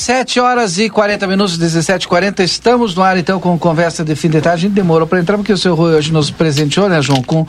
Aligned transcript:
17 0.00 0.40
horas 0.40 0.78
e 0.78 0.88
40 0.88 1.26
minutos, 1.26 1.58
17 1.58 2.08
40 2.08 2.42
Estamos 2.42 2.94
no 2.94 3.02
ar 3.02 3.18
então 3.18 3.38
com 3.38 3.58
conversa 3.58 4.02
de 4.02 4.16
fim 4.16 4.30
de 4.30 4.40
tarde. 4.40 4.64
A 4.64 4.68
gente 4.68 4.72
demorou 4.72 5.06
para 5.06 5.20
entrar 5.20 5.36
porque 5.36 5.52
o 5.52 5.58
seu 5.58 5.74
Rui 5.74 5.94
hoje 5.94 6.10
nos 6.10 6.30
presenteou, 6.30 6.88
né, 6.88 7.02
João? 7.02 7.22
Com 7.22 7.46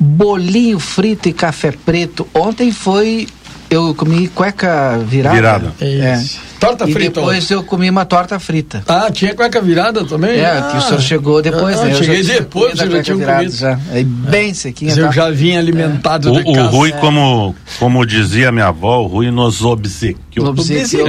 bolinho 0.00 0.80
frito 0.80 1.28
e 1.28 1.32
café 1.32 1.70
preto. 1.70 2.26
Ontem 2.34 2.72
foi. 2.72 3.28
Eu 3.74 3.94
comi 3.94 4.28
cueca 4.28 4.98
virada. 5.04 5.34
Virada. 5.34 5.72
É. 5.80 6.22
Torta 6.60 6.88
e 6.88 6.92
frita. 6.92 7.20
depois 7.20 7.50
eu 7.50 7.62
comi 7.64 7.90
uma 7.90 8.04
torta 8.04 8.38
frita. 8.38 8.82
Ah, 8.86 9.10
tinha 9.10 9.34
cueca 9.34 9.60
virada 9.60 10.04
também? 10.04 10.38
É, 10.38 10.46
ah, 10.46 10.68
que 10.70 10.78
o 10.78 10.80
senhor 10.80 11.00
chegou 11.00 11.42
depois, 11.42 11.78
ah, 11.78 11.84
né? 11.84 11.92
Eu 11.92 11.96
cheguei 11.98 12.22
já 12.22 12.34
depois, 12.34 12.78
eu 12.78 12.90
já 12.90 13.02
tinha 13.02 13.16
comido. 13.16 13.52
Já. 13.52 13.78
Aí 13.90 14.04
bem 14.04 14.54
sequinha. 14.54 14.90
Mas 14.90 14.98
eu 14.98 15.06
tá? 15.06 15.12
já 15.12 15.30
vinha 15.30 15.58
alimentado 15.58 16.32
O, 16.32 16.42
de 16.42 16.48
o 16.48 16.54
casa. 16.54 16.68
Rui, 16.68 16.92
como, 16.92 17.54
como 17.78 18.06
dizia 18.06 18.50
minha 18.52 18.68
avó, 18.68 19.00
o 19.02 19.06
Rui 19.08 19.30
nos 19.30 19.62
obsequiou. 19.62 20.48
Obsequiou. 20.48 21.06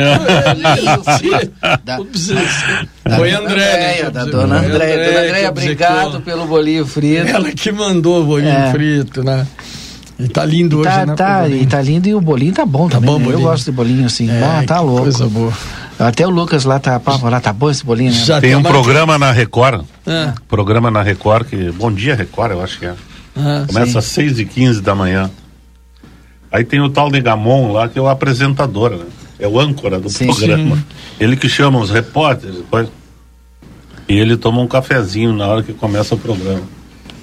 Da- 1.84 2.00
Da 3.06 3.16
Foi 3.18 3.32
Andréia, 3.32 4.10
da 4.10 4.26
dona 4.26 4.58
Andréia. 4.58 4.74
André 4.96 5.06
Dona 5.12 5.20
Andréia, 5.28 5.50
obrigado 5.50 6.22
pelo 6.22 6.46
bolinho 6.48 6.86
frito. 6.86 7.28
Ela 7.28 7.52
que 7.52 7.72
mandou 7.72 8.22
o 8.22 8.26
bolinho 8.26 8.50
É. 8.52 8.72
frito, 8.72 9.24
né? 9.24 9.46
E 10.18 10.28
tá 10.30 10.46
lindo 10.46 10.80
hoje, 10.80 10.90
Tá, 10.90 11.06
né? 11.06 11.14
tá, 11.16 11.50
e 11.50 11.66
tá 11.66 11.82
lindo 11.82 12.08
e 12.08 12.16
o 12.16 12.22
bolinho 12.22 12.54
tá 12.54 12.66
bom 12.66 12.88
também. 12.88 13.10
bom 13.10 13.20
né? 13.20 13.34
Eu 13.34 13.42
gosto 13.42 13.66
de 13.66 13.72
bolinho 13.72 14.06
assim. 14.06 14.30
É, 14.30 14.42
ah, 14.44 14.64
tá 14.66 14.80
louco. 14.80 15.04
Coisa 15.04 15.28
boa. 15.28 15.52
Até 16.00 16.26
o 16.26 16.30
Lucas 16.30 16.64
lá 16.66 16.80
tá, 16.80 16.98
pá, 17.00 17.18
lá 17.24 17.40
tá 17.42 17.52
bom 17.52 17.70
esse 17.70 17.86
bolinho, 17.86 18.12
né? 18.12 18.18
Já 18.18 18.40
Tem 18.40 18.56
um 18.56 18.60
uma- 18.60 18.70
programa 18.70 19.18
na 19.18 19.32
Record, 19.32 19.84
Ah, 20.08 20.34
programa 20.48 20.90
na 20.90 21.02
Record 21.02 21.48
que. 21.48 21.72
Bom 21.72 21.92
dia, 21.92 22.16
Record, 22.16 22.52
eu 22.52 22.62
acho 22.64 22.80
que 22.80 22.86
é. 22.86 22.94
ah, 23.38 23.66
Começa 23.68 24.00
às 24.00 24.06
6 24.06 24.40
e 24.40 24.46
15 24.46 24.82
da 24.82 24.96
manhã. 24.96 25.30
Aí 26.52 26.64
tem 26.64 26.80
o 26.80 26.90
tal 26.90 27.10
Negamon 27.10 27.72
lá, 27.74 27.90
que 27.90 28.00
é 28.00 28.02
o 28.02 28.08
apresentador, 28.08 28.92
né? 28.92 29.06
É 29.38 29.48
o 29.48 29.60
âncora 29.60 30.00
do 30.00 30.10
Sim. 30.10 30.28
programa. 30.28 30.82
Ele 31.20 31.36
que 31.36 31.50
chama 31.50 31.78
os 31.80 31.90
repórteres, 31.92 32.56
depois. 32.56 32.88
E 34.08 34.14
ele 34.18 34.38
toma 34.38 34.62
um 34.62 34.68
cafezinho 34.68 35.34
na 35.34 35.46
hora 35.48 35.64
que 35.64 35.74
começa 35.74 36.16
o 36.16 36.18
programa. 36.18 36.62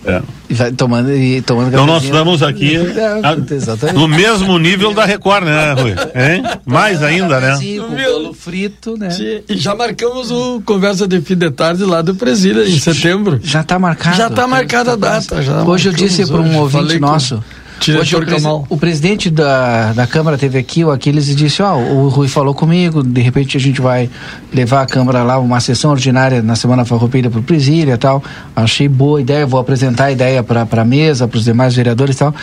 É. 0.04 0.20
E 0.50 0.54
vai 0.54 0.72
tomando 0.72 1.12
e 1.14 1.40
tomando 1.42 1.68
Então 1.68 1.86
nós 1.86 2.02
estamos 2.02 2.42
aqui 2.42 2.74
É, 2.76 3.20
a- 3.22 3.36
exatamente. 3.54 3.96
no 3.96 4.08
mesmo 4.08 4.58
nível 4.58 4.92
da 4.92 5.04
Record, 5.04 5.44
né, 5.44 5.72
Rui? 5.74 5.92
Hein? 6.14 6.42
Mais 6.66 7.02
ainda, 7.02 7.40
né? 7.40 7.50
Cafezinho 7.52 7.84
com 7.84 7.94
bolo 7.94 8.34
frito, 8.34 8.96
né? 8.98 9.08
E 9.48 9.56
já 9.56 9.74
marcamos 9.74 10.30
o 10.30 10.60
Conversa 10.62 11.06
de 11.06 11.20
Fim 11.20 11.36
de 11.36 11.50
Tarde 11.50 11.84
lá 11.84 12.02
do 12.02 12.14
Presília, 12.16 12.64
em 12.68 12.78
setembro. 12.80 13.38
Já 13.42 13.62
tá 13.62 13.78
marcado. 13.78 14.16
Já 14.16 14.28
tá 14.28 14.46
marcada 14.46 14.92
a 14.92 14.96
data. 14.96 15.40
Já 15.42 15.62
Hoje 15.62 15.88
eu 15.88 15.92
disse 15.92 16.26
para 16.26 16.40
um 16.40 16.56
ouvinte 16.58 16.98
nosso. 16.98 17.42
Hoje 17.90 18.14
o, 18.16 18.18
presi- 18.26 18.46
o 18.70 18.76
presidente 18.76 19.30
da, 19.30 19.92
da 19.92 20.06
Câmara 20.06 20.38
teve 20.38 20.58
aqui, 20.58 20.84
o 20.84 20.90
Aquiles, 20.90 21.28
e 21.28 21.34
disse: 21.34 21.62
Ó, 21.62 21.76
o 21.76 22.08
Rui 22.08 22.28
falou 22.28 22.54
comigo, 22.54 23.02
de 23.02 23.20
repente 23.20 23.56
a 23.56 23.60
gente 23.60 23.80
vai 23.80 24.08
levar 24.52 24.82
a 24.82 24.86
Câmara 24.86 25.22
lá, 25.22 25.38
uma 25.38 25.58
sessão 25.60 25.90
ordinária 25.90 26.42
na 26.42 26.54
Semana 26.54 26.84
Farroupilha 26.84 27.28
para 27.30 27.40
o 27.40 27.42
Presília 27.42 27.94
e 27.94 27.98
tal. 27.98 28.22
Achei 28.54 28.88
boa 28.88 29.20
ideia, 29.20 29.44
vou 29.46 29.58
apresentar 29.58 30.04
a 30.04 30.12
ideia 30.12 30.42
para 30.42 30.66
a 30.70 30.84
mesa, 30.84 31.26
para 31.26 31.38
os 31.38 31.44
demais 31.44 31.74
vereadores 31.74 32.14
e 32.16 32.18
tal. 32.20 32.34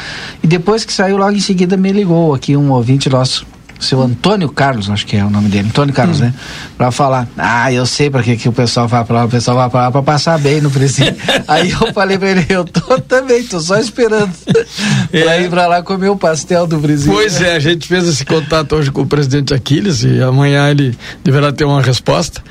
E 0.43 0.47
depois 0.47 0.83
que 0.83 0.91
saiu, 0.91 1.17
logo 1.17 1.31
em 1.35 1.39
seguida 1.39 1.77
me 1.77 1.91
ligou 1.91 2.33
aqui 2.33 2.57
um 2.57 2.71
ouvinte 2.71 3.09
nosso. 3.09 3.45
Seu 3.79 4.01
Antônio 4.01 4.49
Carlos, 4.49 4.89
acho 4.89 5.05
que 5.05 5.15
é 5.15 5.23
o 5.23 5.29
nome 5.29 5.47
dele, 5.47 5.69
Antônio 5.69 5.93
Carlos, 5.93 6.19
né? 6.19 6.33
Pra 6.77 6.91
falar, 6.91 7.27
ah, 7.37 7.71
eu 7.71 7.85
sei 7.85 8.09
pra 8.09 8.21
que, 8.21 8.35
que 8.35 8.49
o 8.49 8.51
pessoal 8.51 8.89
vai 8.89 9.05
pra 9.05 9.19
lá, 9.19 9.25
o 9.25 9.29
pessoal 9.29 9.55
vai 9.55 9.69
pra 9.69 9.81
lá 9.83 9.91
pra 9.91 10.03
passar 10.03 10.37
bem 10.37 10.59
no 10.59 10.69
presídio. 10.69 11.15
Aí 11.47 11.71
eu 11.71 11.93
falei 11.93 12.17
pra 12.17 12.29
ele, 12.29 12.45
eu 12.49 12.65
tô 12.65 12.99
também, 12.99 13.41
tô 13.43 13.59
só 13.61 13.77
esperando 13.79 14.31
pra 15.09 15.37
ir 15.37 15.49
pra 15.49 15.67
lá 15.67 15.81
comer 15.81 16.09
o 16.09 16.17
pastel 16.17 16.67
do 16.67 16.77
presídio. 16.77 17.13
Pois 17.13 17.41
é, 17.41 17.55
a 17.55 17.59
gente 17.59 17.87
fez 17.87 18.05
esse 18.05 18.25
contato 18.25 18.75
hoje 18.75 18.91
com 18.91 19.01
o 19.01 19.07
presidente 19.07 19.53
Aquiles 19.53 20.03
e 20.03 20.21
amanhã 20.21 20.69
ele 20.69 20.97
deverá 21.23 21.51
ter 21.53 21.63
uma 21.63 21.81
resposta 21.81 22.43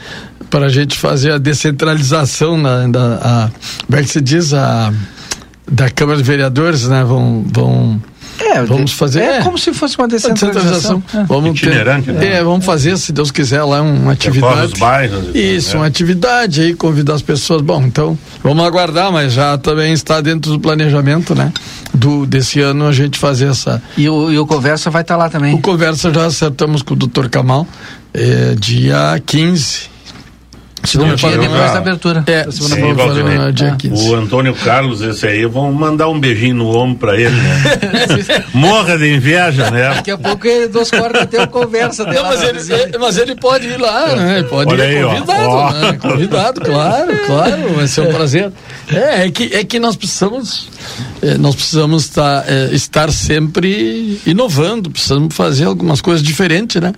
para 0.48 0.66
a 0.66 0.68
gente 0.70 0.96
fazer 0.96 1.32
a 1.32 1.38
descentralização 1.38 2.56
na, 2.56 2.86
da, 2.88 3.14
a, 3.22 3.50
como 3.86 3.98
é 3.98 4.02
que 4.02 4.08
se 4.08 4.20
diz, 4.20 4.54
a, 4.54 4.92
da 5.70 5.90
Câmara 5.90 6.16
de 6.16 6.24
Vereadores, 6.24 6.88
né? 6.88 7.04
Vão, 7.04 7.44
vão 7.46 8.02
É, 8.40 8.62
Vamos 8.62 8.92
fazer- 8.92 9.20
É 9.20 9.36
é. 9.38 9.42
como 9.42 9.58
se 9.58 9.72
fosse 9.72 9.96
uma 9.98 10.06
descentralização. 10.08 11.02
É. 11.14 11.24
Vamos 11.24 11.60
ter- 11.60 11.66
Itinerante, 11.68 12.10
né? 12.12 12.34
É, 12.38 12.42
vamos 12.42 12.64
fazer, 12.64 12.96
se 12.96 13.12
Deus 13.12 13.30
quiser, 13.30 13.62
lá 13.64 13.82
uma 13.82 14.12
atividade. 14.12 14.72
os 14.72 14.78
bairros. 14.78 15.34
Isso, 15.34 15.72
né? 15.74 15.80
uma 15.80 15.86
atividade 15.86 16.60
aí, 16.60 16.74
convidar 16.74 17.14
as 17.14 17.22
pessoas. 17.22 17.60
Bom, 17.62 17.82
então, 17.82 18.18
vamos 18.42 18.64
aguardar, 18.64 19.10
mas 19.12 19.32
já 19.32 19.58
também 19.58 19.92
está 19.92 20.20
dentro 20.20 20.50
do 20.52 20.60
planejamento, 20.60 21.34
né? 21.34 21.52
Do, 21.92 22.24
desse 22.26 22.60
ano 22.60 22.86
a 22.86 22.92
gente 22.92 23.18
fazer 23.18 23.48
essa. 23.48 23.82
E, 23.96 24.08
o, 24.08 24.30
e 24.30 24.38
o 24.38 24.46
Conversa 24.46 24.90
vai 24.90 25.02
estar 25.02 25.16
lá 25.16 25.28
também. 25.28 25.54
O 25.54 25.58
conversa 25.60 26.12
já 26.12 26.26
acertamos 26.26 26.82
com 26.82 26.94
o 26.94 26.96
doutor 26.96 27.28
Kamal, 27.28 27.66
é, 28.14 28.54
dia 28.58 29.20
15. 29.26 29.90
Se 30.84 30.96
me 30.98 31.14
dia 31.14 31.30
depois 31.36 31.72
da 31.72 31.78
abertura. 31.78 32.24
É, 32.26 32.44
da 32.44 32.52
segunda 32.52 32.74
Sim, 32.76 33.52
dia 33.52 33.72
Ah. 33.72 33.76
15. 33.76 34.08
O 34.08 34.14
Antônio 34.14 34.54
Carlos, 34.54 35.00
esse 35.02 35.26
aí, 35.26 35.44
vão 35.46 35.72
mandar 35.72 36.08
um 36.08 36.18
beijinho 36.18 36.56
no 36.56 36.76
ombro 36.76 36.98
pra 36.98 37.14
ele, 37.16 37.34
né? 37.34 37.62
Morra 38.54 38.96
de 38.96 39.12
inveja, 39.14 39.70
né? 39.70 39.94
Daqui 39.94 40.10
a 40.10 40.18
pouco 40.18 40.46
ele 40.46 40.68
nos 40.68 40.90
corta 40.90 41.22
até 41.22 41.46
Conversa 41.46 42.04
Não, 42.04 42.12
dela. 42.12 42.28
mas, 42.28 42.42
ele, 42.42 42.72
é- 42.94 42.98
mas 42.98 43.18
ele 43.18 43.34
pode 43.34 43.66
ir 43.66 43.78
lá, 43.80 44.14
né? 44.14 44.38
Ele 44.38 44.48
Pode 44.48 44.72
Olha 44.72 44.84
ir 44.84 44.96
aí, 44.98 45.04
ó. 45.04 45.08
convidado, 45.14 45.48
Ó. 45.48 45.70
né? 45.72 45.92
Convidado, 46.00 46.60
claro, 46.60 47.18
claro, 47.26 47.74
vai 47.74 47.86
ser 47.86 48.00
um 48.02 48.12
prazer. 48.12 48.52
É, 48.90 49.26
é 49.26 49.30
que, 49.30 49.54
é 49.54 49.64
que 49.64 49.78
nós 49.78 49.96
precisamos, 49.96 50.68
é, 51.20 51.36
nós 51.36 51.54
precisamos 51.54 52.08
tá, 52.08 52.44
é, 52.46 52.70
estar 52.72 53.10
sempre 53.12 54.20
inovando, 54.26 54.90
precisamos 54.90 55.34
fazer 55.34 55.64
algumas 55.64 56.00
coisas 56.00 56.22
diferentes, 56.22 56.80
né? 56.80 56.92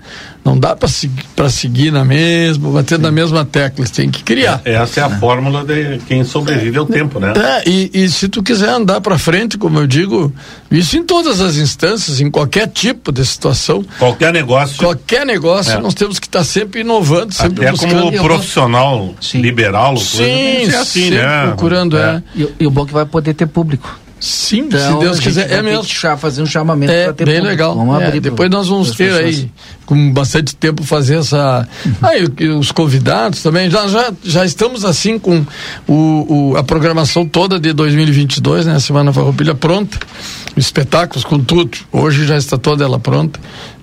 Não 0.45 0.59
dá 0.59 0.75
para 0.75 0.89
seguir, 0.89 1.25
seguir 1.51 1.93
na 1.93 2.05
mesma, 2.05 2.71
bater 2.71 2.99
na 2.99 3.11
mesma 3.11 3.45
tecla. 3.45 3.61
espetáculo, 3.61 3.89
tem 3.89 4.11
que 4.11 4.23
criar. 4.23 4.61
É, 4.65 4.75
essa 4.75 5.01
é 5.01 5.03
a 5.03 5.11
fórmula 5.11 5.65
de 5.65 5.99
quem 6.07 6.25
sobrevive 6.25 6.79
ao 6.79 6.87
tempo, 6.87 7.21
né? 7.21 7.33
É, 7.37 7.69
e, 7.69 7.91
e 7.93 8.09
se 8.09 8.29
tu 8.29 8.43
quiser 8.43 8.71
andar 8.71 9.01
para 9.01 9.19
frente, 9.19 9.59
como 9.59 9.79
eu 9.79 9.87
digo, 9.87 10.33
isso 10.71 10.97
em 10.97 11.05
todas 11.05 11.41
as 11.41 11.57
instâncias, 11.57 12.21
em 12.21 12.31
qualquer 12.31 12.69
tipo 12.69 13.13
de 13.13 13.25
situação. 13.25 13.85
Qualquer 13.99 14.33
negócio. 14.33 14.79
Qualquer 14.79 15.25
negócio, 15.27 15.73
é. 15.73 15.79
nós 15.79 15.95
temos 15.95 16.19
que 16.19 16.27
estar 16.27 16.41
tá 16.41 16.45
sempre 16.45 16.81
inovando, 16.81 17.33
sempre 17.33 17.67
Até 17.67 17.73
buscando. 17.73 18.03
como 18.03 18.23
profissional 18.23 19.15
liberal, 19.35 19.97
sim, 19.97 20.63
coisa, 20.63 20.81
assim, 20.81 21.11
né? 21.11 21.47
procurando, 21.49 21.97
é. 21.99 22.01
é. 22.17 22.23
E, 22.35 22.49
e 22.61 22.67
o 22.67 22.71
bom 22.71 22.85
é 22.85 22.87
que 22.87 22.93
vai 22.93 23.07
poder 23.07 23.35
ter 23.35 23.47
público. 23.47 23.99
Sim, 24.21 24.67
então, 24.67 24.79
se 24.79 24.99
Deus 24.99 25.19
quiser, 25.19 25.51
é 25.51 25.63
mesmo. 25.63 25.83
fazer 26.19 26.43
um 26.43 26.47
chamamento 26.47 26.93
é, 26.93 27.07
bem 27.07 27.15
público. 27.15 27.47
legal. 27.47 27.75
Vamos 27.75 28.03
é, 28.03 28.07
abrir 28.07 28.21
depois 28.21 28.51
nós 28.51 28.69
vamos 28.69 28.91
ter 28.91 29.11
aí, 29.15 29.51
com 29.87 30.13
bastante 30.13 30.55
tempo, 30.55 30.85
fazer 30.85 31.17
essa. 31.17 31.67
Uhum. 31.87 31.95
Aí 32.03 32.49
os 32.51 32.71
convidados 32.71 33.43
também. 33.43 33.71
Já, 33.71 33.89
já, 33.89 34.13
já 34.23 34.45
estamos 34.45 34.85
assim 34.85 35.19
com 35.19 35.45
o, 35.89 36.53
o 36.53 36.57
a 36.57 36.63
programação 36.63 37.25
toda 37.25 37.59
de 37.59 37.73
2022, 37.73 38.67
né? 38.67 38.75
A 38.75 38.81
Semana 38.81 39.11
Farroupilha 39.11 39.55
pronta 39.55 39.99
espetáculos 40.57 41.25
com 41.25 41.39
tudo. 41.39 41.79
Hoje 41.91 42.27
já 42.27 42.37
está 42.37 42.59
toda 42.59 42.85
ela 42.85 42.99
pronta. 42.99 43.41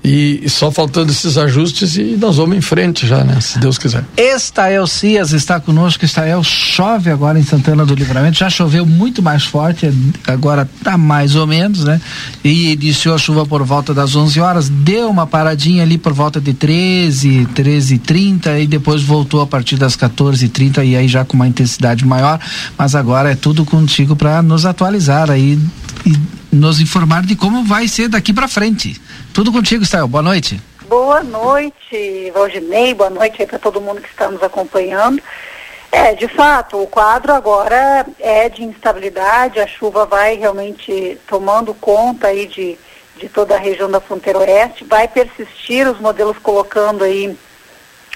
E, 0.07 0.39
e, 0.41 0.49
só 0.49 0.71
faltando 0.71 1.11
esses 1.11 1.37
ajustes 1.37 1.97
e 1.97 2.15
nós 2.17 2.37
vamos 2.37 2.55
em 2.55 2.61
frente 2.61 3.05
já, 3.05 3.25
né? 3.25 3.41
Se 3.41 3.59
Deus 3.59 3.77
quiser. 3.77 4.05
Estael 4.15 4.87
Cias 4.87 5.33
está 5.33 5.59
conosco. 5.59 6.05
Estael 6.05 6.41
chove 6.45 7.09
agora 7.09 7.37
em 7.37 7.43
Santana 7.43 7.85
do 7.85 7.93
Livramento. 7.93 8.37
Já 8.37 8.49
choveu 8.49 8.85
muito 8.85 9.21
mais 9.21 9.43
forte, 9.43 9.91
agora 10.25 10.67
está 10.77 10.97
mais 10.97 11.35
ou 11.35 11.45
menos, 11.45 11.83
né? 11.83 11.99
E 12.41 12.71
iniciou 12.71 13.15
a 13.15 13.17
chuva 13.17 13.45
por 13.45 13.63
volta 13.63 13.93
das 13.93 14.15
11 14.15 14.39
horas. 14.39 14.69
Deu 14.69 15.09
uma 15.09 15.27
paradinha 15.27 15.83
ali 15.83 15.97
por 15.97 16.13
volta 16.13 16.39
de 16.39 16.53
13, 16.53 17.45
13 17.53 17.97
30 17.97 18.59
e 18.59 18.67
depois 18.67 19.03
voltou 19.03 19.41
a 19.41 19.47
partir 19.47 19.75
das 19.75 19.97
14 19.97 20.47
30 20.47 20.85
e 20.85 20.95
aí 20.95 21.09
já 21.09 21.25
com 21.25 21.35
uma 21.35 21.49
intensidade 21.49 22.05
maior. 22.05 22.39
Mas 22.77 22.95
agora 22.95 23.33
é 23.33 23.35
tudo 23.35 23.65
contigo 23.65 24.15
para 24.15 24.41
nos 24.41 24.65
atualizar 24.65 25.29
aí 25.29 25.59
e 26.05 26.17
nos 26.49 26.79
informar 26.79 27.25
de 27.25 27.35
como 27.35 27.65
vai 27.65 27.89
ser 27.89 28.07
daqui 28.07 28.31
para 28.31 28.47
frente. 28.47 28.99
Tudo 29.37 29.51
contigo, 29.51 29.85
Stael. 29.85 30.07
Boa 30.07 30.23
noite. 30.23 30.59
Boa 30.87 31.21
noite, 31.21 32.31
Valdinei. 32.33 32.95
Boa 32.95 33.11
noite 33.11 33.45
para 33.45 33.59
todo 33.59 33.79
mundo 33.79 34.01
que 34.01 34.09
está 34.09 34.31
nos 34.31 34.41
acompanhando. 34.41 35.21
É, 35.91 36.15
de 36.15 36.27
fato, 36.27 36.81
o 36.81 36.87
quadro 36.87 37.31
agora 37.31 38.03
é 38.19 38.49
de 38.49 38.63
instabilidade, 38.63 39.59
a 39.59 39.67
chuva 39.67 40.07
vai 40.07 40.37
realmente 40.37 41.19
tomando 41.27 41.71
conta 41.75 42.29
aí 42.29 42.47
de, 42.47 42.79
de 43.15 43.29
toda 43.29 43.53
a 43.53 43.59
região 43.59 43.91
da 43.91 43.99
fronteira 43.99 44.39
oeste, 44.39 44.83
vai 44.83 45.07
persistir 45.07 45.87
os 45.87 45.99
modelos 45.99 46.39
colocando 46.39 47.03
aí 47.03 47.37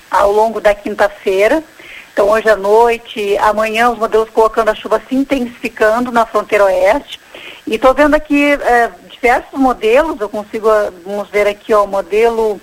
ao 0.09 0.31
longo 0.31 0.59
da 0.59 0.73
quinta-feira. 0.73 1.63
Então, 2.11 2.29
hoje 2.29 2.49
à 2.49 2.55
noite, 2.55 3.37
amanhã, 3.37 3.91
os 3.91 3.99
modelos 3.99 4.31
colocando 4.31 4.69
a 4.69 4.75
chuva 4.75 4.99
se 5.07 5.13
intensificando 5.13 6.11
na 6.11 6.25
fronteira 6.25 6.65
oeste. 6.65 7.19
E 7.67 7.75
estou 7.75 7.93
vendo 7.93 8.15
aqui 8.15 8.53
é, 8.53 8.89
diversos 9.21 9.59
modelos, 9.59 10.19
eu 10.19 10.27
consigo, 10.27 10.67
vamos 11.05 11.29
ver 11.29 11.45
aqui, 11.45 11.73
ó, 11.73 11.83
o 11.83 11.87
modelo 11.87 12.59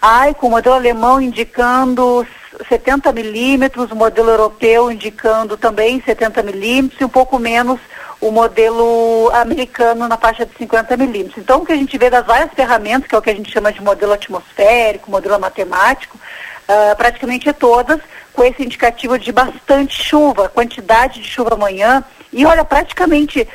AICO, 0.00 0.46
o 0.46 0.50
modelo 0.50 0.76
alemão 0.76 1.20
indicando 1.20 2.24
70 2.68 3.12
milímetros, 3.12 3.90
o 3.90 3.96
modelo 3.96 4.30
europeu 4.30 4.90
indicando 4.90 5.56
também 5.56 6.00
70 6.00 6.44
milímetros 6.44 7.00
e 7.00 7.04
um 7.04 7.08
pouco 7.08 7.40
menos 7.40 7.80
o 8.20 8.30
modelo 8.30 9.30
americano 9.34 10.06
na 10.06 10.16
faixa 10.16 10.46
de 10.46 10.56
50 10.56 10.96
milímetros. 10.96 11.38
Então, 11.38 11.60
o 11.60 11.66
que 11.66 11.72
a 11.72 11.76
gente 11.76 11.98
vê 11.98 12.08
das 12.08 12.24
várias 12.24 12.52
ferramentas, 12.52 13.08
que 13.08 13.14
é 13.14 13.18
o 13.18 13.22
que 13.22 13.30
a 13.30 13.34
gente 13.34 13.52
chama 13.52 13.72
de 13.72 13.82
modelo 13.82 14.12
atmosférico, 14.12 15.10
modelo 15.10 15.38
matemático, 15.40 16.16
uh, 16.16 16.96
praticamente 16.96 17.52
todas 17.52 18.00
com 18.32 18.44
esse 18.44 18.62
indicativo 18.62 19.18
de 19.18 19.32
bastante 19.32 20.02
chuva, 20.02 20.48
quantidade 20.48 21.20
de 21.20 21.28
chuva 21.28 21.54
amanhã. 21.54 22.04
E 22.32 22.44
olha, 22.44 22.64
praticamente, 22.64 23.48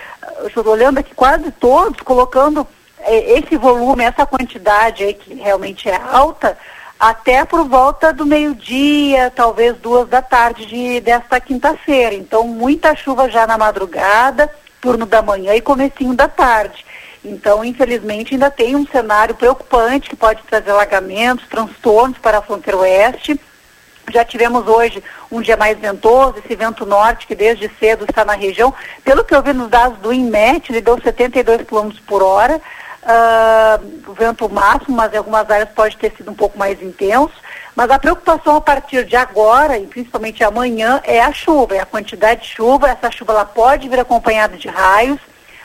estou 0.45 0.67
olhando 0.67 0.99
aqui 0.99 1.13
quase 1.15 1.51
todos, 1.51 2.01
colocando 2.01 2.67
eh, 2.99 3.39
esse 3.39 3.57
volume, 3.57 4.03
essa 4.03 4.25
quantidade 4.25 5.03
aí 5.03 5.13
que 5.13 5.33
realmente 5.33 5.89
é 5.89 5.95
alta, 5.95 6.57
até 6.99 7.43
por 7.45 7.67
volta 7.67 8.13
do 8.13 8.25
meio-dia, 8.25 9.31
talvez 9.35 9.75
duas 9.77 10.07
da 10.07 10.21
tarde 10.21 10.65
de, 10.65 10.99
desta 10.99 11.39
quinta-feira. 11.39 12.13
Então, 12.13 12.47
muita 12.47 12.95
chuva 12.95 13.29
já 13.29 13.47
na 13.47 13.57
madrugada, 13.57 14.49
turno 14.79 15.05
da 15.05 15.21
manhã 15.21 15.55
e 15.55 15.61
comecinho 15.61 16.13
da 16.13 16.27
tarde. 16.27 16.85
Então, 17.23 17.63
infelizmente, 17.63 18.33
ainda 18.33 18.49
tem 18.49 18.75
um 18.75 18.85
cenário 18.85 19.35
preocupante 19.35 20.09
que 20.09 20.15
pode 20.15 20.41
trazer 20.43 20.71
alagamentos, 20.71 21.47
transtornos 21.47 22.17
para 22.17 22.39
a 22.39 22.41
fronteira 22.41 22.77
oeste. 22.77 23.39
Já 24.11 24.25
tivemos 24.25 24.67
hoje 24.67 25.03
um 25.31 25.41
dia 25.41 25.55
mais 25.55 25.77
ventoso, 25.77 26.35
esse 26.37 26.55
vento 26.55 26.85
norte 26.85 27.25
que 27.25 27.35
desde 27.35 27.69
cedo 27.79 28.05
está 28.05 28.25
na 28.25 28.33
região. 28.33 28.73
Pelo 29.03 29.23
que 29.23 29.33
eu 29.33 29.41
vi 29.41 29.53
nos 29.53 29.69
dados 29.69 29.97
do 29.99 30.13
INMET, 30.13 30.71
ele 30.71 30.81
deu 30.81 30.99
72 31.01 31.63
km 31.63 31.89
por 32.05 32.21
hora. 32.21 32.61
Uh, 33.01 34.13
vento 34.13 34.47
máximo, 34.47 34.95
mas 34.95 35.11
em 35.11 35.17
algumas 35.17 35.49
áreas 35.49 35.69
pode 35.69 35.97
ter 35.97 36.13
sido 36.15 36.29
um 36.29 36.35
pouco 36.35 36.57
mais 36.57 36.81
intenso. 36.83 37.33
Mas 37.75 37.89
a 37.89 37.97
preocupação 37.97 38.57
a 38.57 38.61
partir 38.61 39.05
de 39.05 39.15
agora, 39.15 39.77
e 39.77 39.87
principalmente 39.87 40.43
amanhã, 40.43 41.01
é 41.03 41.19
a 41.19 41.33
chuva, 41.33 41.75
é 41.75 41.79
a 41.79 41.85
quantidade 41.85 42.41
de 42.41 42.49
chuva. 42.49 42.89
Essa 42.89 43.09
chuva 43.09 43.33
ela 43.33 43.45
pode 43.45 43.89
vir 43.89 43.99
acompanhada 43.99 44.57
de 44.57 44.67
raios 44.67 45.19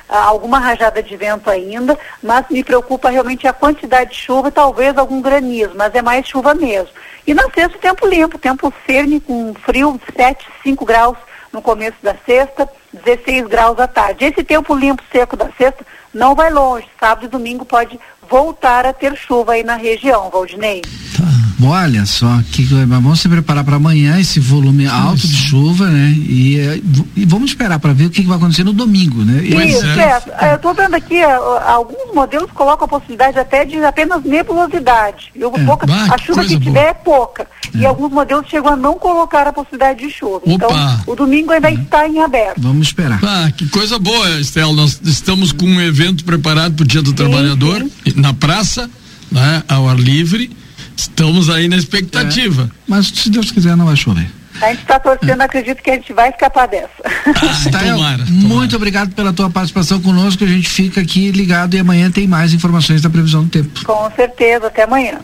alguma 0.09 0.59
rajada 0.59 1.03
de 1.03 1.17
vento 1.17 1.51
ainda, 1.51 1.99
mas 2.23 2.47
me 2.49 2.63
preocupa 2.63 3.11
realmente 3.11 3.47
a 3.47 3.53
quantidade 3.53 4.11
de 4.11 4.17
chuva 4.17 4.49
e 4.49 4.53
talvez 4.53 4.97
algum 4.97 5.21
granizo, 5.21 5.73
mas 5.75 5.95
é 5.95 6.03
mais 6.03 6.27
chuva 6.27 6.55
mesmo. 6.55 6.91
E 7.27 7.35
na 7.35 7.43
sexta, 7.51 7.79
tempo 7.79 8.07
limpo, 8.07 8.39
tempo 8.39 8.73
firme, 8.87 9.21
com 9.21 9.53
frio, 9.55 10.01
7, 10.17 10.47
5 10.63 10.85
graus 10.85 11.17
no 11.53 11.61
começo 11.61 11.97
da 12.03 12.15
sexta, 12.25 12.69
16 12.93 13.47
graus 13.47 13.79
à 13.81 13.87
tarde. 13.87 14.25
Esse 14.25 14.45
tempo 14.45 14.75
limpo, 14.75 15.03
seco 15.11 15.37
da 15.37 15.51
sexta, 15.57 15.85
não 16.13 16.35
vai 16.35 16.51
longe. 16.51 16.87
Sábado 17.01 17.27
e 17.27 17.29
domingo 17.29 17.65
pode 17.65 17.99
voltar 18.29 18.87
a 18.87 18.93
ter 18.93 19.17
chuva 19.17 19.53
aí 19.53 19.63
na 19.63 19.77
região, 19.77 20.31
Valdinei. 20.31 20.83
Tá. 20.83 21.46
Olha 21.63 22.05
só, 22.05 22.41
que, 22.53 22.65
vamos 22.65 23.21
se 23.21 23.29
preparar 23.29 23.65
para 23.65 23.77
amanhã 23.77 24.19
esse 24.21 24.39
volume 24.39 24.87
alto 24.87 25.17
Isso. 25.17 25.29
de 25.29 25.37
chuva, 25.37 25.87
né? 25.87 26.11
E, 26.17 26.83
e 27.17 27.25
vamos 27.25 27.51
esperar 27.51 27.79
para 27.79 27.93
ver 27.93 28.07
o 28.07 28.11
que, 28.11 28.23
que, 28.23 28.29
vai 28.29 28.37
acontecer 28.37 28.63
no 28.63 28.73
domingo, 28.73 29.25
né? 29.25 29.43
Isso, 29.43 29.85
é. 29.87 30.23
é. 30.41 30.53
Eu 30.53 30.57
estou 30.57 30.75
vendo 30.75 30.95
aqui, 30.95 31.17
é, 31.17 31.35
alguns 31.35 32.15
modelos 32.15 32.51
colocam 32.53 32.85
a 32.85 32.89
possibilidade 32.89 33.39
até 33.39 33.65
de 33.65 33.83
apenas 33.83 34.23
nebulosidade. 34.23 35.33
Eu, 35.35 35.53
é, 35.57 35.65
pouca, 35.65 35.87
bah, 35.87 36.09
a 36.11 36.19
chuva 36.19 36.45
que 36.45 36.61
tiver 36.61 36.91
é 36.91 36.95
pouca. 36.95 37.47
É. 37.75 37.79
E 37.79 37.87
alguns 37.87 38.13
modelos 38.13 38.47
chegam 38.49 38.75
a 38.75 38.77
não 38.77 38.95
colocar 38.95 39.47
a 39.47 39.53
possibilidade 39.53 40.01
de 40.01 40.11
chuva. 40.11 40.43
Opa. 40.45 40.53
Então, 40.53 41.01
o 41.07 41.17
domingo 41.17 41.53
ainda 41.53 41.71
uhum. 41.71 41.83
está 41.83 42.07
em 42.07 42.21
aberto. 42.23 42.61
Vamos 42.61 42.89
esperar. 42.89 43.19
Ah, 43.23 43.51
que 43.51 43.67
coisa 43.69 43.99
boa, 43.99 44.29
Estel. 44.41 44.75
Nós 44.75 45.01
estamos 45.05 45.53
com 45.53 45.65
um 45.65 45.81
evento 45.81 46.23
preparado 46.25 46.75
para 46.75 46.85
o 46.85 46.87
Dia 46.87 47.01
do 47.01 47.11
sim, 47.11 47.17
Trabalhador 47.17 47.83
sim. 47.83 48.21
na 48.21 48.35
praça, 48.35 48.91
né, 49.33 49.63
ao 49.69 49.89
ar 49.89 49.97
livre 49.97 50.51
Estamos 50.97 51.51
aí 51.51 51.69
na 51.69 51.77
expectativa. 51.77 52.63
É, 52.63 52.77
mas 52.89 53.07
se 53.09 53.31
Deus 53.31 53.51
quiser, 53.51 53.77
não 53.77 53.87
vai 53.87 53.97
chover. 53.97 54.27
A 54.61 54.69
gente 54.71 54.81
está 54.81 54.99
torcendo, 54.99 55.41
acredito 55.43 55.83
que 55.83 55.91
a 55.91 55.95
gente 55.95 56.13
vai 56.15 56.31
escapar 56.31 56.67
dessa. 56.67 56.89
Ah, 57.05 57.71
tomara. 57.95 58.25
Muito 58.27 58.75
obrigado 58.75 59.15
pela 59.15 59.33
tua 59.33 59.51
participação 59.51 60.01
conosco. 60.01 60.45
A 60.45 60.47
gente 60.47 60.69
fica 60.69 61.01
aqui 61.01 61.31
ligado 61.31 61.75
e 61.75 61.79
amanhã 61.79 62.11
tem 62.11 62.27
mais 62.27 62.55
informações 62.55 63.03
da 63.03 63.11
previsão 63.11 63.45
do 63.45 63.51
tempo. 63.51 63.85
Com 63.85 64.11
certeza, 64.17 64.69
até 64.69 64.85
amanhã. 64.85 65.19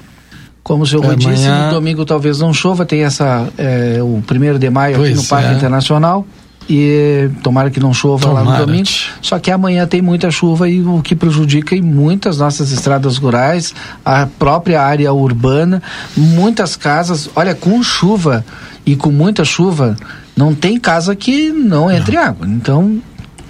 Como 0.63 0.85
o 0.85 0.87
senhor 0.87 1.05
amanhã... 1.05 1.17
disse, 1.17 1.49
no 1.49 1.71
domingo 1.71 2.05
talvez 2.05 2.39
não 2.39 2.53
chova, 2.53 2.85
tem 2.85 3.03
essa 3.03 3.49
é, 3.59 3.99
o 4.03 4.23
primeiro 4.25 4.59
de 4.59 4.71
maio 4.71 4.97
pois 4.97 5.13
aqui 5.13 5.23
no 5.23 5.29
Parque 5.29 5.49
é. 5.49 5.55
Internacional 5.55 6.27
e 6.69 7.31
tomara 7.43 7.71
que 7.71 7.81
não 7.81 7.93
chova 7.93 8.29
tomara. 8.29 8.47
lá 8.47 8.59
no 8.59 8.67
domingo. 8.67 8.89
Só 9.21 9.39
que 9.39 9.51
amanhã 9.51 9.87
tem 9.87 10.03
muita 10.03 10.31
chuva 10.31 10.69
e 10.69 10.81
o 10.81 11.01
que 11.03 11.15
prejudica 11.15 11.75
em 11.75 11.83
muitas 11.83 12.39
nossas 12.39 12.73
estradas 12.73 13.17
rurais, 13.17 13.75
a 14.05 14.27
própria 14.27 14.83
área 14.83 15.13
urbana, 15.13 15.83
muitas 16.17 16.77
casas, 16.77 17.29
olha, 17.35 17.55
com 17.55 17.83
chuva 17.83 18.45
e 18.85 18.97
com 18.97 19.11
muita 19.11 19.45
chuva, 19.45 19.97
não 20.37 20.55
tem 20.55 20.79
casa 20.79 21.15
que 21.15 21.51
não 21.51 21.91
entre 21.91 22.17
não. 22.17 22.23
água. 22.23 22.47
Então, 22.47 23.01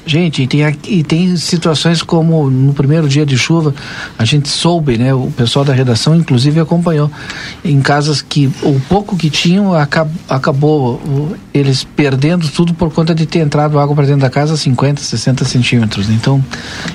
Gente, 0.05 0.43
e 0.43 0.47
tem, 0.49 0.79
e 0.89 1.05
tem 1.05 1.37
situações 1.37 2.03
como 2.03 2.51
no 2.51 2.75
primeiro 2.75 3.09
dia 3.09 3.25
de 3.25 3.39
chuva, 3.39 3.73
a 4.19 4.25
gente 4.25 4.49
soube, 4.49 4.99
né? 4.99 5.15
O 5.15 5.31
pessoal 5.37 5.65
da 5.65 5.73
redação, 5.73 6.17
inclusive, 6.17 6.59
acompanhou 6.59 7.09
em 7.65 7.81
casas 7.81 8.21
que 8.21 8.51
o 8.63 8.81
pouco 8.89 9.17
que 9.17 9.31
tinham 9.31 9.73
acab, 9.75 10.11
acabou 10.29 11.01
eles 11.55 11.85
perdendo 11.85 12.49
tudo 12.49 12.75
por 12.75 12.93
conta 12.93 13.15
de 13.15 13.27
ter 13.27 13.39
entrado 13.39 13.79
água 13.79 13.95
para 13.95 14.07
dentro 14.07 14.23
da 14.23 14.31
casa 14.31 14.57
50, 14.57 15.01
60 15.01 15.45
centímetros. 15.45 16.11
Então, 16.11 16.45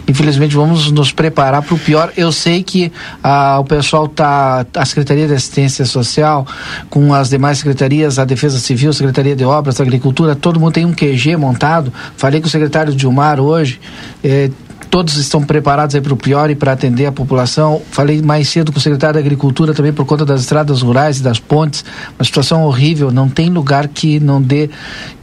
infelizmente, 0.05 0.53
vamos 0.53 0.91
nos 0.91 1.11
preparar 1.11 1.61
para 1.61 1.75
o 1.75 1.79
pior. 1.79 2.11
Eu 2.17 2.31
sei 2.33 2.61
que 2.61 2.91
ah, 3.23 3.57
o 3.59 3.63
pessoal 3.63 4.09
tá, 4.09 4.65
a 4.75 4.85
Secretaria 4.85 5.27
de 5.27 5.33
Assistência 5.33 5.85
Social, 5.85 6.45
com 6.89 7.13
as 7.13 7.29
demais 7.29 7.59
secretarias, 7.59 8.19
a 8.19 8.25
Defesa 8.25 8.59
Civil, 8.59 8.91
Secretaria 8.91 9.35
de 9.35 9.45
Obras, 9.45 9.79
Agricultura, 9.79 10.35
todo 10.35 10.59
mundo 10.59 10.73
tem 10.73 10.85
um 10.85 10.93
QG 10.93 11.37
montado. 11.37 11.93
Falei 12.17 12.41
com 12.41 12.47
o 12.47 12.49
secretário 12.49 12.96
Dilmar 12.97 13.39
hoje, 13.39 13.79
é, 14.23 14.49
todos 14.89 15.17
estão 15.17 15.43
preparados 15.43 15.95
aí 15.95 16.01
para 16.01 16.13
o 16.13 16.17
pior 16.17 16.49
e 16.49 16.55
para 16.55 16.71
atender 16.71 17.05
a 17.05 17.11
população. 17.11 17.81
Falei 17.91 18.21
mais 18.21 18.49
cedo 18.49 18.71
com 18.71 18.79
o 18.79 18.81
secretário 18.81 19.15
da 19.15 19.19
Agricultura 19.19 19.73
também 19.73 19.93
por 19.93 20.05
conta 20.05 20.25
das 20.25 20.41
estradas 20.41 20.81
rurais 20.81 21.19
e 21.19 21.23
das 21.23 21.39
pontes. 21.39 21.85
Uma 22.17 22.25
situação 22.25 22.63
horrível. 22.63 23.11
Não 23.11 23.29
tem 23.29 23.49
lugar 23.49 23.87
que 23.87 24.19
não 24.19 24.41
dê, 24.41 24.69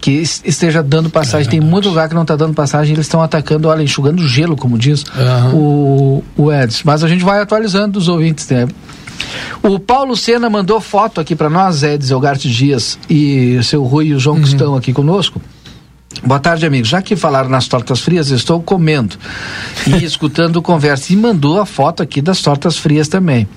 que 0.00 0.22
esteja 0.44 0.82
dando 0.82 1.10
passagem. 1.10 1.48
É 1.48 1.50
tem 1.50 1.60
muito 1.60 1.88
lugar 1.88 2.08
que 2.08 2.14
não 2.14 2.22
está 2.22 2.36
dando 2.36 2.54
passagem. 2.54 2.94
Eles 2.94 3.06
estão 3.06 3.22
atacando, 3.22 3.68
olha, 3.68 3.82
enxugando 3.82 4.26
gelo, 4.26 4.56
como 4.56 4.78
diz 4.78 5.04
uhum. 5.52 5.54
o, 5.54 6.24
o 6.36 6.52
Edson. 6.52 6.82
Mas 6.84 7.02
a 7.02 7.08
gente 7.08 7.24
vai 7.24 7.40
atualizando 7.40 7.98
os 7.98 8.08
ouvintes, 8.08 8.48
né? 8.48 8.68
O 9.62 9.78
Paulo 9.78 10.16
Sena 10.16 10.50
mandou 10.50 10.80
foto 10.80 11.20
aqui 11.20 11.34
para 11.34 11.48
nós, 11.48 11.82
Edson 11.82 12.14
Elgarte 12.14 12.50
Dias 12.50 12.98
e 13.08 13.58
seu 13.62 13.82
Rui 13.84 14.08
e 14.08 14.14
o 14.14 14.20
João 14.20 14.36
uhum. 14.36 14.42
que 14.42 14.48
estão 14.48 14.76
aqui 14.76 14.92
conosco. 14.92 15.40
Boa 16.22 16.40
tarde, 16.40 16.64
amigos. 16.66 16.88
Já 16.88 17.02
que 17.02 17.16
falaram 17.16 17.48
nas 17.48 17.66
tortas 17.66 18.00
frias, 18.00 18.30
estou 18.30 18.62
comendo 18.62 19.16
e 19.86 20.02
escutando 20.04 20.62
conversa. 20.62 21.12
E 21.12 21.16
mandou 21.16 21.60
a 21.60 21.66
foto 21.66 22.02
aqui 22.02 22.22
das 22.22 22.40
tortas 22.40 22.78
frias 22.78 23.08
também. 23.08 23.48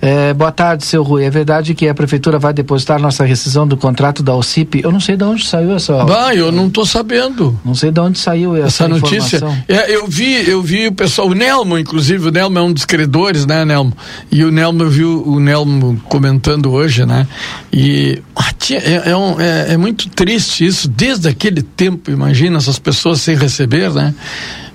É, 0.00 0.34
boa 0.34 0.50
tarde, 0.50 0.84
seu 0.84 1.02
Rui. 1.02 1.24
É 1.24 1.30
verdade 1.30 1.74
que 1.74 1.86
a 1.86 1.94
prefeitura 1.94 2.36
vai 2.36 2.52
depositar 2.52 3.00
nossa 3.00 3.24
rescisão 3.24 3.66
do 3.66 3.76
contrato 3.76 4.20
da 4.20 4.34
OCIP? 4.34 4.80
Eu 4.82 4.90
não 4.90 4.98
sei 4.98 5.16
de 5.16 5.22
onde 5.22 5.46
saiu 5.46 5.76
essa. 5.76 6.04
Vai, 6.04 6.40
eu 6.40 6.50
não 6.50 6.66
estou 6.66 6.84
sabendo. 6.84 7.58
Não 7.64 7.74
sei 7.74 7.92
de 7.92 8.00
onde 8.00 8.18
saiu 8.18 8.56
essa, 8.56 8.84
essa 8.84 8.88
notícia. 8.88 9.40
É, 9.68 9.94
eu 9.94 10.08
vi, 10.08 10.50
eu 10.50 10.60
vi 10.60 10.88
o 10.88 10.92
pessoal, 10.92 11.28
o 11.28 11.34
Nelmo, 11.34 11.78
inclusive, 11.78 12.28
o 12.28 12.32
Nelmo 12.32 12.58
é 12.58 12.62
um 12.62 12.72
dos 12.72 12.84
credores, 12.84 13.46
né, 13.46 13.64
Nelmo? 13.64 13.92
E 14.30 14.42
o 14.42 14.50
Nelmo, 14.50 14.82
eu 14.82 14.90
vi 14.90 15.04
o 15.04 15.38
Nelmo 15.38 16.00
comentando 16.08 16.72
hoje, 16.72 17.06
né? 17.06 17.28
E 17.72 18.20
ah, 18.34 18.50
é, 18.70 19.10
é, 19.10 19.16
um, 19.16 19.40
é, 19.40 19.74
é 19.74 19.76
muito 19.76 20.08
triste 20.08 20.66
isso, 20.66 20.88
desde 20.88 21.28
aquele 21.28 21.62
tempo, 21.62 21.91
imagina 22.08 22.58
essas 22.58 22.78
pessoas 22.78 23.20
sem 23.20 23.36
receber, 23.36 23.90
né? 23.90 24.14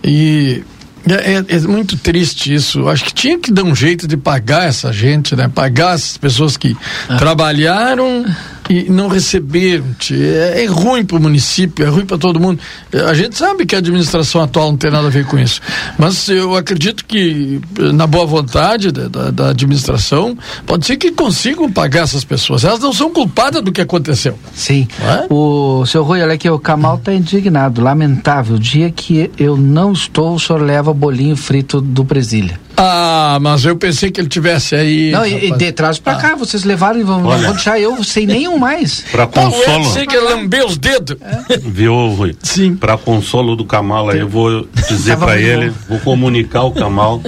E 0.03 0.63
é, 1.09 1.33
é, 1.33 1.45
é, 1.55 1.59
muito 1.61 1.97
triste 1.97 2.53
isso. 2.53 2.87
Acho 2.89 3.05
que 3.05 3.13
tinha 3.13 3.39
que 3.39 3.51
dar 3.51 3.63
um 3.63 3.75
jeito 3.75 4.07
de 4.07 4.17
pagar 4.17 4.67
essa 4.67 4.91
gente, 4.91 5.35
né? 5.35 5.49
Pagar 5.53 5.95
essas 5.95 6.17
pessoas 6.17 6.57
que 6.57 6.75
ah. 7.07 7.15
trabalharam 7.17 8.25
e 8.69 8.89
não 8.89 9.07
receberam. 9.07 9.85
É, 10.11 10.63
é 10.63 10.65
ruim 10.65 11.05
para 11.05 11.17
o 11.17 11.21
município, 11.21 11.85
é 11.85 11.89
ruim 11.89 12.05
para 12.05 12.17
todo 12.17 12.39
mundo. 12.39 12.59
A 13.07 13.13
gente 13.13 13.37
sabe 13.37 13.65
que 13.65 13.75
a 13.75 13.79
administração 13.79 14.41
atual 14.41 14.71
não 14.71 14.77
tem 14.77 14.91
nada 14.91 15.07
a 15.07 15.11
ver 15.11 15.25
com 15.25 15.37
isso. 15.37 15.61
Mas 15.97 16.27
eu 16.29 16.55
acredito 16.55 17.05
que, 17.05 17.59
na 17.77 18.07
boa 18.07 18.25
vontade 18.25 18.91
da, 18.91 19.07
da, 19.07 19.31
da 19.31 19.49
administração, 19.49 20.37
pode 20.65 20.85
ser 20.85 20.97
que 20.97 21.11
consigam 21.11 21.71
pagar 21.71 22.03
essas 22.03 22.23
pessoas. 22.23 22.63
Elas 22.63 22.79
não 22.79 22.93
são 22.93 23.11
culpadas 23.11 23.61
do 23.61 23.71
que 23.71 23.81
aconteceu. 23.81 24.37
Sim. 24.53 24.87
É? 25.01 25.27
O 25.29 25.85
seu 25.85 26.03
Rui, 26.03 26.21
olha 26.21 26.33
aqui, 26.33 26.49
o 26.49 26.59
Camal 26.59 26.95
está 26.95 27.13
indignado. 27.13 27.81
Lamentável. 27.81 28.55
O 28.55 28.59
dia 28.59 28.91
que 28.91 29.31
eu 29.37 29.57
não 29.57 29.91
estou, 29.91 30.35
o 30.35 30.39
senhor 30.39 30.61
leva 30.61 30.93
bolinho 30.93 31.35
frito 31.35 31.79
do 31.81 32.03
Presília. 32.03 32.66
Ah, 32.79 33.39
mas 33.41 33.65
eu 33.65 33.75
pensei 33.75 34.11
que 34.11 34.21
ele 34.21 34.29
tivesse 34.29 34.75
aí. 34.75 35.09
Não, 35.09 35.25
e, 35.25 35.51
de 35.51 35.71
trás 35.71 35.97
pra 35.97 36.13
ah. 36.13 36.17
cá, 36.17 36.35
vocês 36.35 36.63
levaram 36.63 36.99
e 36.99 37.03
vão, 37.03 37.23
vão 37.23 37.39
deixar 37.39 37.79
eu 37.79 38.03
sem 38.03 38.27
nenhum 38.27 38.59
mais. 38.59 39.03
Pra 39.11 39.25
consolo. 39.25 39.63
Eu 39.63 39.63
pensei 39.63 40.05
que 40.05 40.15
ele 40.15 40.25
lambeu 40.25 40.67
os 40.67 40.77
dedos. 40.77 41.17
É. 41.19 41.57
Viu, 41.57 42.09
Rui? 42.09 42.35
Sim. 42.43 42.75
Pra 42.75 42.95
consolo 42.95 43.55
do 43.55 43.65
Kamal, 43.65 44.09
aí 44.11 44.19
eu 44.19 44.29
vou 44.29 44.67
dizer 44.87 45.17
pra 45.17 45.39
ele, 45.39 45.71
bom. 45.71 45.75
vou 45.89 45.99
comunicar 46.01 46.59
ao 46.59 46.71
Kamal 46.71 47.19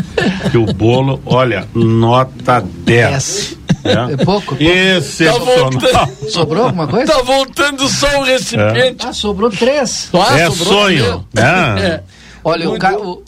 que 0.51 0.57
o 0.57 0.67
bolo, 0.67 1.19
olha, 1.25 1.67
nota 1.73 2.63
10. 2.85 3.57
É. 3.83 4.13
é 4.13 4.17
pouco? 4.23 4.55
Esse 4.59 5.25
tá 5.25 5.31
voltando. 5.31 5.79
Sobrou 6.29 6.65
alguma 6.65 6.87
coisa? 6.87 7.11
Tá 7.11 7.21
voltando 7.23 7.87
só 7.87 8.19
o 8.19 8.23
recipiente. 8.23 9.05
É. 9.05 9.09
Ah, 9.09 9.13
sobrou 9.13 9.49
três. 9.49 10.09
Ah, 10.13 10.37
é 10.37 10.49
sobrou 10.51 10.73
sonho. 10.73 11.25
É. 11.35 11.41
é. 11.41 12.03
Olha, 12.43 12.67
Muito... 12.67 12.77
o, 12.77 12.79
ca... 12.79 12.97
o 12.97 13.23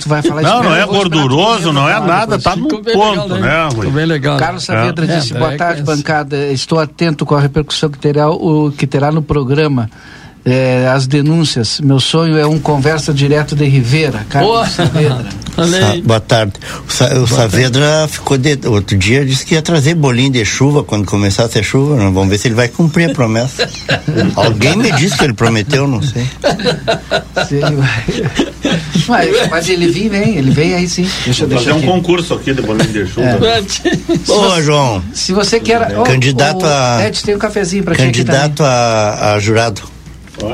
Tu 0.00 0.08
vai 0.08 0.22
falar 0.22 0.42
Não, 0.42 0.62
não 0.62 0.74
é 0.74 0.86
gorduroso, 0.86 1.72
não 1.72 1.88
é 1.88 2.00
nada, 2.00 2.38
tá 2.38 2.54
no 2.54 2.68
ponto, 2.68 2.82
legal, 2.84 3.28
né, 3.28 3.40
né 3.40 3.68
Rui? 3.74 3.90
bem 3.90 4.06
legal. 4.06 4.38
Carlos 4.38 4.64
Saavedra 4.64 5.04
é. 5.04 5.16
disse, 5.18 5.34
é, 5.34 5.38
boa 5.38 5.56
tarde, 5.56 5.82
bancada. 5.82 6.36
Estou 6.52 6.78
atento 6.78 7.26
com 7.26 7.34
a 7.34 7.40
repercussão 7.40 7.90
que 7.90 7.98
terá, 7.98 8.30
o, 8.30 8.70
que 8.70 8.86
terá 8.86 9.10
no 9.10 9.22
programa. 9.22 9.90
É, 10.46 10.86
as 10.86 11.08
denúncias. 11.08 11.80
Meu 11.80 11.98
sonho 11.98 12.38
é 12.38 12.46
um 12.46 12.56
conversa 12.56 13.12
direto 13.12 13.56
de 13.56 13.64
Rivera, 13.64 14.24
Carlos 14.28 14.70
Saavedra. 14.70 15.26
Sa 15.56 15.96
boa 16.04 16.20
tarde. 16.20 16.52
O, 16.86 16.92
Sa 16.92 17.06
o 17.06 17.14
boa 17.14 17.26
Saavedra 17.26 17.84
tarde. 17.84 18.12
ficou 18.12 18.38
de, 18.38 18.58
outro 18.68 18.96
dia 18.96 19.24
disse 19.24 19.44
que 19.44 19.54
ia 19.54 19.62
trazer 19.62 19.94
bolinho 19.96 20.30
de 20.30 20.44
chuva 20.44 20.84
quando 20.84 21.04
começasse 21.04 21.58
a 21.58 21.62
chuva. 21.64 21.96
Vamos 21.96 22.28
ver 22.28 22.38
se 22.38 22.46
ele 22.46 22.54
vai 22.54 22.68
cumprir 22.68 23.10
a 23.10 23.12
promessa. 23.12 23.68
Alguém 24.36 24.76
me 24.76 24.92
disse 24.92 25.18
que 25.18 25.24
ele 25.24 25.34
prometeu, 25.34 25.88
não 25.88 26.00
sei. 26.00 26.22
Sim, 27.48 27.60
mas, 29.08 29.50
mas, 29.50 29.68
ele 29.68 29.88
vem, 29.88 30.08
vem, 30.08 30.36
ele 30.36 30.50
vem 30.52 30.74
aí 30.74 30.88
sim. 30.88 31.08
Deixa 31.24 31.44
eu 31.44 31.50
fazer 31.50 31.72
um 31.72 31.78
aqui. 31.78 31.86
concurso 31.86 32.34
aqui 32.34 32.54
de 32.54 32.62
bolinho 32.62 32.92
de 32.92 33.06
chuva. 33.06 33.26
É. 33.26 33.62
Boa, 34.26 34.62
João. 34.62 35.02
Se 35.12 35.32
você 35.32 35.58
quer. 35.58 35.98
Oh, 35.98 36.04
candidato 36.04 36.62
oh, 36.62 36.66
a. 36.66 37.04
Ed, 37.04 37.20
tem 37.24 37.34
um 37.34 37.38
cafezinho 37.38 37.82
pra 37.82 37.96
Candidato 37.96 38.62
a, 38.62 39.34
a 39.34 39.40
jurado. 39.40 39.95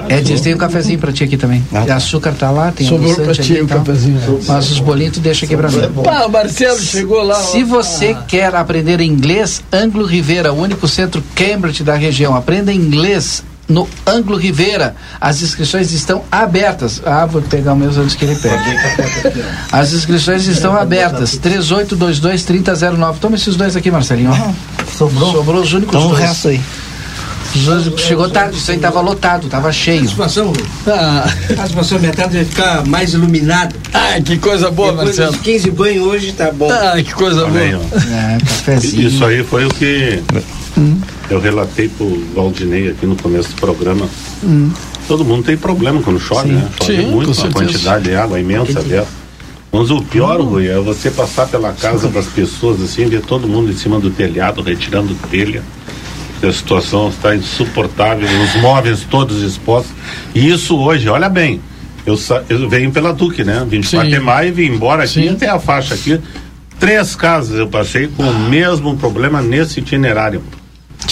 Ed, 0.08 0.40
tem 0.42 0.54
um 0.54 0.58
cafezinho 0.58 0.98
pra 0.98 1.12
ti 1.12 1.24
aqui 1.24 1.36
também. 1.36 1.64
Ah, 1.72 1.84
tá. 1.84 1.96
Açúcar 1.96 2.32
tá 2.32 2.50
lá, 2.50 2.70
tem 2.70 2.86
Sobrou 2.86 3.14
pra 3.16 3.34
ti 3.34 3.54
o 3.54 3.66
cafezinho. 3.66 4.20
Mas 4.46 4.70
os 4.70 4.78
bolinhos 4.78 5.14
tu 5.14 5.20
deixa 5.20 5.44
aqui 5.44 5.56
pra 5.56 5.68
mim. 5.68 5.80
Pá, 6.04 6.24
o 6.26 6.30
Marcelo 6.30 6.78
chegou 6.78 7.22
lá. 7.22 7.34
Se 7.34 7.64
você 7.64 8.16
ah. 8.18 8.24
quer 8.26 8.54
aprender 8.54 9.00
inglês, 9.00 9.62
Anglo 9.72 10.04
Rivera, 10.04 10.52
o 10.52 10.60
único 10.60 10.86
centro 10.86 11.22
Cambridge 11.34 11.82
da 11.82 11.94
região. 11.94 12.36
Aprenda 12.36 12.72
inglês 12.72 13.42
no 13.68 13.88
Anglo 14.06 14.36
Rivera. 14.36 14.94
As 15.20 15.42
inscrições 15.42 15.92
estão 15.92 16.22
abertas. 16.30 17.02
Ah, 17.04 17.26
vou 17.26 17.42
pegar 17.42 17.72
o 17.72 17.76
meu 17.76 17.90
antes 17.90 18.14
que 18.14 18.24
ele 18.24 18.36
pegue. 18.36 18.76
As 19.72 19.92
inscrições 19.92 20.46
estão 20.46 20.76
abertas. 20.76 21.38
3822-3009. 21.38 23.16
Toma 23.18 23.36
esses 23.36 23.56
dois 23.56 23.74
aqui, 23.74 23.90
Marcelinho. 23.90 24.32
sobrou. 24.96 25.32
Sobrou 25.32 25.62
os 25.62 25.72
únicos 25.72 25.94
então, 25.94 26.08
dois. 26.08 26.20
o 26.20 26.26
resto 26.26 26.48
aí. 26.48 26.60
Chegou 27.98 28.30
tarde, 28.30 28.56
isso 28.56 28.70
aí 28.70 28.76
estava 28.78 29.00
lotado, 29.00 29.44
estava 29.44 29.70
cheio. 29.70 30.04
A 30.04 30.08
situação, 30.08 30.52
ah. 30.86 31.24
a 31.58 31.66
situação 31.66 31.98
metade 31.98 32.34
vai 32.34 32.44
ficar 32.44 32.86
mais 32.86 33.12
iluminada. 33.12 33.74
Ah, 33.92 34.20
que 34.24 34.38
coisa 34.38 34.70
boa, 34.70 34.92
Depois 34.92 35.18
Marcelo. 35.18 35.42
15 35.42 35.70
banhos 35.70 36.06
hoje 36.06 36.32
tá 36.32 36.50
bom. 36.50 36.70
Ah, 36.70 36.94
que 37.02 37.12
coisa 37.12 37.46
boa. 37.46 37.60
é, 37.60 38.38
cafezinho. 38.38 39.08
Isso 39.08 39.24
aí 39.24 39.44
foi 39.44 39.66
o 39.66 39.68
que 39.68 40.22
hum. 40.78 40.98
eu 41.28 41.40
relatei 41.40 41.88
pro 41.88 42.24
Valdinei 42.34 42.88
aqui 42.88 43.04
no 43.04 43.16
começo 43.16 43.50
do 43.50 43.56
programa. 43.56 44.08
Hum. 44.42 44.70
Todo 45.06 45.24
mundo 45.24 45.44
tem 45.44 45.56
problema 45.56 46.00
quando 46.00 46.18
chove, 46.18 46.48
Sim. 46.48 46.54
né? 46.54 46.68
Chove 46.80 46.96
Sim, 46.96 47.06
muito, 47.10 47.32
uma 47.38 47.50
quantidade 47.50 48.04
de 48.04 48.14
água 48.14 48.40
imensa 48.40 48.80
dessa. 48.80 49.22
Mas 49.70 49.90
o 49.90 50.02
pior, 50.02 50.40
hum. 50.40 50.44
Rui, 50.44 50.68
é 50.68 50.78
você 50.78 51.10
passar 51.10 51.46
pela 51.48 51.72
casa 51.72 52.08
das 52.08 52.26
pessoas 52.26 52.80
assim, 52.80 53.06
ver 53.06 53.20
todo 53.20 53.46
mundo 53.46 53.70
em 53.70 53.76
cima 53.76 54.00
do 54.00 54.10
telhado, 54.10 54.62
retirando 54.62 55.14
telha 55.30 55.62
a 56.46 56.52
situação 56.52 57.08
está 57.08 57.34
insuportável, 57.34 58.28
os 58.42 58.60
móveis 58.60 59.06
todos 59.08 59.42
expostos. 59.42 59.92
E 60.34 60.50
isso 60.50 60.76
hoje, 60.78 61.08
olha 61.08 61.28
bem, 61.28 61.60
eu, 62.04 62.18
eu 62.48 62.68
venho 62.68 62.90
pela 62.90 63.12
Duque, 63.12 63.44
né? 63.44 63.64
Vim 63.68 63.80
de 63.80 63.86
Sim. 63.86 63.98
Guatemala 63.98 64.46
e 64.46 64.50
vim 64.50 64.66
embora 64.66 65.04
aqui, 65.04 65.28
Sim. 65.28 65.36
tem 65.36 65.48
a 65.48 65.58
faixa 65.58 65.94
aqui. 65.94 66.20
Três 66.78 67.14
casas 67.14 67.58
eu 67.58 67.68
passei 67.68 68.08
com 68.08 68.24
ah. 68.24 68.30
o 68.30 68.38
mesmo 68.50 68.96
problema 68.96 69.40
nesse 69.40 69.80
itinerário. 69.80 70.42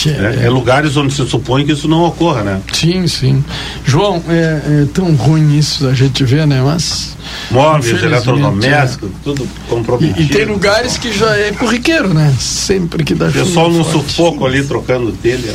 É, 0.09 0.47
é, 0.47 0.51
lugares 0.51 0.97
onde 0.97 1.13
se 1.13 1.27
supõe 1.27 1.65
que 1.65 1.73
isso 1.73 1.89
não 1.89 2.05
ocorra, 2.05 2.43
né? 2.43 2.61
Sim, 2.73 3.07
sim. 3.07 3.45
João, 3.85 4.23
é, 4.29 4.83
é 4.83 4.87
tão 4.93 5.15
ruim 5.15 5.59
isso 5.59 5.87
a 5.87 5.95
gente 5.95 6.25
vê, 6.25 6.47
né? 6.47 6.63
Mas. 6.65 7.17
Móveis, 7.51 8.03
eletrodomésticos, 8.03 9.09
é. 9.09 9.13
tudo 9.23 9.49
comprometido. 9.69 10.21
E, 10.21 10.25
e, 10.25 10.29
tem 10.29 10.45
lugares 10.45 10.97
que 10.97 11.13
já 11.13 11.37
é 11.37 11.53
corriqueiro, 11.53 12.15
né? 12.15 12.35
Sempre 12.39 13.05
que 13.05 13.15
dá 13.15 13.27
O 13.27 13.33
pessoal 13.33 13.71
num 13.71 13.85
sufoco 13.85 14.47
ali 14.47 14.65
trocando 14.65 15.13
telha. 15.13 15.55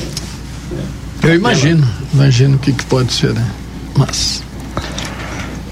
Eu 1.23 1.33
imagino, 1.33 1.87
imagino 2.13 2.55
o 2.55 2.59
que, 2.59 2.71
que 2.71 2.85
pode 2.85 3.13
ser, 3.13 3.33
né? 3.33 3.45
Mas. 3.97 4.43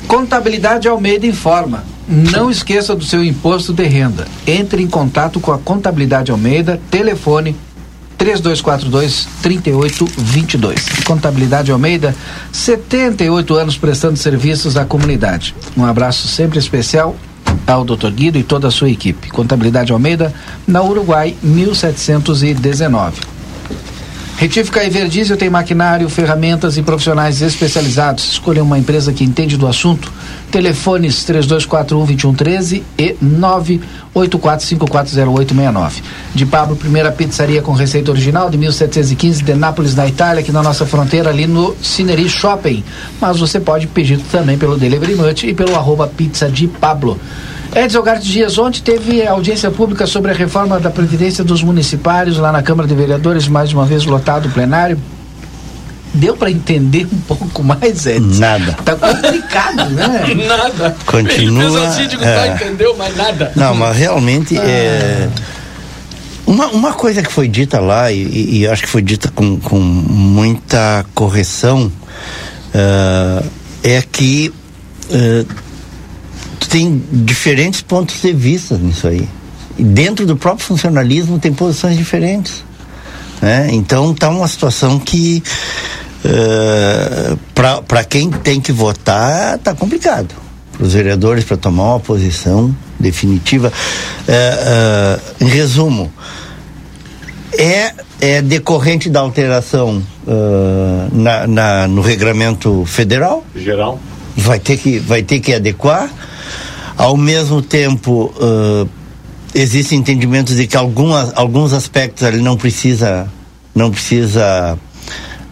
Contabilidade 0.08 0.88
Almeida 0.88 1.26
informa. 1.28 1.84
Não 2.08 2.52
esqueça 2.52 2.96
do 2.96 3.04
seu 3.04 3.24
imposto 3.24 3.74
de 3.74 3.86
renda. 3.86 4.28
Entre 4.46 4.84
em 4.84 4.88
contato 4.88 5.40
com 5.40 5.52
a 5.52 5.58
Contabilidade 5.58 6.32
Almeida, 6.32 6.80
telefone 6.92 7.56
3242 8.24 9.28
3822. 9.42 11.04
Contabilidade 11.04 11.74
Almeida, 11.74 12.16
78 12.54 13.54
anos 13.54 13.78
prestando 13.78 14.16
serviços 14.16 14.78
à 14.78 14.86
comunidade. 14.86 15.54
Um 15.76 15.84
abraço 15.84 16.30
sempre 16.30 16.58
especial 16.58 17.18
ao 17.68 17.84
Dr. 17.84 18.12
Guido 18.12 18.40
e 18.40 18.44
toda 18.44 18.70
a 18.70 18.72
sua 18.72 18.90
equipe. 18.90 19.30
Contabilidade 19.30 19.92
Almeida, 19.92 20.34
na 20.66 20.82
Uruguai, 20.82 21.36
1719. 21.44 23.33
Retífica 24.44 24.84
Everdiesel 24.84 25.38
tem 25.38 25.50
maquinário, 25.50 26.10
ferramentas 26.10 26.76
e 26.76 26.82
profissionais 26.82 27.42
especializados. 27.42 28.34
Escolha 28.34 28.62
uma 28.62 28.78
empresa 28.78 29.14
que 29.14 29.24
entende 29.24 29.56
do 29.56 29.66
assunto 29.66 30.12
Telefones 30.52 31.26
3241-2113 31.26 32.84
e 32.98 33.16
984540869. 34.14 36.02
De 36.36 36.46
Pablo, 36.46 36.76
primeira 36.76 37.10
pizzaria 37.10 37.62
com 37.62 37.72
receita 37.72 38.12
original 38.12 38.50
de 38.50 38.58
1715 38.58 39.42
de 39.42 39.54
Nápoles, 39.56 39.96
na 39.96 40.06
Itália, 40.10 40.42
aqui 40.42 40.52
na 40.52 40.62
nossa 40.62 40.86
fronteira, 40.86 41.30
ali 41.30 41.48
no 41.48 41.74
Cineri 41.82 42.28
Shopping. 42.28 42.84
Mas 43.22 43.40
você 43.40 43.62
pode 43.62 43.88
pedir 43.88 44.20
também 44.30 44.58
pelo 44.58 44.78
Delivery 44.78 45.16
Much 45.16 45.44
e 45.46 45.54
pelo 45.54 45.74
arroba 45.74 46.06
pizza 46.06 46.50
de 46.50 46.68
Pablo. 46.68 47.18
Edson 47.76 48.02
Garte 48.04 48.28
Dias, 48.28 48.58
ontem 48.58 48.82
teve 48.82 49.26
audiência 49.26 49.72
pública 49.72 50.06
sobre 50.06 50.32
a 50.32 50.34
reforma 50.34 50.80
da 50.80 50.92
Previdência 50.92 51.44
dos 51.44 51.64
Municipários 51.64 52.38
lá 52.38 52.52
na 52.52 52.62
Câmara 52.62 52.88
de 52.88 52.94
Vereadores, 52.94 53.48
mais 53.48 53.74
uma 53.74 53.86
vez 53.86 54.06
lotado 54.06 54.48
o 54.48 54.52
plenário. 54.52 55.00
Deu 56.14 56.38
para 56.38 56.52
entender 56.52 57.08
um 57.12 57.20
pouco 57.22 57.64
mais, 57.64 58.06
Edson? 58.06 58.40
Nada. 58.40 58.78
Tá 58.86 58.96
complicado, 58.96 59.90
né? 59.90 60.24
nada. 60.48 60.96
Continua. 61.08 61.64
Ele 61.64 62.10
fez 62.10 62.22
é... 62.22 62.36
tá, 62.36 62.48
entendeu, 62.56 62.96
mas 62.96 63.18
nada. 63.18 63.52
Não, 63.56 63.74
mas 63.74 63.98
realmente 63.98 64.56
ah. 64.56 64.64
é. 64.64 65.30
Uma, 66.46 66.68
uma 66.68 66.94
coisa 66.94 67.24
que 67.24 67.32
foi 67.32 67.48
dita 67.48 67.80
lá, 67.80 68.12
e, 68.12 68.60
e 68.60 68.68
acho 68.68 68.84
que 68.84 68.90
foi 68.90 69.02
dita 69.02 69.32
com, 69.34 69.58
com 69.60 69.80
muita 69.80 71.04
correção, 71.16 71.92
uh, 72.76 73.50
é 73.82 74.04
que 74.04 74.54
uh, 75.10 75.63
tem 76.68 77.02
diferentes 77.12 77.82
pontos 77.82 78.22
de 78.22 78.34
vista 78.34 78.78
nisso 78.78 79.08
aí. 79.08 79.28
E 79.78 79.84
dentro 79.84 80.26
do 80.26 80.36
próprio 80.36 80.66
funcionalismo 80.66 81.40
tem 81.40 81.54
posições 81.54 81.98
diferentes. 81.98 82.64
Né? 83.42 83.70
Então 83.72 84.12
está 84.12 84.30
uma 84.30 84.48
situação 84.48 85.00
que 85.00 85.44
uh, 86.24 86.28
eh, 86.28 87.38
para 87.84 88.04
quem 88.06 88.30
tem 88.30 88.62
que 88.62 88.72
votar 88.72 89.56
está 89.56 89.74
complicado. 89.74 90.34
Para 90.72 90.86
os 90.86 90.94
vereadores 90.94 91.44
para 91.44 91.58
tomar 91.58 91.84
uma 91.84 92.00
posição 92.00 92.76
definitiva. 93.00 93.68
Uh, 93.70 94.32
uh, 94.32 95.44
em 95.44 95.48
resumo, 95.48 96.12
é, 97.58 97.94
é 98.22 98.42
decorrente 98.42 99.10
da 99.10 99.20
alteração 99.20 100.02
na, 101.12 101.46
na, 101.46 101.88
no 101.88 102.02
regramento 102.02 102.86
federal. 102.86 103.46
Geral. 103.56 104.00
Vai 104.36 104.58
ter 104.60 104.78
que, 104.78 104.98
vai 105.00 105.22
ter 105.22 105.40
que 105.40 105.54
adequar. 105.54 106.10
Ao 106.98 107.18
mesmo 107.18 107.62
tempo, 107.62 108.34
uh, 108.38 108.88
existe 109.54 109.96
entendimento 109.96 110.54
de 110.54 110.68
que 110.68 110.78
algumas, 110.78 111.32
alguns 111.36 111.74
aspectos 111.74 112.24
ele 112.24 112.42
não 112.42 112.56
precisa, 112.56 113.28
não 113.74 113.90
precisa 113.92 114.78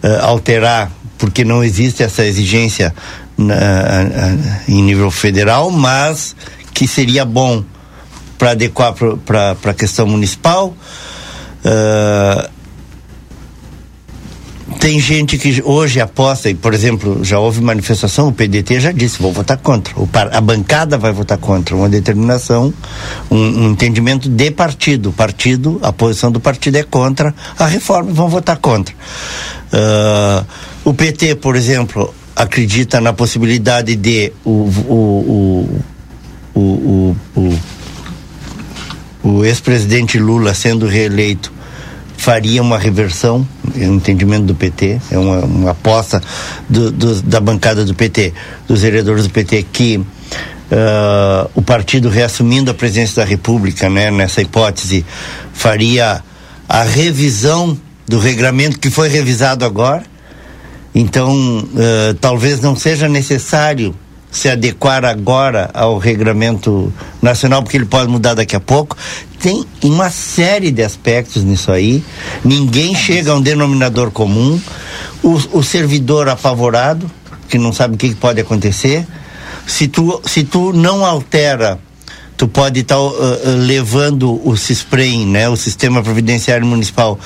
uh, 0.02 0.24
alterar, 0.24 0.90
porque 1.18 1.44
não 1.44 1.62
existe 1.62 2.02
essa 2.02 2.24
exigência 2.24 2.94
na, 3.36 3.54
em 4.68 4.82
nível 4.82 5.10
federal, 5.10 5.70
mas 5.70 6.34
que 6.72 6.86
seria 6.86 7.24
bom 7.24 7.64
para 8.38 8.52
adequar 8.52 8.94
para 9.24 9.56
a 9.64 9.74
questão 9.74 10.06
municipal. 10.06 10.74
Uh, 11.64 12.51
tem 14.82 14.98
gente 14.98 15.38
que 15.38 15.62
hoje 15.64 16.00
aposta, 16.00 16.50
e 16.50 16.56
por 16.56 16.74
exemplo, 16.74 17.22
já 17.22 17.38
houve 17.38 17.60
manifestação, 17.60 18.26
o 18.26 18.32
PDT 18.32 18.80
já 18.80 18.90
disse, 18.90 19.22
vou 19.22 19.32
votar 19.32 19.56
contra. 19.56 19.94
O, 19.96 20.08
a 20.32 20.40
bancada 20.40 20.98
vai 20.98 21.12
votar 21.12 21.38
contra. 21.38 21.76
Uma 21.76 21.88
determinação, 21.88 22.74
um, 23.30 23.36
um, 23.36 23.70
entendimento 23.70 24.28
de 24.28 24.50
partido. 24.50 25.10
O 25.10 25.12
partido, 25.12 25.78
a 25.84 25.92
posição 25.92 26.32
do 26.32 26.40
partido 26.40 26.78
é 26.78 26.82
contra 26.82 27.32
a 27.56 27.64
reforma 27.64 28.12
vão 28.12 28.28
votar 28.28 28.56
contra. 28.56 28.92
Uh, 29.72 30.44
o 30.84 30.92
PT, 30.92 31.36
por 31.36 31.54
exemplo, 31.54 32.12
acredita 32.34 33.00
na 33.00 33.12
possibilidade 33.12 33.94
de 33.94 34.32
o, 34.44 34.50
o, 34.50 35.78
o, 36.56 36.60
o, 36.60 37.16
o, 37.36 37.58
o 39.22 39.44
ex-presidente 39.44 40.18
Lula 40.18 40.52
sendo 40.54 40.88
reeleito 40.88 41.61
faria 42.22 42.62
uma 42.62 42.78
reversão, 42.78 43.44
entendimento 43.74 44.44
do 44.44 44.54
PT, 44.54 45.00
é 45.10 45.18
uma, 45.18 45.40
uma 45.40 45.70
aposta 45.72 46.22
do, 46.68 46.92
do, 46.92 47.20
da 47.20 47.40
bancada 47.40 47.84
do 47.84 47.96
PT, 47.96 48.32
dos 48.68 48.82
vereadores 48.82 49.24
do 49.24 49.30
PT, 49.30 49.66
que 49.72 49.96
uh, 49.96 51.50
o 51.52 51.60
partido 51.60 52.08
reassumindo 52.08 52.70
a 52.70 52.74
presidência 52.74 53.24
da 53.24 53.28
República, 53.28 53.90
né, 53.90 54.08
nessa 54.12 54.40
hipótese, 54.40 55.04
faria 55.52 56.22
a 56.68 56.84
revisão 56.84 57.76
do 58.06 58.20
regramento 58.20 58.78
que 58.78 58.88
foi 58.88 59.08
revisado 59.08 59.64
agora. 59.64 60.04
Então, 60.94 61.34
uh, 61.34 62.14
talvez 62.20 62.60
não 62.60 62.76
seja 62.76 63.08
necessário 63.08 63.96
se 64.32 64.48
adequar 64.48 65.04
agora 65.04 65.70
ao 65.74 65.98
regramento 65.98 66.92
nacional, 67.20 67.62
porque 67.62 67.76
ele 67.76 67.84
pode 67.84 68.10
mudar 68.10 68.32
daqui 68.32 68.56
a 68.56 68.60
pouco. 68.60 68.96
Tem 69.38 69.62
uma 69.82 70.08
série 70.10 70.70
de 70.70 70.82
aspectos 70.82 71.44
nisso 71.44 71.70
aí. 71.70 72.02
Ninguém 72.42 72.94
chega 72.94 73.30
a 73.30 73.34
um 73.34 73.42
denominador 73.42 74.10
comum. 74.10 74.58
O, 75.22 75.58
o 75.58 75.62
servidor 75.62 76.30
apavorado, 76.30 77.08
que 77.46 77.58
não 77.58 77.72
sabe 77.74 77.94
o 77.94 77.98
que, 77.98 78.14
pode 78.14 78.40
acontecer. 78.40 79.06
Se 79.66 79.86
tu, 79.86 80.20
se 80.24 80.44
tu 80.44 80.72
não 80.72 81.04
altera 81.04 81.78
tu 82.34 82.48
pode 82.48 82.80
estar 82.80 82.96
tá, 82.96 83.00
uh, 83.00 83.10
uh, 83.10 83.40
levando 83.58 84.40
o 84.44 84.56
CISPREM, 84.56 85.26
né, 85.26 85.48
o 85.48 85.54
Sistema 85.54 86.02
Providenciário 86.02 86.66
Municipal, 86.66 87.16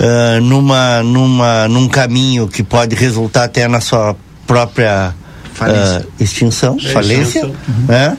uh, 0.00 0.40
numa, 0.40 1.02
numa, 1.02 1.68
num 1.68 1.86
caminho 1.88 2.48
que 2.48 2.62
pode 2.62 2.94
resultar 2.94 3.44
até 3.44 3.68
na 3.68 3.82
sua 3.82 4.16
própria 4.46 5.12
falência. 5.56 6.00
Uh, 6.00 6.22
extinção, 6.22 6.76
é 6.82 6.88
falência, 6.90 7.46
uhum. 7.46 7.52
né? 7.88 8.16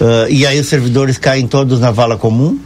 Uh, 0.00 0.30
e 0.30 0.46
aí 0.46 0.58
os 0.58 0.66
servidores 0.66 1.18
caem 1.18 1.46
todos 1.46 1.80
na 1.80 1.90
vala 1.90 2.16
comum, 2.16 2.58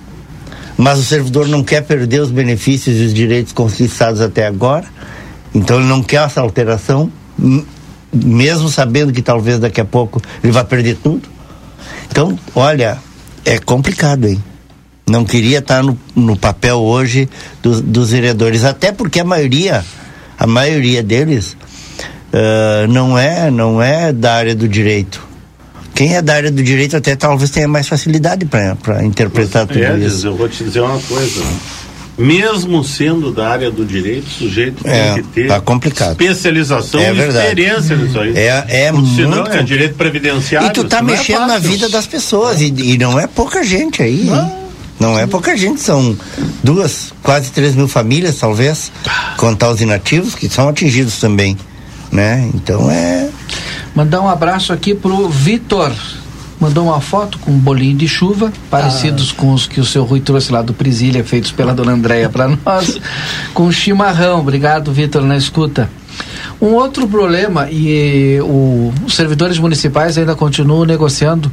mas 0.76 0.98
o 0.98 1.04
servidor 1.04 1.48
não 1.48 1.64
quer 1.64 1.82
perder 1.82 2.20
os 2.20 2.30
benefícios 2.30 3.00
e 3.00 3.04
os 3.04 3.14
direitos 3.14 3.52
conquistados 3.52 4.20
até 4.20 4.46
agora, 4.46 4.86
então 5.54 5.78
ele 5.78 5.88
não 5.88 6.02
quer 6.02 6.24
essa 6.24 6.40
alteração, 6.40 7.10
mesmo 8.12 8.68
sabendo 8.68 9.12
que 9.12 9.22
talvez 9.22 9.58
daqui 9.58 9.80
a 9.80 9.84
pouco 9.84 10.20
ele 10.42 10.52
vai 10.52 10.64
perder 10.64 10.96
tudo. 11.02 11.28
Então, 12.08 12.38
olha, 12.54 12.98
é 13.44 13.58
complicado, 13.58 14.26
hein? 14.26 14.42
Não 15.06 15.24
queria 15.24 15.58
estar 15.58 15.82
no, 15.82 15.98
no 16.14 16.36
papel 16.36 16.80
hoje 16.80 17.28
dos, 17.62 17.80
dos 17.80 18.10
vereadores, 18.10 18.64
até 18.64 18.92
porque 18.92 19.20
a 19.20 19.24
maioria, 19.24 19.84
a 20.38 20.46
maioria 20.46 21.02
deles 21.02 21.56
uh, 22.34 22.88
não 22.88 23.16
é 23.16 23.50
não 23.50 23.80
é 23.80 24.12
da 24.12 24.34
área 24.34 24.54
do 24.54 24.68
direito. 24.68 25.22
Quem 25.94 26.16
é 26.16 26.22
da 26.22 26.34
área 26.34 26.50
do 26.50 26.62
direito 26.62 26.96
até 26.96 27.14
talvez 27.14 27.50
tenha 27.50 27.68
mais 27.68 27.86
facilidade 27.86 28.44
para 28.46 29.04
interpretar 29.04 29.64
Mas, 29.64 29.76
tudo 29.76 29.84
é, 29.84 29.98
isso. 29.98 30.26
Eu 30.26 30.36
vou 30.36 30.48
te 30.48 30.64
dizer 30.64 30.80
uma 30.80 30.98
coisa. 30.98 31.44
Mesmo 32.18 32.82
sendo 32.82 33.32
da 33.32 33.48
área 33.48 33.70
do 33.70 33.84
direito, 33.84 34.26
o 34.26 34.30
sujeito 34.30 34.86
é, 34.86 35.14
tem 35.14 35.22
que 35.22 35.28
ter 35.30 35.48
tá 35.48 35.60
complicado. 35.60 36.10
especialização 36.10 37.00
é 37.00 37.10
e 37.10 37.14
verdade. 37.14 37.46
experiência 37.46 37.96
nisso 37.96 38.20
aí. 38.20 38.36
É, 38.36 38.64
é 38.68 38.92
muito... 38.92 39.14
Senão 39.14 39.46
é 39.46 39.62
direito 39.62 39.94
previdenciário. 39.94 40.68
E 40.68 40.72
tu 40.72 40.84
tá 40.84 40.98
é 40.98 41.02
mexendo 41.02 41.42
é 41.42 41.46
na 41.46 41.58
vida 41.58 41.88
das 41.88 42.06
pessoas 42.06 42.60
e, 42.60 42.66
e, 42.66 42.98
não 42.98 43.18
é 43.18 43.26
pouca 43.28 43.62
gente 43.62 44.02
aí. 44.02 44.24
Não. 44.24 44.64
Não 44.98 45.18
é 45.18 45.26
pouca 45.26 45.56
gente, 45.56 45.80
são 45.80 46.16
duas, 46.62 47.12
quase 47.20 47.50
três 47.50 47.74
mil 47.74 47.88
famílias, 47.88 48.36
talvez, 48.36 48.92
contar 49.36 49.70
os 49.70 49.80
inativos, 49.80 50.36
que 50.36 50.48
são 50.48 50.68
atingidos 50.68 51.18
também 51.18 51.56
né? 52.14 52.48
Então 52.54 52.90
é. 52.90 53.28
Mandar 53.94 54.20
um 54.20 54.28
abraço 54.28 54.72
aqui 54.72 54.94
pro 54.94 55.28
Vitor. 55.28 55.92
Mandou 56.60 56.84
uma 56.84 57.00
foto 57.00 57.38
com 57.40 57.50
um 57.50 57.58
bolinho 57.58 57.96
de 57.96 58.08
chuva, 58.08 58.52
parecidos 58.70 59.34
ah. 59.36 59.40
com 59.40 59.52
os 59.52 59.66
que 59.66 59.80
o 59.80 59.84
seu 59.84 60.04
Rui 60.04 60.20
trouxe 60.20 60.52
lá 60.52 60.62
do 60.62 60.72
Presília, 60.72 61.22
feitos 61.24 61.50
pela 61.50 61.74
dona 61.74 61.92
Andréia 61.92 62.30
para 62.30 62.48
nós, 62.48 62.98
com 63.52 63.70
chimarrão. 63.70 64.40
Obrigado, 64.40 64.92
Vitor, 64.92 65.22
na 65.22 65.36
escuta. 65.36 65.90
Um 66.60 66.68
outro 66.74 67.08
problema, 67.08 67.68
e 67.70 68.38
o, 68.40 68.92
os 69.04 69.14
servidores 69.14 69.58
municipais 69.58 70.16
ainda 70.16 70.34
continuam 70.34 70.84
negociando 70.84 71.50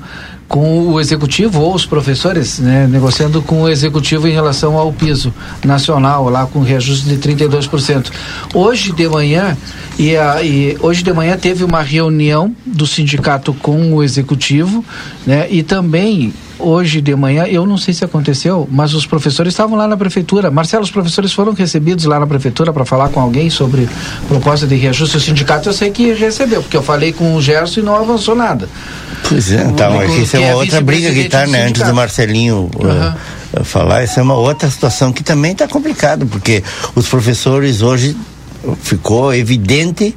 com 0.52 0.90
o 0.90 1.00
executivo 1.00 1.62
ou 1.62 1.74
os 1.74 1.86
professores, 1.86 2.60
né, 2.60 2.86
negociando 2.86 3.42
com 3.42 3.62
o 3.62 3.70
executivo 3.70 4.28
em 4.28 4.34
relação 4.34 4.78
ao 4.78 4.92
piso 4.92 5.34
nacional, 5.64 6.28
lá 6.28 6.46
com 6.46 6.60
reajuste 6.60 7.08
de 7.08 7.16
32%. 7.16 8.12
Hoje 8.54 8.92
de 8.92 9.08
manhã, 9.08 9.58
e, 9.98 10.18
a, 10.18 10.44
e 10.44 10.78
hoje 10.82 11.04
de 11.04 11.14
manhã 11.14 11.38
teve 11.38 11.64
uma 11.64 11.82
reunião 11.82 12.54
do 12.66 12.86
sindicato 12.86 13.54
com 13.54 13.94
o 13.94 14.04
executivo, 14.04 14.84
né, 15.26 15.48
e 15.50 15.64
também 15.64 16.34
hoje 16.62 17.02
de 17.02 17.15
manhã, 17.15 17.45
eu 17.45 17.65
não 17.65 17.78
sei 17.78 17.93
se 17.93 18.04
aconteceu, 18.06 18.67
mas 18.71 18.93
os 18.93 19.06
professores 19.06 19.54
estavam 19.54 19.78
lá 19.78 19.88
na 19.88 19.97
prefeitura. 19.97 20.52
Marcelo, 20.52 20.84
os 20.84 20.91
professores 20.91 21.34
foram 21.34 21.54
recebidos 21.54 22.06
lá 22.06 22.19
na 22.19 22.28
prefeitura 22.28 22.71
para 22.71 22.86
falar 22.86 23.10
com 23.10 23.19
alguém 23.19 23.50
sobre 23.50 23.89
proposta 24.28 24.67
de 24.67 24.76
reajuste. 24.76 25.17
O 25.17 25.19
sindicato 25.19 25.69
eu 25.69 25.74
sei 25.74 25.91
que 25.91 26.13
recebeu, 26.13 26.62
porque 26.62 26.78
eu 26.78 26.84
falei 26.84 27.12
com 27.12 27.36
o 27.36 27.41
Gerson 27.41 27.82
e 27.82 27.84
não 27.84 27.95
avançou 27.95 28.36
nada. 28.36 28.69
Pois 29.28 29.52
é, 29.52 29.63
então, 29.63 30.04
isso 30.17 30.36
é 30.36 30.39
uma 30.39 30.47
é 30.47 30.56
outra 30.56 30.82
briga 30.82 31.12
que 31.12 31.21
está, 31.21 31.45
né? 31.47 31.67
Antes 31.67 31.84
do 31.84 31.93
Marcelinho 31.93 32.69
uhum. 32.76 33.62
uh, 33.62 33.63
falar, 33.63 34.04
isso 34.04 34.19
é 34.19 34.24
uma 34.24 34.36
outra 34.36 34.69
situação 34.69 35.12
que 35.12 35.24
também 35.24 35.54
está 35.54 35.67
complicada, 35.67 36.26
porque 36.26 36.63
os 36.95 37.08
professores 37.08 37.82
hoje 37.82 38.15
ficou 38.82 39.34
evidente 39.34 40.15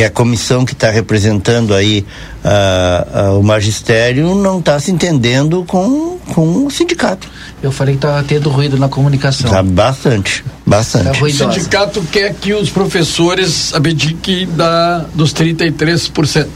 que 0.00 0.04
a 0.04 0.08
comissão 0.08 0.64
que 0.64 0.72
está 0.72 0.88
representando 0.88 1.74
aí 1.74 2.06
uh, 2.42 3.34
uh, 3.34 3.38
o 3.38 3.42
magistério 3.42 4.34
não 4.34 4.58
está 4.58 4.80
se 4.80 4.90
entendendo 4.90 5.62
com, 5.68 6.16
com 6.32 6.64
o 6.64 6.70
sindicato. 6.70 7.28
Eu 7.62 7.70
falei 7.70 7.96
que 7.96 7.98
estava 7.98 8.22
tendo 8.22 8.48
ruído 8.48 8.78
na 8.78 8.88
comunicação. 8.88 9.50
Tá 9.50 9.62
bastante, 9.62 10.42
bastante. 10.64 11.18
Tá 11.18 11.22
o 11.22 11.30
sindicato 11.30 12.00
quer 12.10 12.32
que 12.32 12.54
os 12.54 12.70
professores 12.70 13.74
abdiquem 13.74 14.48
da, 14.48 15.04
dos 15.12 15.34
33%. 15.34 16.46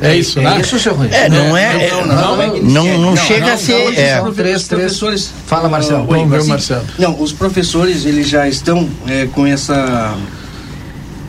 É 0.00 0.16
isso, 0.16 0.40
né? 0.40 0.56
É 0.56 0.60
isso, 0.62 0.78
seu 0.78 0.94
Rui? 0.94 1.08
É, 1.12 1.28
não 1.28 1.54
é. 1.54 1.90
Não, 1.90 2.06
não, 2.06 2.36
não, 2.36 2.60
não, 2.62 2.98
não 2.98 3.16
chega 3.18 3.52
a 3.52 3.58
ser. 3.58 3.98
É. 3.98 4.18
Três, 4.34 4.62
professores. 4.66 5.30
Fala, 5.46 5.68
Marcelo. 5.68 6.06
Vamos 6.06 6.30
ver, 6.30 6.44
Marcelo. 6.44 6.84
Não, 6.98 7.20
os 7.20 7.34
professores, 7.34 8.06
eles 8.06 8.30
já 8.30 8.48
estão 8.48 8.88
é, 9.06 9.26
com 9.26 9.46
essa 9.46 10.16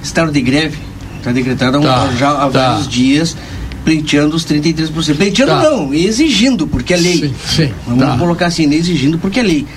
estado 0.02 0.32
de 0.32 0.42
greve, 0.42 0.78
está 1.26 1.32
decretado 1.32 1.82
tá, 1.82 2.10
já 2.18 2.32
há 2.32 2.50
tá. 2.50 2.70
vários 2.70 2.88
dias, 2.88 3.36
pleiteando 3.84 4.36
os 4.36 4.46
33%. 4.46 5.16
Pleiteando 5.16 5.52
tá. 5.52 5.62
não, 5.64 5.94
exigindo, 5.94 6.68
porque 6.68 6.94
é 6.94 6.98
lei. 6.98 7.18
Sim, 7.18 7.34
sim, 7.48 7.74
Vamos 7.88 8.06
tá. 8.06 8.18
colocar 8.18 8.46
assim, 8.48 8.72
exigindo 8.72 9.18
porque 9.18 9.40
é 9.40 9.44
lei. 9.44 9.68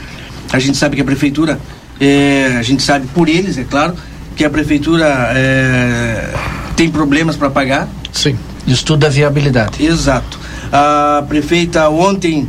A 0.53 0.59
gente 0.59 0.77
sabe 0.77 0.97
que 0.97 1.03
a 1.03 1.05
prefeitura, 1.05 1.59
é, 1.99 2.57
a 2.59 2.63
gente 2.63 2.83
sabe 2.83 3.07
por 3.15 3.29
eles, 3.29 3.57
é 3.57 3.65
claro, 3.65 3.95
que 4.37 4.45
a 4.45 4.51
prefeitura 4.51 5.07
é, 5.35 6.35
tem 6.77 6.91
problemas 6.91 7.37
para 7.37 7.51
pagar. 7.51 7.89
Sim. 8.13 8.37
Estudo 8.67 9.01
da 9.01 9.09
viabilidade. 9.09 9.83
Exato. 9.83 10.39
A 10.71 11.25
prefeita 11.27 11.89
ontem 11.89 12.47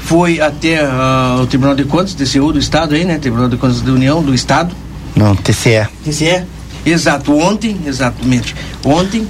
foi 0.00 0.40
até 0.40 0.82
uh, 0.82 1.42
o 1.42 1.46
Tribunal 1.46 1.76
de 1.76 1.84
Contas, 1.84 2.14
TCU 2.14 2.52
do 2.52 2.58
Estado 2.58 2.96
aí, 2.96 3.04
né? 3.04 3.18
Tribunal 3.18 3.48
de 3.48 3.56
Contas 3.56 3.80
da 3.80 3.92
União 3.92 4.20
do 4.20 4.34
Estado. 4.34 4.74
Não, 5.14 5.36
TCE. 5.36 5.86
TCE. 6.04 6.44
Exato, 6.84 7.36
ontem, 7.36 7.80
exatamente, 7.86 8.54
ontem, 8.84 9.26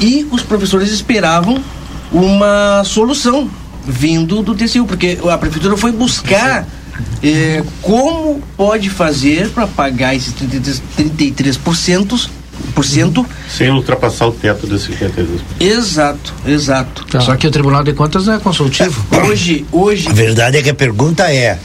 e 0.00 0.26
os 0.30 0.42
professores 0.42 0.90
esperavam 0.90 1.62
uma 2.12 2.82
solução 2.84 3.48
vindo 3.86 4.42
do 4.42 4.54
TCU, 4.54 4.84
porque 4.84 5.18
a 5.30 5.38
prefeitura 5.38 5.76
foi 5.76 5.92
buscar 5.92 6.66
eh, 7.22 7.62
como 7.82 8.42
pode 8.56 8.90
fazer 8.90 9.50
para 9.50 9.66
pagar 9.66 10.14
esses 10.14 10.34
33%, 10.34 10.80
33% 10.98 12.28
por 12.74 12.84
cento. 12.84 13.26
Sem 13.48 13.70
ultrapassar 13.70 14.26
o 14.26 14.32
teto 14.32 14.66
desse 14.66 14.92
53%. 14.92 15.40
Exato, 15.60 16.34
exato. 16.46 17.04
Tá. 17.06 17.20
Só 17.20 17.36
que 17.36 17.46
o 17.46 17.50
Tribunal 17.50 17.82
de 17.82 17.92
Contas 17.92 18.28
é 18.28 18.38
consultivo. 18.38 19.04
Hoje, 19.26 19.64
hoje. 19.72 20.08
A 20.08 20.12
verdade 20.12 20.58
é 20.58 20.62
que 20.62 20.70
a 20.70 20.74
pergunta 20.74 21.30
é: 21.32 21.58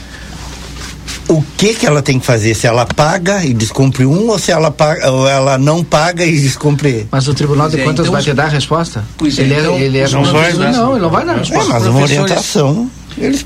o 1.28 1.42
que 1.56 1.74
que 1.74 1.86
ela 1.86 2.02
tem 2.02 2.18
que 2.18 2.26
fazer? 2.26 2.54
Se 2.54 2.66
ela 2.66 2.86
paga 2.86 3.44
e 3.44 3.52
descumpre 3.52 4.06
um 4.06 4.28
ou 4.28 4.38
se 4.38 4.50
ela 4.50 4.70
paga, 4.70 5.10
ou 5.10 5.28
ela 5.28 5.58
não 5.58 5.82
paga 5.82 6.24
e 6.24 6.40
descumpre? 6.40 7.06
Mas 7.10 7.28
o 7.28 7.34
Tribunal 7.34 7.68
de 7.68 7.80
é, 7.80 7.84
Contas 7.84 8.06
então, 8.06 8.12
vai 8.12 8.22
te 8.22 8.32
dar 8.32 8.44
a 8.44 8.48
resposta? 8.48 9.04
Pois 9.16 9.38
é, 9.38 9.42
ele 9.42 9.54
é, 9.54 9.60
então, 9.60 9.78
ele 9.78 9.98
é 9.98 10.08
não, 10.08 10.24
vai, 10.24 10.52
né? 10.52 10.72
não, 10.72 10.92
ele 10.92 11.00
não 11.00 11.10
vai 11.10 11.24
dar. 11.24 11.38
É, 11.38 11.64
mas 11.64 11.86
uma 11.86 12.00
orientação. 12.00 12.90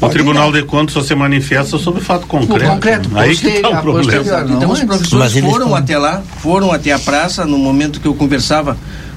o 0.00 0.08
Tribunal 0.08 0.52
dar. 0.52 0.60
de 0.60 0.66
Contas 0.66 0.94
só 0.94 1.02
se 1.02 1.14
manifesta 1.14 1.78
sobre 1.78 2.00
fato 2.02 2.26
concreto. 2.26 2.70
O 2.70 2.74
concreto, 2.74 3.10
Aí 3.14 3.36
que 3.36 3.60
tá 3.60 3.68
o 3.70 3.82
problema. 3.82 4.24
Então 4.50 4.70
os 4.70 4.80
professores 4.80 5.38
foram 5.38 5.74
até 5.74 5.98
lá, 5.98 6.22
foram 6.42 6.72
até 6.72 6.92
a 6.92 6.98
praça 6.98 7.44
no 7.44 7.58
momento 7.58 8.00
que 8.00 8.06
eu 8.06 8.14
conversava 8.14 8.76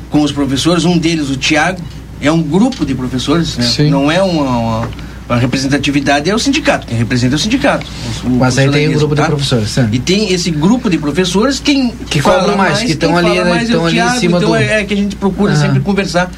com 0.10 0.22
os 0.22 0.32
professores, 0.32 0.86
um 0.86 0.98
deles, 0.98 1.30
o 1.30 1.36
Tiago, 1.36 1.82
é 2.22 2.32
um 2.32 2.42
grupo 2.42 2.86
de 2.86 2.94
professores, 2.94 3.58
né? 3.58 3.90
não 3.90 4.12
é 4.12 4.22
uma, 4.22 4.44
uma 4.44 4.90
a 5.28 5.38
representatividade 5.38 6.30
é 6.30 6.36
o 6.36 6.40
sindicato, 6.40 6.86
quem 6.88 6.98
representa 6.98 7.36
é 7.36 7.38
o 7.38 7.40
sindicato. 7.40 7.86
O 8.24 8.30
Mas 8.30 8.58
aí 8.58 8.70
tem 8.70 8.88
o 8.88 8.92
um 8.92 8.94
grupo 8.96 9.16
tá? 9.16 9.24
de 9.24 9.30
professores, 9.30 9.70
sim. 9.70 9.88
E 9.92 10.00
tem 10.00 10.34
esse 10.34 10.52
grupo 10.52 10.90
de 10.90 10.98
professores 10.98 11.60
quem 11.60 11.92
que 12.10 12.22
cobram 12.22 12.58
mais, 12.58 12.80
que 12.80 12.92
estão 12.92 13.16
ali, 13.18 13.30
né, 13.30 13.44
mais 13.44 13.70
estão 13.70 13.84
é 13.84 13.88
ali 13.88 13.96
Thiago, 13.96 14.16
em 14.16 14.20
cima 14.20 14.38
então 14.38 14.50
do... 14.50 14.56
é, 14.56 14.82
é 14.82 14.84
que 14.84 14.94
a 14.94 14.98
gente 14.98 15.16
procura 15.16 15.54
uhum. 15.54 15.60
sempre 15.60 15.80
conversar 15.80 16.30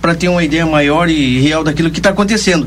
para 0.00 0.14
ter 0.14 0.28
uma 0.28 0.42
ideia 0.42 0.64
maior 0.64 1.08
e 1.08 1.40
real 1.40 1.62
daquilo 1.62 1.90
que 1.90 1.98
está 1.98 2.10
acontecendo. 2.10 2.66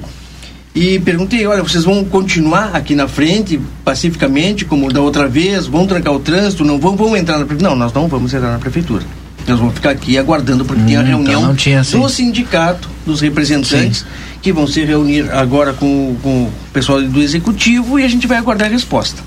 E 0.75 0.99
perguntei, 0.99 1.45
olha, 1.45 1.62
vocês 1.62 1.83
vão 1.83 2.03
continuar 2.03 2.75
aqui 2.75 2.95
na 2.95 3.07
frente, 3.07 3.59
pacificamente, 3.86 4.65
como 4.65 4.91
da 4.91 5.01
outra 5.01 5.27
vez, 5.27 5.67
vão 5.67 5.86
trancar 5.86 6.13
o 6.13 6.19
trânsito, 6.19 6.65
não 6.65 6.79
vão, 6.79 6.95
vão 6.95 7.15
entrar 7.15 7.38
na 7.38 7.45
prefeitura? 7.45 7.69
Não, 7.69 7.77
nós 7.77 7.93
não 7.93 8.07
vamos 8.07 8.33
entrar 8.33 8.51
na 8.51 8.57
prefeitura. 8.57 9.03
Nós 9.47 9.60
vamos 9.60 9.73
ficar 9.73 9.89
aqui 9.89 10.17
aguardando, 10.17 10.63
porque 10.63 10.82
hum, 10.82 10.86
tem 10.86 10.95
a 10.95 10.99
hum, 10.99 11.03
então 11.03 11.17
reunião 11.17 11.56
então 11.82 12.01
do 12.01 12.10
sindicato, 12.10 12.89
dos 13.06 13.21
representantes, 13.21 13.99
sim. 13.99 14.06
que 14.41 14.53
vão 14.53 14.65
se 14.65 14.84
reunir 14.84 15.29
agora 15.32 15.73
com, 15.73 16.15
com, 16.23 16.43
o 16.43 16.53
pessoal 16.71 17.01
do 17.01 17.21
executivo 17.21 17.99
e 17.99 18.03
a 18.03 18.08
gente 18.08 18.25
vai 18.25 18.38
aguardar 18.38 18.67
a 18.67 18.71
resposta. 18.71 19.21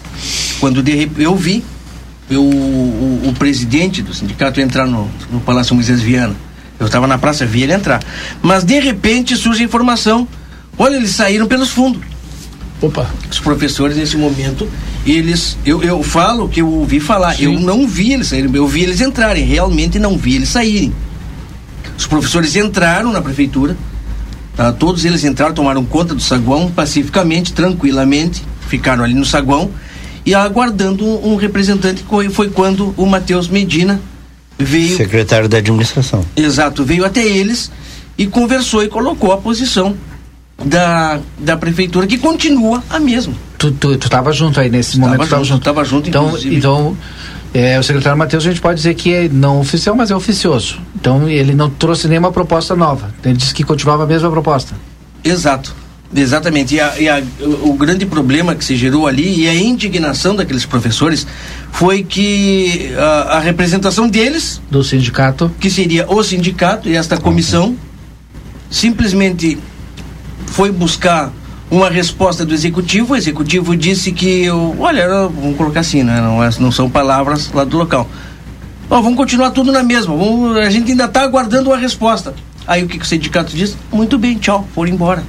Quando 0.59 0.83
de, 0.83 1.11
eu 1.19 1.37
vi 1.37 1.63
eu, 2.31 2.43
o, 2.43 3.29
o, 3.29 3.35
presidente 3.39 4.03
do 4.03 4.13
sindicato 4.13 4.61
entrar 4.61 4.87
no, 4.87 5.09
no 5.31 5.41
Palácio 5.41 5.75
Moisés 5.75 6.01
Viana, 6.01 6.35
eu 6.79 6.87
estava 6.87 7.07
na 7.07 7.19
praça, 7.19 7.47
vi 7.47 7.63
ele 7.63 7.73
entrar. 7.73 8.03
Mas 8.43 8.65
de 8.65 8.79
repente 8.81 9.37
surge 9.37 9.63
a 9.63 9.67
informação: 9.67 10.27
olha, 10.79 10.97
eles 10.97 11.11
saíram 11.11 11.47
pelos 11.47 11.71
fundos. 11.71 12.03
Opa. 12.81 13.09
Os 13.31 13.41
professores 13.41 13.97
nesse 13.97 14.17
momento 14.17 14.69
eles, 15.07 15.57
eu, 15.65 15.83
eu 15.83 16.03
falo 16.03 16.49
que 16.49 16.61
eu 16.61 16.69
ouvi 16.69 16.99
falar, 16.99 17.37
Sim. 17.37 17.45
eu 17.45 17.53
não 17.61 17.87
vi 17.87 18.13
eles 18.13 18.27
saírem, 18.27 18.51
eu 18.55 18.67
vi 18.67 18.83
eles 18.83 19.01
entrarem, 19.01 19.45
realmente 19.45 19.99
não 19.99 20.19
vi 20.19 20.35
eles 20.35 20.49
saírem. 20.49 20.93
Os 21.97 22.07
professores 22.07 22.57
entraram 22.57 23.13
na 23.13 23.23
prefeitura, 23.23 23.77
tá? 24.57 24.73
todos 24.73 25.05
eles 25.05 25.25
entraram, 25.25 25.55
tomaram 25.55 25.85
conta 25.85 26.15
do 26.15 26.21
saguão 26.21 26.71
pacificamente, 26.71 27.53
tranquilamente, 27.53 28.43
ficaram 28.69 29.05
ali 29.05 29.15
no 29.15 29.25
saguão 29.25 29.71
e 30.25 30.35
aguardando 30.35 31.07
um, 31.07 31.35
um 31.35 31.37
representante 31.37 32.03
que 32.03 32.31
foi 32.31 32.51
quando 32.51 32.93
o 32.97 33.07
Matheus 33.07 33.49
Medina 33.49 34.01
veio. 34.59 34.97
Secretário 34.97 35.49
da 35.49 35.59
administração. 35.59 36.25
Exato, 36.37 36.85
veio 36.85 37.05
até 37.05 37.25
eles 37.25 37.71
e 38.19 38.27
conversou 38.27 38.83
e 38.83 38.89
colocou 38.89 39.33
a 39.33 39.37
posição 39.37 39.97
da, 40.65 41.21
da 41.39 41.57
prefeitura, 41.57 42.07
que 42.09 42.19
continua 42.19 42.83
a 42.91 42.99
mesma. 42.99 43.35
Tu, 43.67 43.73
tu, 43.73 43.97
tu 43.97 44.11
tava 44.11 44.33
junto 44.33 44.61
aí 44.61 44.71
nesse 44.71 44.99
momento? 44.99 45.25
Estava 45.25 45.45
junto, 45.45 45.59
estava 45.59 45.85
junto, 45.85 46.09
então, 46.09 46.27
inclusive. 46.27 46.57
Então, 46.57 46.97
é, 47.53 47.79
o 47.79 47.83
secretário 47.83 48.19
Matheus 48.19 48.47
a 48.47 48.51
gente 48.51 48.61
pode 48.61 48.77
dizer 48.77 48.95
que 48.95 49.13
é 49.13 49.29
não 49.29 49.61
oficial, 49.61 49.97
mas 49.97 50.11
é 50.11 50.17
oficioso. 50.17 50.79
Então, 50.95 51.29
ele 51.29 51.55
não 51.55 51.69
trouxe 51.69 52.07
nenhuma 52.07 52.31
proposta 52.31 52.77
nova. 52.77 53.11
Ele 53.25 53.35
disse 53.35 53.55
que 53.55 53.65
continuava 53.65 54.05
a 54.05 54.07
mesma 54.07 54.31
proposta. 54.31 54.75
Exato. 55.25 55.75
Exatamente. 56.15 56.77
E, 56.77 56.81
a, 56.81 57.01
e 57.01 57.09
a, 57.09 57.21
o, 57.41 57.73
grande 57.75 58.07
problema 58.07 58.55
que 58.55 58.65
se 58.65 58.77
gerou 58.77 59.09
ali 59.09 59.41
e 59.43 59.49
a 59.49 59.55
indignação 59.55 60.37
daqueles 60.37 60.65
professores 60.65 61.27
foi 61.73 62.05
que 62.05 62.93
a, 62.97 63.37
a 63.37 63.41
representação 63.41 64.09
deles. 64.09 64.61
Do 64.71 64.85
sindicato. 64.85 65.51
Que 65.59 65.69
seria 65.69 66.07
o 66.09 66.23
sindicato 66.23 66.89
e 66.89 66.95
esta 66.95 67.17
comissão, 67.17 67.77
simplesmente 68.71 69.59
foi 70.47 70.71
buscar 70.71 71.33
uma 71.71 71.91
resposta 71.91 72.45
do 72.45 72.55
executivo. 72.55 73.15
O 73.15 73.17
executivo 73.17 73.77
disse 73.77 74.13
que, 74.13 74.49
olha, 74.79 75.09
vamos 75.29 75.57
colocar 75.57 75.81
assim, 75.81 76.03
né? 76.03 76.21
não, 76.21 76.43
é, 76.43 76.51
não 76.59 76.71
são 76.71 76.89
palavras 76.89 77.51
lá 77.53 77.65
do 77.65 77.77
local. 77.77 78.09
Oh, 78.89 79.03
vamos 79.03 79.17
continuar 79.17 79.51
tudo 79.51 79.73
na 79.73 79.83
mesma. 79.83 80.17
Vamos, 80.17 80.57
a 80.57 80.71
gente 80.71 80.93
ainda 80.93 81.07
está 81.07 81.23
aguardando 81.23 81.71
uma 81.71 81.77
resposta. 81.77 82.35
Aí 82.67 82.85
o 82.85 82.89
que, 82.89 82.99
que 82.99 83.05
o 83.05 83.09
sindicato 83.09 83.55
disse? 83.55 83.77
Muito 83.93 84.19
bem, 84.19 84.39
tchau, 84.39 84.67
foram 84.75 84.93
embora. 84.93 85.23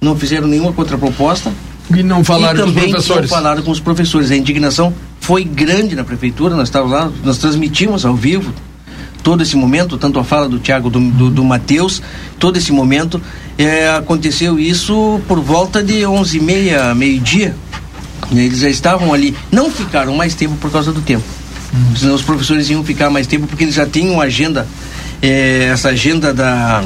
Não 0.00 0.16
fizeram 0.16 0.46
nenhuma 0.46 0.72
contraproposta. 0.72 1.52
E 1.94 2.02
não 2.02 2.22
falaram 2.22 2.68
e 2.68 2.72
com 2.72 2.80
os 2.80 2.86
professores. 2.86 3.30
Não 3.30 3.36
falaram 3.36 3.62
com 3.62 3.70
os 3.70 3.80
professores. 3.80 4.30
A 4.30 4.36
indignação 4.36 4.92
foi 5.20 5.44
grande 5.44 5.96
na 5.96 6.04
prefeitura. 6.04 6.54
Nós 6.54 6.68
estávamos 6.68 6.92
lá, 6.92 7.10
nós 7.24 7.38
transmitimos 7.38 8.04
ao 8.04 8.14
vivo 8.14 8.52
todo 9.22 9.42
esse 9.42 9.56
momento, 9.56 9.98
tanto 9.98 10.18
a 10.18 10.24
fala 10.24 10.48
do 10.48 10.58
Tiago, 10.58 10.88
do, 10.88 11.00
do, 11.00 11.30
do 11.30 11.44
Matheus, 11.44 12.00
todo 12.38 12.56
esse 12.56 12.72
momento, 12.72 13.20
é, 13.58 13.90
aconteceu 13.90 14.58
isso 14.58 15.20
por 15.26 15.40
volta 15.40 15.82
de 15.82 16.06
onze 16.06 16.38
e 16.38 16.40
meia, 16.40 16.94
meio-dia. 16.94 17.54
Eles 18.30 18.60
já 18.60 18.68
estavam 18.68 19.12
ali, 19.12 19.36
não 19.50 19.70
ficaram 19.70 20.14
mais 20.14 20.34
tempo 20.34 20.54
por 20.56 20.70
causa 20.70 20.92
do 20.92 21.00
tempo. 21.00 21.24
Uhum. 21.72 21.96
Senão 21.96 22.14
os 22.14 22.22
professores 22.22 22.70
iam 22.70 22.84
ficar 22.84 23.10
mais 23.10 23.26
tempo 23.26 23.46
porque 23.48 23.64
eles 23.64 23.74
já 23.74 23.84
tinham 23.84 24.14
uma 24.14 24.24
agenda, 24.24 24.66
é, 25.20 25.70
essa 25.72 25.88
agenda 25.88 26.32
da, 26.32 26.84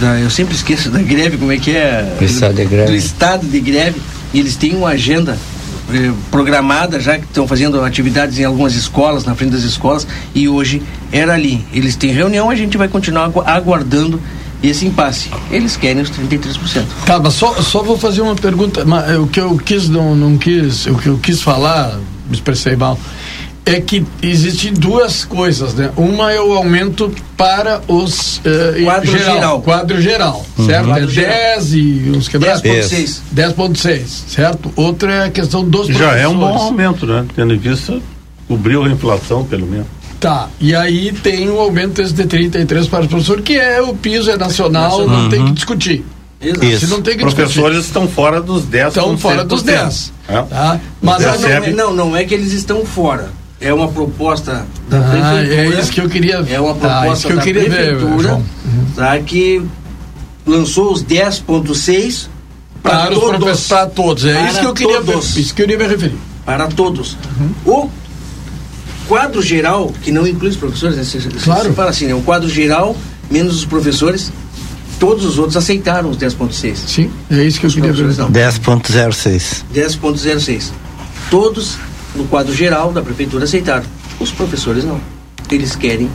da, 0.00 0.18
Eu 0.18 0.30
sempre 0.30 0.54
esqueço 0.54 0.90
da 0.90 1.02
greve, 1.02 1.36
como 1.36 1.52
é 1.52 1.58
que 1.58 1.72
é? 1.72 2.14
Do 2.18 2.24
estado 2.24 2.54
de 2.54 2.64
greve. 2.64 2.86
Do 2.86 2.96
estado 2.96 3.46
de 3.46 3.60
greve. 3.60 4.00
E 4.32 4.40
eles 4.40 4.56
têm 4.56 4.74
uma 4.74 4.90
agenda 4.90 5.38
eh, 5.92 6.12
programada 6.30 7.00
já 7.00 7.18
que 7.18 7.24
estão 7.24 7.48
fazendo 7.48 7.82
atividades 7.82 8.38
em 8.38 8.44
algumas 8.44 8.74
escolas, 8.74 9.24
na 9.24 9.34
frente 9.34 9.52
das 9.52 9.62
escolas, 9.62 10.06
e 10.34 10.48
hoje 10.48 10.82
era 11.10 11.34
ali. 11.34 11.64
Eles 11.72 11.96
têm 11.96 12.12
reunião, 12.12 12.50
a 12.50 12.54
gente 12.54 12.76
vai 12.76 12.88
continuar 12.88 13.30
aguardando 13.46 14.20
esse 14.62 14.86
impasse. 14.86 15.30
Eles 15.50 15.76
querem 15.76 16.02
os 16.02 16.10
33%. 16.10 16.84
Tá, 17.06 17.18
mas 17.18 17.34
só, 17.34 17.54
só 17.62 17.82
vou 17.82 17.98
fazer 17.98 18.20
uma 18.20 18.34
pergunta. 18.34 18.84
Mas, 18.84 19.16
o 19.18 19.26
que 19.26 19.40
eu 19.40 19.56
quis, 19.56 19.88
não, 19.88 20.14
não 20.14 20.36
quis, 20.36 20.86
o 20.86 20.94
que 20.96 21.08
eu 21.08 21.18
quis 21.18 21.42
falar, 21.42 21.98
me 22.28 22.34
expressei 22.34 22.76
mal, 22.76 22.98
é 23.64 23.80
que 23.80 24.04
existem 24.22 24.72
duas 24.72 25.24
coisas, 25.24 25.74
né? 25.74 25.90
Uma 25.94 26.32
é 26.32 26.40
o 26.40 26.54
aumento 26.54 27.12
para 27.36 27.82
os 27.86 28.38
uh, 28.38 28.82
quadro 28.82 29.10
geral, 29.10 29.34
geral, 29.34 29.62
quadro 29.62 30.00
geral, 30.00 30.46
uhum. 30.56 30.66
certo? 30.66 30.86
Quadro 30.86 31.20
é 31.20 31.54
10 31.56 31.74
e 31.74 32.12
uns 32.16 32.28
quebrados. 32.28 32.62
10.6. 32.62 33.20
10.6, 33.34 34.00
certo? 34.28 34.72
Outra 34.74 35.12
é 35.12 35.24
a 35.26 35.30
questão 35.30 35.62
dos 35.62 35.86
Já 35.88 36.16
é 36.16 36.26
um 36.26 36.38
bom 36.38 36.56
aumento, 36.56 37.06
né? 37.06 37.26
Tendo 37.36 37.54
em 37.54 37.58
vista 37.58 38.00
cobriu 38.48 38.82
a 38.82 38.88
inflação, 38.88 39.44
pelo 39.44 39.66
menos. 39.66 39.86
Tá, 40.20 40.48
e 40.60 40.74
aí 40.74 41.12
tem 41.12 41.48
o 41.48 41.60
aumento 41.60 42.02
desse 42.02 42.12
de 42.12 42.26
33 42.26 42.88
para 42.88 43.04
o 43.04 43.08
professor, 43.08 43.40
que 43.40 43.56
é 43.56 43.80
o 43.80 43.94
piso, 43.94 44.30
é 44.30 44.36
nacional, 44.36 44.98
nacional. 44.98 45.22
não 45.22 45.28
tem 45.28 45.44
que 45.44 45.52
discutir. 45.52 46.04
Isso. 46.40 46.86
Não 46.88 47.02
tem 47.02 47.16
que 47.16 47.22
Professores 47.22 47.78
discutir. 47.78 47.86
estão 47.86 48.08
fora 48.08 48.40
dos 48.40 48.64
10. 48.64 48.88
Estão 48.88 49.18
fora 49.18 49.44
dos 49.44 49.62
10. 49.62 50.12
É. 50.28 50.42
Tá? 50.42 50.80
Mas 51.02 51.24
não, 51.72 51.72
não, 51.74 51.94
não 51.94 52.16
é 52.16 52.24
que 52.24 52.32
eles 52.32 52.52
estão 52.52 52.84
fora 52.84 53.30
é 53.60 53.72
uma 53.72 53.88
proposta 53.88 54.66
da 54.88 54.98
ah, 54.98 55.00
é 55.00 55.42
prefeitura. 55.42 55.76
É 55.76 55.80
isso 55.80 55.92
que 55.92 56.00
eu 56.00 56.08
queria 56.08 56.44
É 56.48 56.60
uma 56.60 56.74
tá, 56.74 57.00
proposta 57.00 57.28
tá, 57.28 57.34
da 57.34 57.40
prefeitura 57.40 58.36
ver, 58.36 58.94
tá, 58.94 59.18
que 59.18 59.62
lançou 60.46 60.92
os 60.92 61.04
10.6 61.04 62.28
para, 62.82 63.10
todos. 63.10 63.66
Para 63.66 63.86
todos. 63.86 64.24
É 64.24 64.34
para 64.34 64.48
isso 64.48 64.60
que 64.60 64.66
eu 64.66 64.74
queria 64.74 65.02
todos. 65.02 65.34
Ver, 65.34 65.40
isso 65.40 65.54
que 65.54 65.62
eu 65.62 65.66
queria 65.66 65.86
me 65.86 65.92
referir. 65.92 66.16
Para 66.44 66.68
todos. 66.68 67.16
Uhum. 67.66 67.72
O 67.72 67.90
quadro 69.08 69.42
geral, 69.42 69.92
que 70.02 70.12
não 70.12 70.26
inclui 70.26 70.50
os 70.50 70.56
professores, 70.56 70.96
né? 70.96 71.02
se, 71.02 71.18
claro. 71.42 71.70
se 71.70 71.74
fala 71.74 71.90
assim, 71.90 72.06
né? 72.06 72.14
o 72.14 72.20
quadro 72.20 72.48
geral, 72.48 72.94
menos 73.30 73.56
os 73.56 73.64
professores, 73.64 74.30
todos 75.00 75.24
os 75.24 75.38
outros 75.38 75.56
aceitaram 75.56 76.10
os 76.10 76.18
10.6. 76.18 76.76
Sim, 76.76 77.10
é 77.30 77.42
isso 77.42 77.58
que 77.58 77.66
eu 77.66 77.70
queria 77.70 77.92
ver. 77.92 78.06
10.06. 78.06 79.64
10.06. 79.74 80.70
Todos 81.30 81.76
no 82.14 82.24
quadro 82.26 82.54
geral 82.54 82.92
da 82.92 83.00
prefeitura 83.00 83.44
aceitaram. 83.44 83.84
Os 84.20 84.30
professores 84.30 84.84
não. 84.84 85.00
Eles 85.50 85.74
querem 85.74 86.10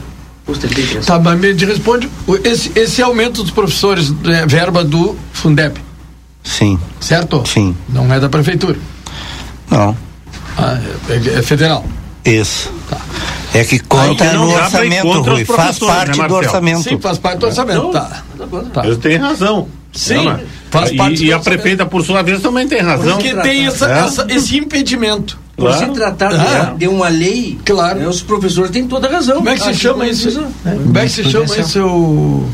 os 0.46 0.58
33. 0.58 1.04
Tá, 1.04 1.18
mas 1.18 1.38
me 1.38 1.52
responde, 1.52 2.08
esse, 2.44 2.70
esse 2.76 3.02
aumento 3.02 3.42
dos 3.42 3.50
professores, 3.50 4.12
é 4.24 4.46
verba 4.46 4.84
do 4.84 5.16
Fundep. 5.32 5.80
Sim. 6.44 6.78
Certo? 7.00 7.42
Sim. 7.46 7.74
Não 7.88 8.12
é 8.12 8.20
da 8.20 8.28
prefeitura? 8.28 8.78
Não. 9.70 9.96
Ah, 10.56 10.78
é, 11.08 11.38
é 11.38 11.42
federal. 11.42 11.84
Isso. 12.24 12.72
Tá. 12.88 12.98
É 13.52 13.64
que 13.64 13.78
conta 13.78 14.32
no 14.32 14.52
orçamento, 14.52 15.20
Rui. 15.22 15.44
Faz 15.44 15.80
né, 15.80 15.86
parte 15.86 16.18
né, 16.18 16.28
do 16.28 16.34
orçamento. 16.34 16.82
Sim, 16.82 16.98
faz 16.98 17.18
parte 17.18 17.38
do 17.38 17.46
orçamento. 17.46 17.88
É. 17.88 17.92
Tá. 17.92 18.22
tá. 18.72 18.86
Eu 18.86 18.96
tenho 18.96 19.20
razão. 19.20 19.68
Sim. 19.92 20.24
Não, 20.24 20.40
faz 20.70 20.90
parte 20.96 21.22
e, 21.22 21.28
e 21.28 21.32
a 21.32 21.38
prefeita, 21.38 21.86
por 21.86 22.04
sua 22.04 22.22
vez, 22.22 22.40
também 22.40 22.66
tem 22.66 22.80
razão. 22.80 23.16
Porque 23.16 23.32
tem 23.34 23.66
essa, 23.66 23.88
é? 23.88 23.98
essa, 24.00 24.26
esse 24.28 24.56
impedimento. 24.58 25.38
Por 25.56 25.68
claro. 25.68 25.86
se 25.86 25.92
tratar 25.92 26.32
ah, 26.34 26.74
de, 26.76 26.88
uma 26.88 27.08
lei, 27.08 27.56
claro. 27.64 28.00
Né, 28.00 28.08
os 28.08 28.20
professores 28.22 28.72
têm 28.72 28.88
toda 28.88 29.06
a 29.06 29.12
razão. 29.12 29.36
Como 29.36 29.48
é 29.48 29.54
que 29.54 29.62
se 29.62 29.74
chama 29.74 30.06
isso? 30.08 30.32
Como 30.64 30.98
é 30.98 31.02
que 31.02 31.08
se 31.10 31.24
chama 31.30 31.56
isso? 31.56 31.86
O... 31.86 32.50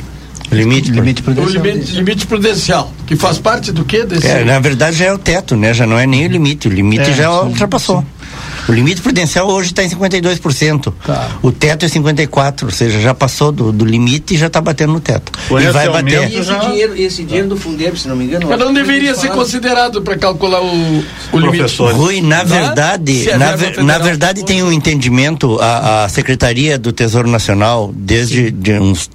Limite, 0.52 0.90
limite 0.90 1.22
prudencial. 1.22 1.62
O 1.62 1.66
limite, 1.66 1.92
limite, 1.92 2.26
prudencial, 2.26 2.92
que 3.06 3.14
faz 3.14 3.38
parte 3.38 3.70
do 3.70 3.84
que 3.84 4.04
desse? 4.04 4.26
É, 4.26 4.44
na 4.44 4.58
verdade 4.58 4.96
já 4.96 5.04
é 5.06 5.12
o 5.12 5.18
teto, 5.18 5.56
né? 5.56 5.72
Já 5.72 5.86
não 5.86 5.96
é 5.96 6.06
nem 6.06 6.26
o 6.26 6.28
limite, 6.28 6.66
o 6.66 6.70
limite 6.70 7.08
é, 7.08 7.14
já 7.14 7.30
sim, 7.30 7.46
ultrapassou. 7.46 8.00
Sim. 8.00 8.19
O 8.68 8.72
limite 8.72 9.00
prudencial 9.00 9.48
hoje 9.48 9.70
está 9.70 9.82
em 9.82 9.88
52%. 9.88 10.92
Tá. 11.04 11.30
O 11.42 11.50
teto 11.52 11.84
é 11.86 11.88
54%, 11.88 12.64
ou 12.64 12.70
seja, 12.70 13.00
já 13.00 13.14
passou 13.14 13.50
do, 13.52 13.72
do 13.72 13.84
limite 13.84 14.34
e 14.34 14.38
já 14.38 14.46
está 14.46 14.60
batendo 14.60 14.92
no 14.92 15.00
teto. 15.00 15.32
e 15.50 15.70
vai 15.70 15.88
bater. 15.88 16.30
E 16.30 16.36
esse, 16.36 16.58
dinheiro, 16.58 16.96
esse 16.96 17.24
dinheiro 17.24 17.48
do 17.48 17.56
Fundeb, 17.56 17.98
se 17.98 18.08
não 18.08 18.16
me 18.16 18.24
engano. 18.24 18.48
Mas 18.48 18.58
não 18.58 18.72
deveria 18.72 19.14
ser 19.14 19.30
considerado 19.30 20.02
para 20.02 20.16
calcular 20.16 20.62
o, 20.62 21.04
o 21.32 21.38
limite. 21.38 21.76
Rui, 21.76 22.20
na 22.20 22.44
verdade, 22.44 23.30
na, 23.36 23.56
ver, 23.56 23.82
na 23.82 23.98
verdade 23.98 24.44
tem 24.44 24.62
um 24.62 24.72
entendimento, 24.72 25.58
a, 25.60 26.04
a 26.04 26.08
Secretaria 26.08 26.78
do 26.78 26.92
Tesouro 26.92 27.28
Nacional, 27.28 27.92
desde 27.94 28.50
de 28.50 28.72
uns 28.72 29.10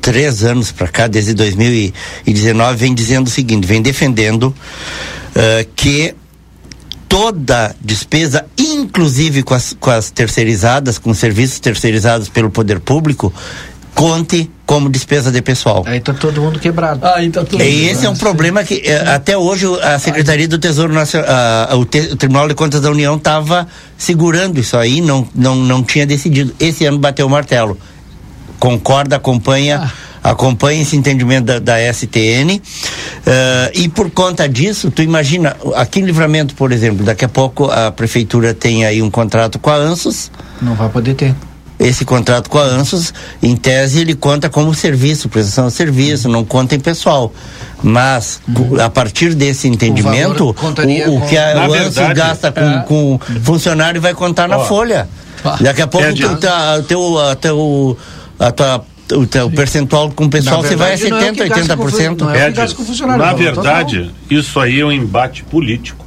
três 0.00 0.44
anos 0.44 0.70
para 0.70 0.86
cá, 0.88 1.06
desde 1.06 1.32
2019, 1.32 2.76
vem 2.76 2.94
dizendo 2.94 3.26
o 3.26 3.30
seguinte, 3.30 3.66
vem 3.66 3.80
defendendo 3.80 4.44
uh, 4.44 5.66
que 5.74 6.14
toda 7.14 7.76
despesa, 7.80 8.44
inclusive 8.58 9.44
com 9.44 9.54
as, 9.54 9.76
com 9.78 9.88
as 9.88 10.10
terceirizadas, 10.10 10.98
com 10.98 11.14
serviços 11.14 11.60
terceirizados 11.60 12.28
pelo 12.28 12.50
poder 12.50 12.80
público, 12.80 13.32
conte 13.94 14.50
como 14.66 14.90
despesa 14.90 15.30
de 15.30 15.40
pessoal. 15.40 15.84
Aí 15.86 16.00
tá 16.00 16.12
todo 16.12 16.40
mundo 16.40 16.58
quebrado. 16.58 17.06
Aí 17.06 17.30
tá 17.30 17.44
todo 17.44 17.62
e 17.62 17.86
esse 17.86 18.04
é 18.04 18.10
um 18.10 18.16
problema 18.16 18.64
que 18.64 18.82
eh, 18.84 19.14
até 19.14 19.38
hoje 19.38 19.64
a 19.80 19.96
Secretaria 20.00 20.48
do 20.48 20.58
Tesouro 20.58 20.92
Nacional, 20.92 21.78
o, 21.78 21.84
te, 21.84 22.00
o, 22.00 22.16
Tribunal 22.16 22.48
de 22.48 22.54
Contas 22.54 22.80
da 22.80 22.90
União 22.90 23.14
estava 23.14 23.68
segurando 23.96 24.58
isso 24.58 24.76
aí, 24.76 25.00
não, 25.00 25.24
não, 25.32 25.54
não 25.54 25.84
tinha 25.84 26.04
decidido. 26.04 26.52
Esse 26.58 26.84
ano 26.84 26.98
bateu 26.98 27.28
o 27.28 27.30
martelo. 27.30 27.78
Concorda, 28.58 29.14
acompanha. 29.14 29.82
Ah 29.84 30.03
acompanha 30.24 30.80
esse 30.80 30.96
entendimento 30.96 31.44
da, 31.44 31.58
da 31.58 31.92
STN 31.92 32.56
uh, 32.56 32.60
eh, 33.26 33.72
e 33.74 33.88
por 33.90 34.10
conta 34.10 34.48
disso, 34.48 34.90
tu 34.90 35.02
imagina, 35.02 35.54
aqui 35.76 36.00
em 36.00 36.04
Livramento, 36.04 36.54
por 36.54 36.72
exemplo, 36.72 37.04
daqui 37.04 37.26
a 37.26 37.28
pouco 37.28 37.70
a 37.70 37.92
prefeitura 37.92 38.54
tem 38.54 38.86
aí 38.86 39.02
um 39.02 39.10
contrato 39.10 39.58
com 39.58 39.68
a 39.68 39.74
ANSUS. 39.74 40.30
Não 40.62 40.74
vai 40.74 40.88
poder 40.88 41.14
ter 41.14 41.34
esse 41.78 42.04
contrato 42.04 42.48
com 42.48 42.58
a 42.58 42.62
ANSUS, 42.62 43.12
em 43.42 43.54
tese, 43.54 44.00
ele 44.00 44.14
conta 44.14 44.48
como 44.48 44.72
serviço, 44.72 45.28
prestação 45.28 45.66
de 45.66 45.74
serviço, 45.74 46.28
não 46.28 46.42
conta 46.42 46.74
em 46.74 46.80
pessoal. 46.80 47.30
Mas, 47.82 48.40
uhum. 48.48 48.80
a 48.80 48.88
partir 48.88 49.34
desse 49.34 49.68
entendimento, 49.68 50.44
o, 50.44 51.10
o, 51.10 51.16
o 51.16 51.28
que 51.28 51.36
a, 51.36 51.68
o 51.68 51.74
ANSUS 51.74 52.12
gasta 52.14 52.50
com, 52.50 52.60
é. 52.60 52.82
com 52.84 53.20
funcionário 53.42 54.00
vai 54.00 54.14
contar 54.14 54.48
na 54.48 54.60
folha. 54.60 55.06
Daqui 55.60 55.82
a 55.82 55.86
pouco, 55.86 56.06
é 56.06 56.12
tu, 56.14 56.36
tá, 56.36 56.82
teu, 56.88 57.18
a, 57.18 57.36
teu, 57.36 57.98
a 58.38 58.50
tua 58.50 58.84
o, 59.12 59.46
o 59.46 59.50
percentual 59.50 60.10
com 60.10 60.24
o 60.24 60.30
pessoal 60.30 60.62
você 60.62 60.76
vai 60.76 60.94
a 60.94 60.96
70%, 60.96 61.40
é 61.40 61.48
80%. 61.48 62.20
Não 62.20 62.30
é, 62.30 62.48
é 62.48 63.16
na 63.16 63.32
verdade, 63.32 64.10
isso 64.30 64.58
aí 64.58 64.80
é 64.80 64.84
um 64.84 64.92
embate 64.92 65.42
político. 65.44 66.04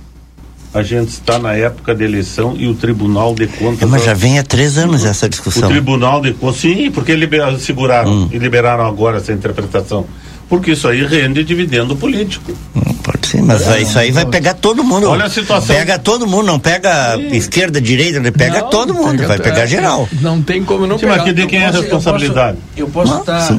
A 0.74 0.84
gente 0.84 1.10
está 1.10 1.40
na 1.40 1.54
época 1.54 1.96
da 1.96 2.04
eleição 2.04 2.56
e 2.58 2.68
o 2.68 2.76
Tribunal 2.76 3.34
de 3.34 3.48
Contas. 3.48 3.82
É, 3.82 3.86
mas 3.86 4.04
já 4.04 4.14
vem 4.14 4.38
há 4.38 4.44
três 4.44 4.78
anos 4.78 5.06
essa 5.06 5.28
discussão. 5.28 5.70
O 5.70 5.72
Tribunal 5.72 6.22
de 6.22 6.34
Contas, 6.34 6.62
sim, 6.62 6.92
porque 6.92 7.16
liberaram, 7.16 7.60
seguraram 7.60 8.12
hum. 8.12 8.30
e 8.32 8.38
liberaram 8.38 8.86
agora 8.86 9.18
essa 9.18 9.32
interpretação 9.32 10.06
porque 10.50 10.72
isso 10.72 10.88
aí 10.88 11.06
rende 11.06 11.44
dividendo 11.44 11.96
político. 11.96 12.52
Hum, 12.76 12.94
ser, 13.28 13.42
mas 13.42 13.68
é, 13.68 13.82
isso 13.82 13.98
aí 14.00 14.12
vai 14.12 14.26
pegar 14.26 14.54
todo 14.54 14.84
mundo. 14.84 15.10
Olha 15.10 15.26
a 15.26 15.30
situação. 15.30 15.76
Pega 15.76 16.00
todo 16.00 16.26
mundo, 16.26 16.46
não 16.46 16.60
pega 16.60 17.16
Sim. 17.16 17.36
esquerda, 17.36 17.82
direita, 17.82 18.32
pega 18.32 18.62
não, 18.62 18.70
todo 18.70 18.94
mundo, 18.94 19.12
pega, 19.18 19.28
vai 19.28 19.40
pegar 19.40 19.63
é, 19.63 19.68
geral. 19.68 20.08
Não 20.22 20.42
tem 20.42 20.63
como 20.63 20.88
não 20.88 20.98
Sim, 20.98 21.08
pegar. 21.08 21.26
Mas 21.26 21.36
de 21.36 21.46
quem 21.46 21.60
é 21.60 21.66
a 21.66 21.72
responsabilidade? 21.72 22.58
Eu 22.76 22.88
posso 22.88 23.20
estar. 23.20 23.48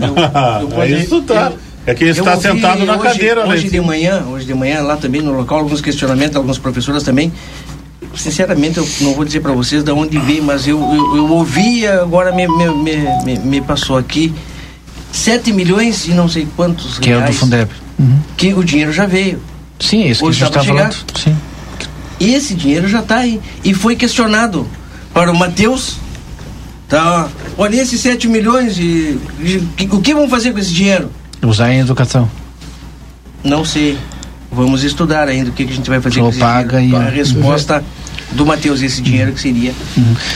É 0.78 0.86
isso 0.88 1.22
tá. 1.22 1.52
É 1.86 1.94
quem 1.94 2.08
está 2.08 2.32
ouvi, 2.32 2.42
sentado 2.42 2.84
na 2.84 2.94
hoje, 2.94 3.02
cadeira. 3.02 3.48
Hoje 3.48 3.64
né? 3.64 3.70
de 3.70 3.80
manhã, 3.80 4.22
hoje 4.30 4.44
de 4.44 4.52
manhã, 4.52 4.82
lá 4.82 4.96
também 4.96 5.22
no 5.22 5.32
local, 5.32 5.60
alguns 5.60 5.80
questionamentos, 5.80 6.36
algumas 6.36 6.58
professoras 6.58 7.02
também. 7.02 7.32
Sinceramente, 8.14 8.78
eu 8.78 8.86
não 9.00 9.14
vou 9.14 9.24
dizer 9.24 9.40
para 9.40 9.52
vocês 9.52 9.82
de 9.82 9.90
onde 9.90 10.18
veio, 10.18 10.42
mas 10.42 10.66
eu, 10.68 10.78
eu, 10.78 11.16
eu 11.16 11.30
ouvi, 11.30 11.86
agora 11.86 12.30
me, 12.30 12.46
me, 12.46 12.94
me, 13.24 13.38
me 13.38 13.60
passou 13.62 13.96
aqui 13.96 14.34
7 15.12 15.52
milhões 15.52 16.06
e 16.06 16.10
não 16.10 16.28
sei 16.28 16.46
quantos 16.56 16.98
que 16.98 17.08
reais. 17.08 17.24
Que 17.24 17.26
é 17.26 17.30
o 17.30 17.32
do 17.32 17.38
Fundeb. 17.38 17.70
Uhum. 17.98 18.18
Que 18.36 18.54
o 18.54 18.62
dinheiro 18.62 18.92
já 18.92 19.06
veio. 19.06 19.40
Sim, 19.78 20.06
isso 20.06 20.22
que 20.22 20.28
a 20.28 20.32
gente 20.32 20.48
está 20.48 20.64
falando. 20.64 20.96
Sim. 21.16 21.36
E 22.20 22.34
esse 22.34 22.54
dinheiro 22.54 22.88
já 22.88 23.00
está 23.00 23.18
aí. 23.18 23.40
E 23.64 23.72
foi 23.72 23.94
questionado 23.94 24.66
para 25.14 25.30
o 25.30 25.36
Matheus. 25.36 25.96
Tá, 26.88 27.28
olha 27.56 27.80
esses 27.80 28.00
7 28.00 28.28
milhões 28.28 28.78
e, 28.78 29.18
e, 29.40 29.88
o 29.90 30.00
que 30.00 30.14
vão 30.14 30.26
fazer 30.28 30.52
com 30.52 30.58
esse 30.58 30.72
dinheiro? 30.72 31.10
Usar 31.42 31.70
em 31.70 31.80
educação. 31.80 32.28
Não 33.44 33.64
sei. 33.64 33.98
Vamos 34.50 34.82
estudar 34.82 35.28
ainda 35.28 35.50
o 35.50 35.52
que, 35.52 35.66
que 35.66 35.72
a 35.72 35.76
gente 35.76 35.90
vai 35.90 36.00
fazer 36.00 36.20
com 36.20 36.30
esse 36.30 36.38
paga 36.38 36.80
dinheiro. 36.80 37.04
E... 37.04 37.06
A 37.06 37.10
resposta 37.10 37.84
do 38.32 38.44
Matheus 38.44 38.82
esse 38.82 39.00
dinheiro 39.00 39.32
que 39.32 39.40
seria 39.40 39.72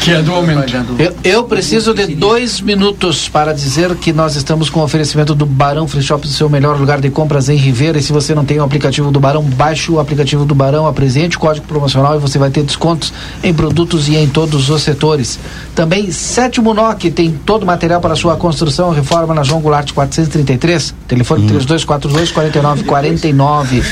que 0.03 0.11
é 0.11 0.23
do 0.23 0.33
aumento. 0.33 0.73
Eu, 0.99 1.15
eu 1.23 1.45
preciso 1.45 1.95
de 1.95 2.15
dois 2.15 2.61
minutos 2.61 3.29
para 3.29 3.53
dizer 3.53 3.95
que 3.97 4.13
nós 4.13 4.37
estamos 4.37 4.71
com 4.71 4.81
o 4.81 4.85
oferecimento 4.85 5.35
do 5.35 5.45
Barão 5.45 5.87
Free 5.87 6.03
Shop, 6.03 6.27
seu 6.27 6.49
melhor 6.49 6.79
lugar 6.79 7.01
de 7.01 7.11
compras 7.11 7.49
em 7.49 7.57
Ribeira. 7.57 7.99
E 7.99 8.03
se 8.03 8.13
você 8.13 8.35
não 8.35 8.45
tem 8.45 8.59
o 8.59 8.65
aplicativo 8.65 9.11
do 9.11 9.21
Barão, 9.21 9.43
baixe 9.43 9.91
o 9.91 10.01
aplicativo 10.01 10.45
do 10.45 10.55
Barão, 10.55 10.87
apresente 10.87 11.37
o 11.37 11.41
código 11.41 11.67
promocional 11.67 12.17
e 12.17 12.19
você 12.19 12.39
vai 12.39 12.51
ter 12.51 12.63
descontos 12.63 13.13
em 13.43 13.53
produtos 13.53 14.09
e 14.09 14.17
em 14.17 14.29
todos 14.29 14.71
os 14.71 14.83
setores. 14.83 15.39
Também 15.75 16.11
Sétimo 16.11 16.73
NOC 16.75 17.11
tem 17.11 17.31
todo 17.45 17.65
o 17.65 17.67
material 17.67 18.01
para 18.01 18.17
sua 18.17 18.37
construção, 18.37 18.91
reforma 18.91 19.35
na 19.35 19.43
João 19.43 19.61
Goulart 19.61 19.93
433, 19.93 20.95
telefone 21.07 21.45
hum. 21.45 21.49
3242 21.49 22.31
4949. 22.31 23.83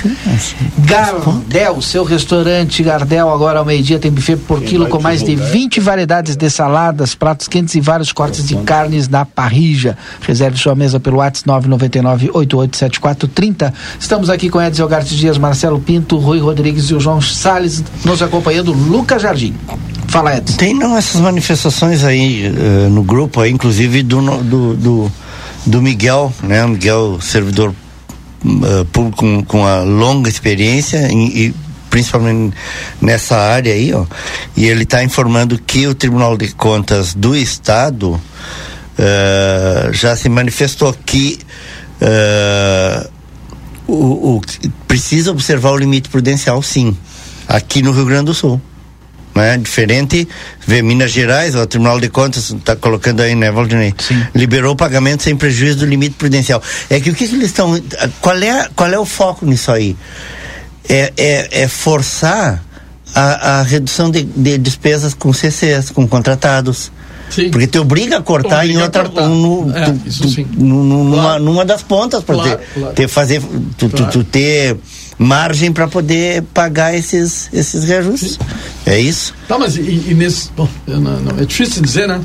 Gardel, 0.79 1.81
seu 1.83 2.05
restaurante 2.05 2.83
Gardel 2.83 3.31
agora 3.31 3.59
ao 3.59 3.65
meio-dia 3.65 3.90
dia 3.91 3.99
tem 3.99 4.11
buffet 4.11 4.37
por 4.37 4.63
quilo 4.63 4.87
com 4.87 5.01
mais 5.01 5.21
de 5.21 5.35
20 5.35 5.81
variedades 5.81 6.37
de 6.37 6.49
saladas, 6.49 7.13
pratos 7.17 7.49
quentes 7.49 7.75
e 7.75 7.81
vários 7.81 8.13
cortes 8.13 8.47
de 8.47 8.55
carnes 8.59 9.09
da 9.09 9.25
parrija. 9.25 9.99
Reserve 10.21 10.57
sua 10.57 10.77
mesa 10.77 11.01
pelo 11.01 11.17
WhatsApp 11.17 11.49
999 11.49 12.31
887430. 12.33 13.75
Estamos 13.99 14.31
aqui 14.31 14.49
com 14.49 14.63
Edson 14.63 14.87
Gartes 14.87 15.17
Dias, 15.17 15.39
Marcelo 15.39 15.81
Pinto, 15.81 16.19
Rui 16.19 16.39
Rodrigues 16.39 16.85
e 16.85 16.95
o 16.95 17.01
João 17.01 17.21
Salles 17.21 17.83
nos 18.05 18.23
acompanhando, 18.23 18.73
Lucas 18.73 19.23
Jardim. 19.23 19.55
Fala, 20.07 20.37
Edson. 20.37 20.57
Tem 20.57 20.73
não 20.73 20.97
essas 20.97 21.21
manifestações 21.21 22.05
aí 22.05 22.47
uh, 22.47 22.91
no 22.91 23.03
grupo 23.03 23.41
aí, 23.41 23.51
inclusive 23.51 24.05
do, 24.05 24.21
do, 24.21 24.75
do, 24.75 25.13
do 25.67 25.83
Miguel, 25.83 26.33
né? 26.45 26.65
Miguel, 26.65 27.19
servidor 27.21 27.75
uh, 28.45 28.85
público 28.93 29.19
com, 29.19 29.45
com 29.45 29.67
a 29.67 29.81
longa 29.81 30.29
experiência 30.29 31.09
e 31.13 31.53
principalmente 31.91 32.57
nessa 33.03 33.37
área 33.37 33.75
aí, 33.75 33.93
ó, 33.93 34.07
e 34.57 34.67
ele 34.67 34.85
está 34.85 35.03
informando 35.03 35.59
que 35.59 35.87
o 35.87 35.95
Tribunal 35.95 36.39
de 36.39 36.49
Contas 36.53 37.13
do 37.13 37.37
Estado 37.37 38.13
uh, 38.13 39.93
já 39.93 40.17
se 40.17 40.29
manifestou 40.29 40.95
que 41.05 41.41
uh, 42.01 43.11
o, 43.87 44.37
o, 44.37 44.41
precisa 44.87 45.33
observar 45.33 45.73
o 45.73 45.77
limite 45.77 46.09
prudencial, 46.09 46.63
sim, 46.63 46.97
aqui 47.49 47.83
no 47.83 47.91
Rio 47.91 48.07
Grande 48.07 48.27
do 48.27 48.35
Sul. 48.35 48.61
Né? 49.35 49.57
Diferente, 49.59 50.29
ver 50.67 50.83
Minas 50.83 51.13
Gerais, 51.13 51.55
o 51.55 51.65
Tribunal 51.67 52.01
de 52.01 52.09
Contas 52.09 52.51
está 52.51 52.75
colocando 52.75 53.21
aí, 53.21 53.35
né, 53.35 53.51
Valdinei? 53.51 53.95
Sim. 53.99 54.25
Liberou 54.35 54.73
o 54.73 54.77
pagamento 54.77 55.23
sem 55.23 55.37
prejuízo 55.37 55.79
do 55.79 55.87
limite 55.87 56.17
prudencial. 56.17 56.61
É 56.89 56.99
que 56.99 57.11
o 57.11 57.15
que, 57.15 57.29
que 57.29 57.35
eles 57.35 57.47
estão. 57.47 57.81
Qual 58.21 58.37
é, 58.37 58.69
qual 58.75 58.93
é 58.93 58.99
o 58.99 59.07
foco 59.07 59.47
nisso 59.47 59.71
aí? 59.71 59.97
É, 60.89 61.13
é, 61.17 61.63
é 61.63 61.69
forçar 61.69 62.63
a, 63.15 63.59
a 63.61 63.63
redução 63.63 64.11
de, 64.11 64.23
de, 64.23 64.59
despesas 64.59 65.15
com 65.15 65.33
CCs, 65.33 65.91
com 65.91 66.07
contratados. 66.07 66.91
Sim. 67.31 67.51
Porque 67.51 67.67
te 67.67 67.79
obriga 67.79 68.19
a 68.19 68.23
cortar 68.23 68.59
obriga 68.59 68.81
em 68.81 68.83
outra. 68.83 69.05
Cortar. 69.05 69.29
No, 69.29 69.71
é, 69.75 69.85
tu, 69.85 70.35
tu, 70.35 70.47
numa, 70.57 71.23
claro. 71.23 71.45
numa 71.45 71.65
das 71.65 71.83
pontas, 71.83 72.25
para 72.25 72.35
claro, 72.35 72.51
ter, 72.51 72.67
claro. 72.75 72.95
ter, 72.95 73.09
fazer. 73.09 73.43
Tu, 73.79 73.89
tu, 73.89 74.25
ter 74.25 74.77
margem 75.17 75.73
para 75.73 75.87
poder 75.87 76.43
pagar 76.55 76.95
esses, 76.95 77.49
esses 77.53 77.85
reajustes. 77.85 78.33
Sim. 78.33 78.39
É 78.87 78.99
isso? 78.99 79.35
Tá, 79.47 79.59
mas 79.59 79.77
e, 79.77 79.81
e 79.81 80.15
nesse. 80.15 80.51
Bom, 80.57 80.69
não, 80.87 80.99
não, 80.99 81.39
é 81.39 81.45
difícil 81.45 81.83
dizer, 81.83 82.09
né? 82.09 82.21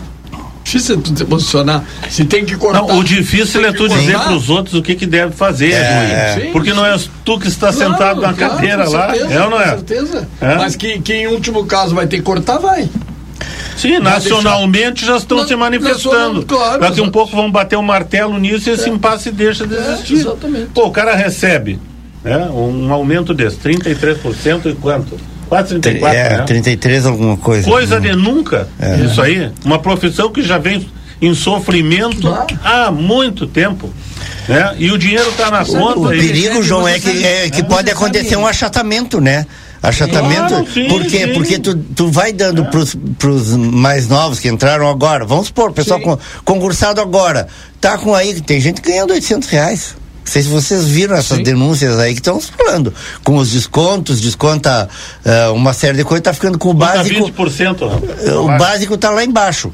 Difícil 0.66 1.00
tu 1.00 1.18
se 1.18 1.24
posicionar. 1.24 1.84
Se 2.10 2.26
tem 2.26 2.44
que 2.44 2.58
cortar. 2.58 2.82
Não, 2.82 3.00
o 3.00 3.04
difícil 3.04 3.64
é 3.64 3.72
tu 3.72 3.88
dizer 3.88 4.18
para 4.18 4.34
os 4.34 4.50
outros 4.50 4.76
o 4.76 4.82
que, 4.82 4.96
que 4.96 5.06
deve 5.06 5.34
fazer, 5.34 5.72
é, 5.72 6.40
sim, 6.40 6.52
Porque 6.52 6.72
sim. 6.72 6.76
não 6.76 6.86
é 6.86 6.98
tu 7.24 7.40
que 7.40 7.48
está 7.48 7.72
claro, 7.72 7.92
sentado 7.92 8.22
na 8.22 8.34
claro, 8.34 8.54
cadeira 8.56 8.90
lá. 8.90 9.14
Certeza, 9.14 9.34
é 9.34 9.44
ou 9.44 9.50
não 9.50 9.62
é? 9.62 9.72
Com 9.72 9.78
certeza. 9.78 10.30
É? 10.42 10.56
Mas 10.56 10.76
que, 10.76 11.00
que 11.00 11.14
em 11.14 11.28
último 11.28 11.66
caso 11.66 11.96
vai 11.96 12.08
ter 12.08 12.18
que 12.18 12.24
cortar, 12.24 12.58
vai. 12.58 12.90
Sim, 13.78 14.00
nacionalmente 14.00 15.02
deixar... 15.02 15.14
já 15.14 15.18
estão 15.18 15.38
na, 15.38 15.48
se 15.48 15.56
manifestando. 15.56 16.46
Claro, 16.46 16.82
Daqui 16.82 17.02
um 17.02 17.12
pouco 17.12 17.36
vão 17.36 17.52
bater 17.52 17.76
o 17.76 17.80
um 17.80 17.84
martelo 17.84 18.38
nisso 18.40 18.70
e 18.70 18.74
esse 18.74 18.90
é. 18.90 18.94
impasse 18.94 19.32
deixa 19.32 19.68
de 19.68 19.76
é, 19.76 19.80
existir. 19.80 20.16
É, 20.16 20.20
exatamente. 20.20 20.66
Pô, 20.74 20.86
o 20.88 20.92
cara 20.92 21.14
recebe 21.14 21.80
né? 22.26 22.50
Um 22.50 22.92
aumento 22.92 23.36
desse, 23.36 23.58
33% 23.58 24.66
e 24.66 24.76
quanto? 24.76 25.16
Quase 25.56 25.80
34, 25.80 26.18
é, 26.18 26.38
né? 26.38 26.44
33 26.44 27.06
alguma 27.06 27.38
coisa. 27.38 27.70
Coisa 27.70 28.02
de 28.02 28.14
nunca, 28.14 28.68
é. 28.78 28.98
isso 29.06 29.22
aí. 29.22 29.50
Uma 29.64 29.80
profissão 29.80 30.30
que 30.30 30.42
já 30.42 30.58
vem 30.58 30.86
em 31.22 31.34
sofrimento 31.34 32.28
há 32.62 32.92
muito 32.92 33.48
tempo. 33.48 33.90
Né? 34.50 34.76
E 34.78 34.92
o 34.92 34.98
dinheiro 34.98 35.30
está 35.30 35.50
na 35.50 35.64
conta. 35.64 36.00
O 36.00 36.10
perigo, 36.10 36.62
João, 36.62 36.86
é 36.86 37.00
que, 37.00 37.26
é, 37.26 37.50
que 37.50 37.64
pode 37.64 37.90
acontecer 37.90 38.36
um 38.36 38.46
achatamento, 38.46 39.22
né? 39.22 39.46
achatamento. 39.82 40.50
Claro, 40.50 40.68
sim, 40.74 40.88
Por 40.88 41.04
quê? 41.06 41.28
Sim. 41.28 41.34
Porque 41.34 41.60
tu, 41.60 41.76
tu 41.76 42.12
vai 42.12 42.34
dando 42.34 42.64
é. 42.64 42.66
pros, 42.66 42.98
pros 43.18 43.56
mais 43.56 44.08
novos 44.08 44.40
que 44.40 44.50
entraram 44.50 44.90
agora, 44.90 45.26
vamos 45.26 45.48
supor, 45.48 45.72
pessoal 45.72 46.00
com, 46.02 46.18
concursado 46.44 47.00
agora, 47.00 47.48
tá 47.80 47.98
com 47.98 48.14
aí, 48.14 48.42
tem 48.42 48.60
gente 48.60 48.82
ganhando 48.82 49.14
800 49.14 49.48
reais. 49.50 49.96
Não 50.26 50.32
sei 50.32 50.42
se 50.42 50.50
vocês 50.50 50.88
viram 50.88 51.16
essas 51.16 51.38
Sim. 51.38 51.44
denúncias 51.44 52.00
aí 52.00 52.14
que 52.14 52.20
estão 52.20 52.42
falando. 52.42 52.92
Com 53.24 53.38
os 53.38 53.52
descontos, 53.52 54.20
desconta 54.20 54.90
uh, 55.24 55.54
uma 55.54 55.72
série 55.72 55.98
de 55.98 56.04
coisas, 56.04 56.22
está 56.22 56.34
ficando 56.34 56.58
com 56.58 56.70
o 56.70 56.74
básico. 56.74 57.30
20%, 57.32 57.82
uh, 57.84 58.40
o 58.40 58.58
básico 58.58 58.96
está 58.96 59.12
lá 59.12 59.24
embaixo. 59.24 59.72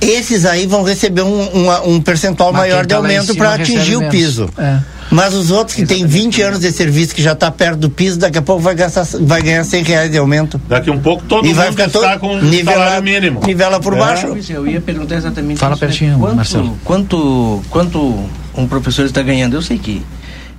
Esses 0.00 0.46
aí 0.46 0.66
vão 0.66 0.82
receber 0.82 1.20
um, 1.22 1.42
um, 1.42 1.94
um 1.94 2.00
percentual 2.00 2.52
Mas 2.52 2.62
maior 2.62 2.82
de 2.84 2.88
tá 2.88 2.96
aumento 2.96 3.34
para 3.36 3.52
atingir 3.52 3.96
o 3.96 4.08
piso. 4.08 4.48
É. 4.56 4.78
Mas 5.10 5.34
os 5.34 5.50
outros 5.50 5.76
que 5.76 5.86
têm 5.86 6.06
20 6.06 6.42
anos 6.42 6.60
de 6.60 6.72
serviço, 6.72 7.14
que 7.14 7.22
já 7.22 7.32
está 7.32 7.50
perto 7.50 7.78
do 7.78 7.90
piso, 7.90 8.18
daqui 8.18 8.38
a 8.38 8.42
pouco 8.42 8.62
vai, 8.62 8.74
gastar, 8.74 9.06
vai 9.20 9.40
ganhar 9.40 9.62
100 9.62 9.84
reais 9.84 10.10
de 10.10 10.18
aumento. 10.18 10.60
Daqui 10.68 10.90
um 10.90 10.98
pouco 10.98 11.22
todo 11.24 11.44
e 11.44 11.48
mundo 11.48 11.56
vai 11.56 11.70
ficar 11.70 11.86
está 11.86 12.18
com 12.18 12.40
nivelar, 12.40 12.78
salário 12.78 13.04
mínimo. 13.04 13.40
Nivela 13.44 13.78
por 13.78 13.94
é. 13.94 13.98
baixo. 13.98 14.36
Eu 14.48 14.66
ia 14.66 14.80
perguntar 14.80 15.16
exatamente 15.16 15.58
Fala 15.58 15.74
isso, 15.74 15.84
né? 15.84 15.88
pertinho, 15.88 16.18
quanto, 16.18 16.36
Marcelo. 16.36 16.78
Quanto, 16.82 17.62
quanto 17.70 18.28
um 18.56 18.66
professor 18.66 19.04
está 19.04 19.22
ganhando? 19.22 19.54
Eu 19.54 19.62
sei 19.62 19.78
que 19.78 20.04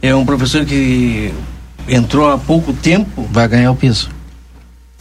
é 0.02 0.14
um 0.14 0.26
professor 0.26 0.66
que 0.66 1.34
entrou 1.88 2.30
há 2.30 2.38
pouco 2.38 2.74
tempo. 2.74 3.28
Vai 3.32 3.48
ganhar 3.48 3.72
o 3.72 3.76
piso. 3.76 4.10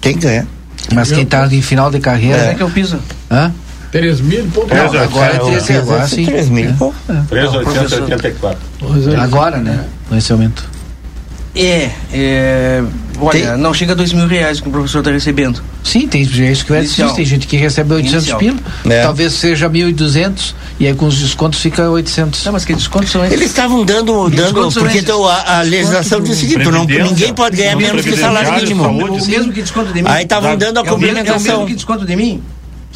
Quem 0.01 0.19
ganha? 0.19 0.47
Mas 0.95 1.11
quem 1.11 1.23
está 1.23 1.47
em 1.47 1.63
final 1.63 1.91
de 1.91 1.99
carreira. 1.99 2.39
É, 2.39 2.51
é 2.51 2.55
que 2.55 2.63
é 2.63 2.65
o 2.65 2.71
piso. 2.71 2.99
Hã? 3.31 3.53
3 3.91 4.21
mil 4.21 4.45
e 4.45 4.49
pouco. 4.49 4.75
Não, 4.75 5.01
agora 5.01 5.35
é 5.35 5.39
3 5.39 5.69
mil. 5.69 5.81
Agora 5.81 6.07
sim. 6.07 6.25
3 6.27 6.49
mil 6.49 6.71
e 6.71 6.73
pouco. 6.75 6.97
3,884. 7.29 8.59
Agora, 9.21 9.59
né? 9.59 9.85
Com 10.09 10.17
esse 10.17 10.33
aumento. 10.33 10.69
É, 11.55 11.91
é 12.13 12.85
olha, 13.21 13.53
tem... 13.53 13.57
não 13.57 13.73
chega 13.73 13.93
a 13.93 13.95
dois 13.95 14.13
mil 14.13 14.27
reais 14.27 14.61
que 14.61 14.69
o 14.69 14.71
professor 14.71 14.99
está 14.99 15.11
recebendo. 15.11 15.63
Sim, 15.83 16.07
tem 16.09 16.23
é 16.23 16.53
isso 16.53 16.65
que 16.65 16.81
dizer, 16.81 17.13
tem 17.15 17.25
gente 17.25 17.47
que 17.47 17.57
recebe 17.57 17.95
800 17.95 18.33
pila, 18.35 18.59
é. 18.89 19.03
talvez 19.03 19.33
seja 19.35 19.69
1.200 19.69 20.55
e 20.81 20.87
aí 20.87 20.95
com 20.95 21.07
os 21.07 21.19
descontos 21.19 21.61
fica 21.61 21.89
800. 21.89 22.45
Não, 22.45 22.53
mas 22.53 22.65
que 22.65 22.75
descontos 22.75 23.11
são 23.11 23.25
esses? 23.25 23.37
Eles 23.37 23.51
estavam 23.51 23.85
dando, 23.85 24.29
dando 24.31 24.73
porque 24.73 24.99
então, 24.99 25.25
a, 25.27 25.59
a 25.59 25.63
legislação 25.63 26.21
diz 26.21 26.37
o 26.37 26.41
seguinte, 26.41 26.69
não, 26.69 26.85
ninguém 26.85 27.33
pode 27.33 27.57
ganhar 27.57 27.77
menos 27.77 28.05
que 28.05 28.17
salário 28.17 28.55
mínimo. 28.55 28.83
Saúde, 28.83 29.23
o 29.23 29.27
mesmo 29.27 29.53
que 29.53 29.63
desconto 29.63 29.93
de 29.93 30.03
mim. 30.03 30.09
Aí 30.09 30.25
estavam 30.25 30.57
dando 30.57 30.79
a 30.79 30.85
complementação. 30.85 31.35
É 31.35 31.39
o 31.39 31.59
mesmo 31.59 31.67
que 31.67 31.75
desconto 31.75 32.05
de 32.05 32.17
mim? 32.17 32.43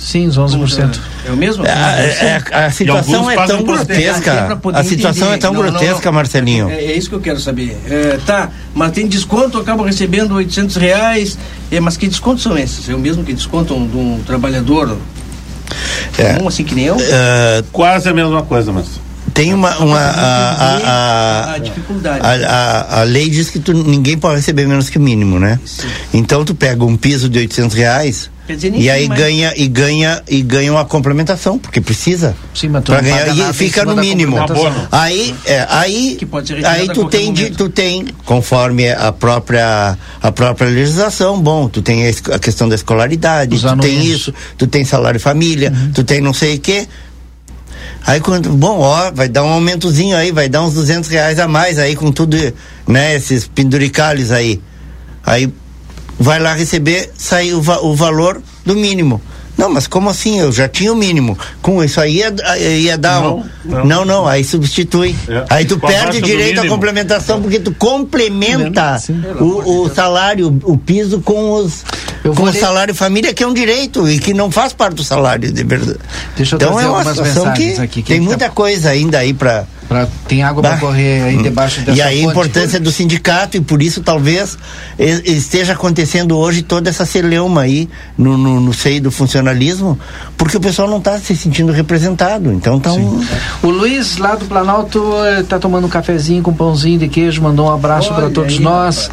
Sim, 0.00 0.26
os 0.28 0.38
11%. 0.38 0.98
É 1.26 1.30
o 1.30 1.36
mesmo? 1.36 1.64
É, 1.66 1.70
é, 1.70 2.42
é 2.50 2.64
a 2.64 2.70
situação 2.70 3.30
é 3.30 3.46
tão 3.46 3.62
grotesca. 3.62 4.58
A 4.72 4.82
situação 4.82 5.28
entender. 5.28 5.34
é 5.34 5.38
tão 5.38 5.52
não, 5.52 5.60
grotesca, 5.60 5.94
não, 5.96 6.04
não. 6.04 6.12
Marcelinho. 6.12 6.70
É, 6.70 6.86
é, 6.86 6.96
isso 6.96 7.10
que 7.10 7.14
eu 7.14 7.20
quero 7.20 7.38
saber. 7.38 7.76
É, 7.86 8.18
tá, 8.24 8.50
mas 8.74 8.92
tem 8.92 9.06
desconto, 9.06 9.58
eu 9.58 9.62
acabo 9.62 9.82
recebendo 9.82 10.34
800 10.34 10.76
reais. 10.76 11.36
É, 11.70 11.78
mas 11.80 11.98
que 11.98 12.08
descontos 12.08 12.42
são 12.42 12.56
esses? 12.56 12.88
É 12.88 12.94
o 12.94 12.98
mesmo 12.98 13.22
que 13.22 13.34
desconto 13.34 13.74
de 13.74 13.96
um 13.96 14.22
trabalhador 14.24 14.96
é. 16.16 16.32
comum, 16.32 16.48
assim 16.48 16.64
que 16.64 16.74
nem 16.74 16.86
eu? 16.86 16.96
quase 17.70 18.08
a 18.08 18.14
mesma 18.14 18.42
coisa, 18.42 18.72
mas 18.72 18.86
tem 19.34 19.54
uma, 19.54 19.76
uma 19.78 19.98
a, 19.98 20.50
a, 20.50 20.76
a, 20.76 21.54
a, 21.54 21.58
dificuldade. 21.58 22.20
A, 22.22 23.00
a, 23.00 23.02
lei 23.04 23.28
diz 23.28 23.48
que 23.48 23.58
tu, 23.58 23.72
ninguém 23.72 24.18
pode 24.18 24.36
receber 24.36 24.66
menos 24.66 24.88
que 24.88 24.98
o 24.98 25.00
mínimo, 25.00 25.38
né? 25.38 25.60
Sim. 25.64 25.88
Então 26.12 26.44
tu 26.44 26.54
pega 26.54 26.84
um 26.84 26.96
piso 26.96 27.28
de 27.28 27.38
800 27.38 27.76
reais 27.76 28.30
Dizer, 28.54 28.74
e 28.74 28.90
aí 28.90 29.08
ganha 29.08 29.52
e 29.56 29.68
ganha 29.68 30.22
e 30.28 30.42
ganha 30.42 30.72
uma 30.72 30.84
complementação 30.84 31.58
porque 31.58 31.80
precisa. 31.80 32.34
Tu 32.82 32.92
ganhar 33.02 33.50
e 33.50 33.52
fica 33.54 33.84
no 33.84 33.96
mínimo. 33.96 34.36
aí 34.90 35.34
é, 35.44 35.66
aí 35.68 36.18
aí 36.64 36.88
tu 36.88 37.06
tem 37.06 37.32
de, 37.32 37.50
tu 37.50 37.68
tem 37.68 38.06
conforme 38.24 38.90
a 38.90 39.12
própria 39.12 39.96
a 40.22 40.32
própria 40.32 40.68
legislação 40.68 41.40
bom 41.40 41.68
tu 41.68 41.82
tem 41.82 42.08
a 42.08 42.38
questão 42.38 42.68
da 42.68 42.74
escolaridade 42.74 43.54
Os 43.54 43.62
tu 43.62 43.76
tem 43.76 44.04
isso 44.04 44.34
tu 44.56 44.66
tem 44.66 44.84
salário 44.84 45.20
família 45.20 45.70
uhum. 45.70 45.92
tu 45.92 46.04
tem 46.04 46.20
não 46.20 46.32
sei 46.32 46.56
o 46.56 46.60
que 46.60 46.88
Aí 48.06 48.18
quando, 48.20 48.48
bom, 48.50 48.78
ó, 48.78 49.10
vai 49.10 49.28
dar 49.28 49.44
um 49.44 49.48
aumentozinho 49.48 50.16
aí, 50.16 50.32
vai 50.32 50.48
dar 50.48 50.62
uns 50.62 50.74
200 50.74 51.08
reais 51.10 51.38
a 51.38 51.46
mais 51.46 51.78
aí 51.78 51.94
com 51.94 52.10
tudo, 52.10 52.36
né, 52.86 53.14
esses 53.14 53.46
penduricalhos 53.46 54.30
aí. 54.30 54.60
Aí 55.24 55.52
vai 56.20 56.38
lá 56.38 56.52
receber, 56.52 57.10
sai 57.16 57.52
o, 57.54 57.62
va 57.62 57.80
o 57.80 57.96
valor 57.96 58.42
do 58.64 58.76
mínimo. 58.76 59.20
Não, 59.56 59.68
mas 59.68 59.86
como 59.86 60.08
assim? 60.08 60.40
Eu 60.40 60.52
já 60.52 60.68
tinha 60.68 60.90
o 60.90 60.96
mínimo. 60.96 61.36
Com 61.60 61.84
isso 61.84 62.00
aí 62.00 62.18
ia, 62.18 62.32
ia 62.58 62.96
dar 62.96 63.20
não, 63.20 63.38
um. 63.38 63.44
Não, 63.64 63.84
não, 63.84 64.04
não 64.04 64.26
aí 64.26 64.42
substitui. 64.42 65.14
É. 65.28 65.44
Aí 65.50 65.64
tu 65.66 65.78
perde 65.78 66.20
direito 66.22 66.60
à 66.60 66.68
complementação, 66.68 67.42
porque 67.42 67.58
tu 67.58 67.72
complementa 67.74 68.96
o, 69.38 69.82
o, 69.82 69.94
salário, 69.94 70.58
o 70.64 70.78
piso 70.78 71.20
com 71.20 71.52
os. 71.52 71.84
com 72.34 72.44
o 72.44 72.52
salário 72.54 72.94
família, 72.94 73.34
que 73.34 73.42
é 73.42 73.46
um 73.46 73.52
direito 73.52 74.08
e 74.08 74.18
que 74.18 74.32
não 74.32 74.50
faz 74.50 74.72
parte 74.72 74.94
do 74.94 75.04
salário, 75.04 75.52
de 75.52 75.64
verdade. 75.64 75.98
Deixa 76.36 76.54
eu 76.54 76.56
então 76.56 76.80
é 76.80 76.88
uma 76.88 77.04
situação 77.04 77.52
que, 77.52 77.72
aqui, 77.72 78.02
tem 78.02 78.20
muita 78.20 78.46
tá... 78.46 78.50
coisa 78.50 78.88
ainda 78.88 79.18
aí 79.18 79.34
para 79.34 79.66
Pra, 79.90 80.06
tem 80.28 80.44
água 80.44 80.62
para 80.62 80.76
correr 80.76 81.20
aí 81.20 81.36
hum. 81.36 81.42
debaixo 81.42 81.80
dessa 81.80 81.98
E 81.98 82.00
aí 82.00 82.20
a 82.20 82.30
importância 82.30 82.78
do 82.78 82.92
sindicato 82.92 83.56
e 83.56 83.60
por 83.60 83.82
isso 83.82 84.00
talvez 84.02 84.56
esteja 84.96 85.72
acontecendo 85.72 86.38
hoje 86.38 86.62
toda 86.62 86.88
essa 86.88 87.04
celeuma 87.04 87.62
aí 87.62 87.88
no, 88.16 88.38
no, 88.38 88.60
no 88.60 88.72
seio 88.72 89.02
do 89.02 89.10
funcionalismo, 89.10 89.98
porque 90.36 90.56
o 90.56 90.60
pessoal 90.60 90.86
não 90.86 90.98
está 90.98 91.18
se 91.18 91.34
sentindo 91.34 91.72
representado. 91.72 92.52
Então 92.52 92.78
tá 92.78 92.92
um... 92.92 93.20
O 93.64 93.68
Luiz 93.68 94.16
lá 94.18 94.36
do 94.36 94.44
Planalto 94.44 95.12
está 95.40 95.56
eh, 95.56 95.58
tomando 95.58 95.88
um 95.88 95.90
cafezinho 95.90 96.40
com 96.40 96.54
pãozinho 96.54 97.00
de 97.00 97.08
queijo, 97.08 97.42
mandou 97.42 97.66
um 97.66 97.72
abraço 97.72 98.14
para 98.14 98.30
todos 98.30 98.58
aí, 98.58 98.60
nós. 98.60 99.10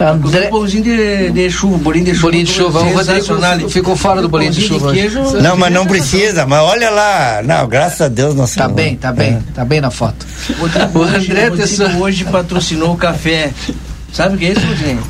André... 0.00 0.48
Pãozinho 0.48 0.82
de, 0.82 1.30
de 1.30 1.50
chuva, 1.52 1.78
bolinho 1.78 2.04
de 2.04 2.16
chuva. 2.16 2.30
Bolinho 2.30 2.44
de 2.46 2.52
chuva. 2.52 2.80
O 2.80 2.96
Rodrigo 2.96 3.70
ficou 3.70 3.94
fora 3.94 4.20
do 4.20 4.28
bolinho 4.28 4.50
de 4.50 4.60
chuva. 4.60 4.92
De 4.92 4.98
queijo, 4.98 5.22
não, 5.40 5.56
mas 5.56 5.72
não 5.72 5.86
precisa, 5.86 6.44
mas 6.46 6.60
olha 6.62 6.90
lá. 6.90 7.42
Não, 7.44 7.68
graças 7.68 8.00
a 8.00 8.08
Deus 8.08 8.34
nós 8.34 8.56
Tá 8.56 8.68
bem, 8.68 8.96
tá 8.96 9.12
bem, 9.12 9.34
é. 9.34 9.42
tá 9.54 9.64
bem 9.64 9.80
na 9.80 9.90
foto. 9.90 10.15
O, 10.60 11.02
André 11.02 11.50
hoje, 11.50 11.82
hoje 11.98 12.24
patrocinou 12.24 12.92
o 12.92 12.96
café. 12.96 13.52
Sabe 14.12 14.36
o 14.36 14.38
que 14.38 14.46
é 14.46 14.52
isso, 14.52 14.66
Rodrigo? 14.66 15.02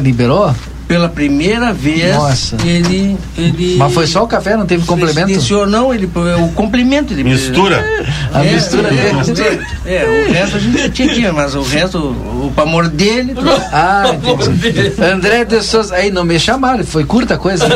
Liberou? 0.00 0.54
pela 0.86 1.08
primeira 1.08 1.72
vez, 1.72 2.14
Nossa. 2.14 2.56
ele, 2.64 3.16
ele. 3.36 3.76
Mas 3.76 3.92
foi 3.92 4.06
só 4.06 4.22
o 4.22 4.26
café, 4.26 4.56
não 4.56 4.66
teve 4.66 4.84
complemento? 4.84 5.40
Senhor, 5.40 5.66
não, 5.66 5.92
ele 5.94 6.06
o 6.06 6.48
complemento. 6.52 7.12
Ele, 7.12 7.24
mistura? 7.24 7.76
É, 7.76 8.06
a 8.32 8.42
mistura 8.42 8.88
é, 8.88 9.90
é, 9.90 9.96
é, 9.96 10.28
o 10.28 10.32
resto 10.32 10.56
a 10.56 10.60
gente 10.60 10.90
tinha 10.90 11.10
aqui, 11.10 11.32
mas 11.32 11.54
o 11.54 11.62
resto, 11.62 11.98
o, 11.98 12.46
o 12.46 12.52
pamor 12.54 12.88
dele. 12.88 13.34
Ah, 13.72 14.14
entendi. 14.14 14.92
André 15.02 15.44
de 15.44 15.62
Souza. 15.62 15.94
Aí 15.94 16.10
não 16.10 16.24
me 16.24 16.38
chamaram, 16.38 16.84
foi 16.84 17.04
curta 17.04 17.34
a 17.34 17.38
coisa. 17.38 17.66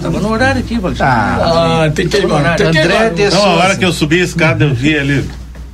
Tava 0.00 0.20
no 0.20 0.30
horário 0.30 0.60
aqui, 0.60 0.78
Ah, 1.00 1.82
ah 1.84 1.90
tem 1.90 2.08
que 2.08 2.18
ir. 2.18 2.24
André 2.24 3.10
de 3.10 3.30
Souza. 3.30 3.46
Não, 3.46 3.52
a 3.52 3.56
hora 3.56 3.76
que 3.76 3.84
eu 3.84 3.92
subi 3.92 4.20
a 4.20 4.24
escada, 4.24 4.64
eu 4.64 4.74
vi 4.74 4.98
ali 4.98 5.24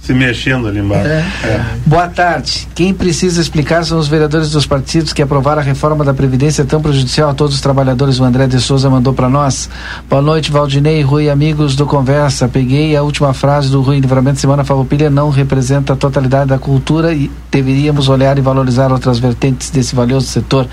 se 0.07 0.15
mexendo 0.15 0.69
ali 0.69 0.79
embaixo. 0.79 1.09
É. 1.09 1.25
É. 1.43 1.65
Boa 1.85 2.07
tarde. 2.07 2.69
Quem 2.77 2.95
precisa 2.95 3.41
explicar 3.41 3.85
são 3.85 3.99
os 3.99 4.07
vereadores 4.07 4.53
dos 4.53 4.65
partidos 4.65 5.13
que 5.13 5.21
aprovaram 5.21 5.61
a 5.61 5.65
reforma 5.65 6.05
da 6.05 6.15
Previdência 6.15 6.65
tão 6.65 6.81
prejudicial 6.81 7.31
a 7.31 7.35
todos 7.35 7.57
os 7.57 7.61
trabalhadores. 7.61 8.21
O 8.21 8.25
André 8.25 8.47
de 8.47 8.61
Souza 8.61 8.89
mandou 8.89 9.13
para 9.13 9.29
nós. 9.29 9.69
Boa 10.09 10.23
noite, 10.23 10.53
Valdinei, 10.53 11.03
Rui, 11.03 11.29
amigos 11.29 11.75
do 11.75 11.87
Conversa. 11.87 12.47
Peguei 12.47 12.95
a 12.95 13.03
última 13.03 13.35
frase 13.35 13.69
do 13.69 13.83
Rui 13.83 13.99
Livramento 13.99 14.39
Semana 14.39 14.63
Farroupilha 14.63 15.11
não 15.11 15.29
representa 15.29 15.95
a 15.95 15.97
totalidade 15.97 16.51
da 16.51 16.59
cultura 16.59 17.13
e 17.13 17.29
deveríamos 17.51 18.09
olhar 18.09 18.39
e 18.39 18.41
valorizar 18.41 18.93
outras 18.93 19.19
vertentes 19.19 19.71
desse 19.71 19.97
valioso 19.97 20.29
setor. 20.29 20.69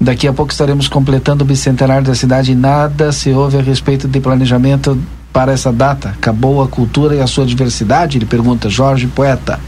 Daqui 0.00 0.26
a 0.26 0.32
pouco 0.32 0.50
estaremos 0.50 0.88
completando 0.88 1.44
o 1.44 1.46
bicentenário 1.46 2.06
da 2.06 2.14
cidade 2.14 2.52
e 2.52 2.54
nada 2.54 3.12
se 3.12 3.30
ouve 3.32 3.58
a 3.58 3.62
respeito 3.62 4.08
de 4.08 4.18
planejamento 4.18 4.98
para 5.38 5.52
essa 5.52 5.72
data? 5.72 6.08
Acabou 6.08 6.60
a 6.60 6.66
cultura 6.66 7.14
e 7.14 7.20
a 7.20 7.26
sua 7.28 7.46
diversidade? 7.46 8.18
Ele 8.18 8.26
pergunta, 8.26 8.68
Jorge 8.68 9.06
Poeta. 9.06 9.60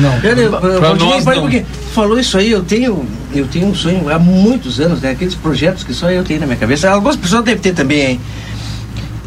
Não. 0.00 0.20
Pera, 0.20 0.40
eu, 0.40 0.50
nós, 0.94 1.24
não. 1.24 1.40
porque 1.40 1.64
falou 1.92 2.16
isso 2.16 2.38
aí, 2.38 2.52
eu 2.52 2.62
tenho, 2.62 3.04
eu 3.34 3.44
tenho 3.48 3.66
um 3.66 3.74
sonho 3.74 4.08
há 4.08 4.20
muitos 4.20 4.78
anos, 4.78 5.00
né? 5.00 5.10
Aqueles 5.10 5.34
projetos 5.34 5.82
que 5.82 5.92
só 5.92 6.08
eu 6.12 6.22
tenho 6.22 6.38
na 6.38 6.46
minha 6.46 6.56
cabeça. 6.56 6.88
Algumas 6.88 7.16
pessoas 7.16 7.44
devem 7.44 7.60
ter 7.60 7.74
também, 7.74 8.06
hein? 8.06 8.20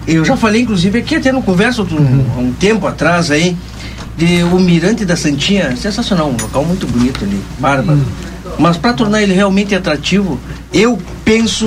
Eu 0.08 0.24
já 0.24 0.38
falei, 0.38 0.62
inclusive, 0.62 1.00
aqui 1.00 1.18
até 1.18 1.34
no 1.34 1.42
conversa 1.44 1.82
um, 1.82 1.86
uhum. 1.86 2.48
um 2.48 2.54
tempo 2.54 2.88
atrás 2.88 3.30
aí, 3.30 3.58
de 4.16 4.42
o 4.44 4.58
Mirante 4.58 5.04
da 5.04 5.18
Santinha, 5.18 5.76
sensacional, 5.76 6.30
um 6.30 6.42
local 6.42 6.64
muito 6.64 6.88
bonito 6.88 7.26
ali, 7.26 7.42
bárbaro. 7.60 7.98
Uhum. 7.98 8.56
Mas 8.58 8.78
para 8.78 8.94
tornar 8.94 9.22
ele 9.22 9.34
realmente 9.34 9.76
atrativo, 9.76 10.40
eu 10.72 10.98
penso 11.26 11.66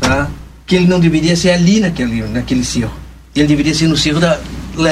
tá, 0.00 0.28
que 0.66 0.76
ele 0.76 0.86
não 0.86 1.00
deveria 1.00 1.34
ser 1.34 1.52
ali 1.52 1.80
naquele, 1.80 2.24
naquele 2.24 2.62
cerro 2.62 3.03
ele 3.34 3.48
deveria 3.48 3.74
ser 3.74 3.88
no 3.88 3.96
cerro 3.96 4.20
da, 4.20 4.38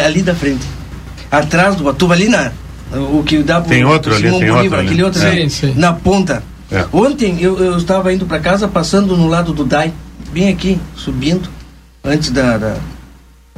ali 0.05 0.22
da 0.22 0.34
frente. 0.34 0.66
Atrás 1.30 1.76
do 1.76 1.84
Batuva, 1.84 2.14
ali 2.14 2.28
na. 2.28 2.53
O 2.93 3.22
que 3.22 3.43
dá 3.43 3.61
Tem 3.61 3.84
outro 3.84 4.14
ali, 4.14 4.30
tem 4.30 4.51
outro 4.51 4.76
ali. 4.76 4.86
aquele 4.86 5.03
outro 5.03 5.26
ali, 5.26 5.49
sim. 5.49 5.72
na 5.76 5.95
ponta. 5.95 6.43
É. 6.70 6.84
Ontem 6.93 7.38
eu, 7.40 7.59
eu 7.59 7.78
estava 7.78 8.12
indo 8.12 8.26
para 8.26 8.38
casa, 8.38 8.68
passando 8.68 9.16
no 9.16 9.28
lado 9.28 9.53
do 9.53 9.64
Dai, 9.64 9.93
bem 10.30 10.51
aqui, 10.51 10.78
subindo, 10.95 11.49
antes 12.05 12.30
da, 12.30 12.59
da, 12.59 12.76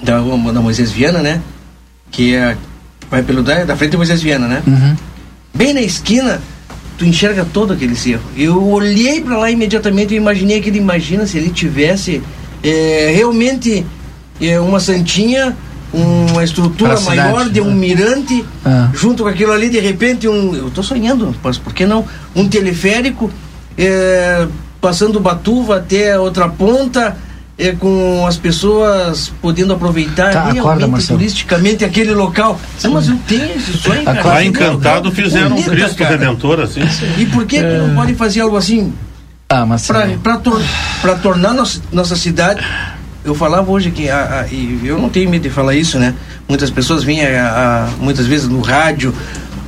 da, 0.02 0.20
da 0.20 0.60
Moisés 0.60 0.92
Viana, 0.92 1.20
né? 1.20 1.42
Que 2.12 2.34
é. 2.34 2.56
Vai 3.10 3.22
pelo 3.22 3.42
Dai, 3.42 3.64
da 3.64 3.76
frente 3.76 3.92
da 3.92 3.98
Moisés 3.98 4.22
Viana, 4.22 4.46
né? 4.46 4.62
Uhum. 4.66 4.96
Bem 5.52 5.72
na 5.72 5.80
esquina, 5.80 6.40
tu 6.96 7.04
enxerga 7.04 7.44
todo 7.44 7.72
aquele 7.72 7.96
cerro. 7.96 8.22
Eu 8.36 8.68
olhei 8.68 9.20
para 9.20 9.36
lá 9.36 9.50
imediatamente 9.50 10.14
e 10.14 10.16
imaginei 10.16 10.60
que 10.60 10.68
ele 10.68 10.78
imagina 10.78 11.26
se 11.26 11.38
ele 11.38 11.50
tivesse 11.50 12.22
é, 12.62 13.12
realmente 13.14 13.84
é 14.48 14.60
uma 14.60 14.80
santinha, 14.80 15.56
uma 15.92 16.42
estrutura 16.42 16.98
maior 17.00 17.48
de 17.48 17.60
um 17.60 17.66
né? 17.66 17.74
mirante, 17.74 18.44
ah. 18.64 18.90
junto 18.92 19.22
com 19.22 19.28
aquilo 19.28 19.52
ali, 19.52 19.70
de 19.70 19.78
repente, 19.78 20.28
um. 20.28 20.54
Eu 20.54 20.68
estou 20.68 20.82
sonhando, 20.82 21.34
mas 21.42 21.56
por 21.58 21.72
que 21.72 21.86
não? 21.86 22.04
Um 22.34 22.48
teleférico 22.48 23.30
é, 23.78 24.46
passando 24.80 25.20
Batuva 25.20 25.76
até 25.76 26.18
outra 26.18 26.48
ponta. 26.48 27.16
É, 27.56 27.70
com 27.70 28.26
as 28.26 28.36
pessoas 28.36 29.32
podendo 29.40 29.72
aproveitar 29.72 30.32
tá, 30.32 30.50
realmente 30.50 30.86
acorda, 30.86 31.06
turisticamente 31.06 31.84
aquele 31.84 32.12
local. 32.12 32.58
Sim, 32.76 32.88
mas 32.88 33.08
eu 33.08 33.16
tenho 33.28 33.44
esse 33.54 33.74
sonho, 33.74 34.02
cara. 34.02 34.24
Lá 34.24 34.44
encantado 34.44 35.12
fizeram 35.12 35.56
um 35.56 35.62
Cristo 35.62 35.94
cara. 35.94 36.16
Redentor 36.16 36.58
assim. 36.58 36.80
E 37.16 37.26
por 37.26 37.46
que, 37.46 37.58
é... 37.58 37.60
que 37.60 37.78
não 37.78 37.92
é. 37.92 37.94
pode 37.94 38.14
fazer 38.16 38.40
algo 38.40 38.56
assim? 38.56 38.92
Ah, 39.48 39.64
mas 39.64 39.86
para 39.86 40.36
tor 40.38 40.60
tornar 41.22 41.54
nossa, 41.54 41.80
nossa 41.92 42.16
cidade 42.16 42.60
eu 43.24 43.34
falava 43.34 43.70
hoje 43.70 43.90
que 43.90 44.08
a, 44.10 44.42
a, 44.42 44.46
e 44.48 44.80
eu 44.84 44.98
não 44.98 45.08
tenho 45.08 45.30
medo 45.30 45.42
de 45.42 45.50
falar 45.50 45.74
isso, 45.74 45.98
né? 45.98 46.14
Muitas 46.48 46.70
pessoas 46.70 47.02
vinham 47.02 47.26
a, 47.40 47.88
muitas 47.98 48.26
vezes 48.26 48.48
no 48.48 48.60
rádio 48.60 49.14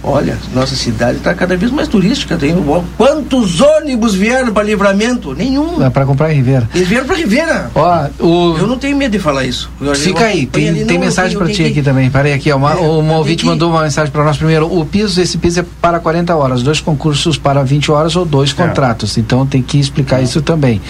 Olha, 0.09 0.38
nossa 0.54 0.76
cidade 0.76 1.18
está 1.18 1.34
cada 1.34 1.57
vez 1.57 1.72
mais 1.72 1.88
turística. 1.88 2.36
Tem 2.36 2.54
quantos 2.96 3.61
ônibus 3.61 4.14
vieram 4.14 4.52
para 4.52 4.62
Livramento? 4.62 5.34
Nenhum. 5.34 5.84
É 5.84 5.90
para 5.90 6.07
comprar 6.07 6.32
em 6.32 6.36
Ribeira. 6.36 6.70
Eles 6.72 6.86
vieram 6.86 7.07
para 7.07 7.16
Ribeira. 7.16 7.70
Ó, 7.74 8.07
o... 8.20 8.57
Eu 8.57 8.68
não 8.68 8.78
tenho 8.78 8.96
medo 8.96 9.11
de 9.11 9.18
falar 9.18 9.44
isso. 9.44 9.68
Eu, 9.80 9.96
Fica 9.96 10.20
eu, 10.20 10.26
aí, 10.26 10.46
tem, 10.46 10.68
ali, 10.68 10.84
tem 10.84 10.96
não, 10.96 11.07
mensagem 11.07 11.36
para 11.36 11.48
ti 11.48 11.64
aqui 11.64 11.82
também. 11.82 12.09
Parei 12.09 12.32
aqui, 12.32 12.52
ó, 12.52 12.57
uma, 12.57 12.74
é, 12.74 12.76
uma 12.76 13.18
ouvinte 13.18 13.42
que... 13.42 13.46
mandou 13.48 13.68
uma 13.68 13.82
mensagem 13.82 14.12
para 14.12 14.22
nós 14.22 14.36
primeiro. 14.36 14.72
O 14.72 14.86
piso, 14.86 15.20
esse 15.20 15.38
piso 15.38 15.59
é 15.59 15.64
para 15.82 15.98
40 15.98 16.36
horas, 16.36 16.62
dois 16.62 16.80
concursos 16.80 17.36
para 17.36 17.64
20 17.64 17.90
horas 17.90 18.14
ou 18.14 18.24
dois 18.24 18.52
é. 18.52 18.54
contratos. 18.54 19.18
Então 19.18 19.44
tem 19.44 19.61
que 19.61 19.80
explicar 19.80 20.22
isso 20.22 20.40
também. 20.40 20.80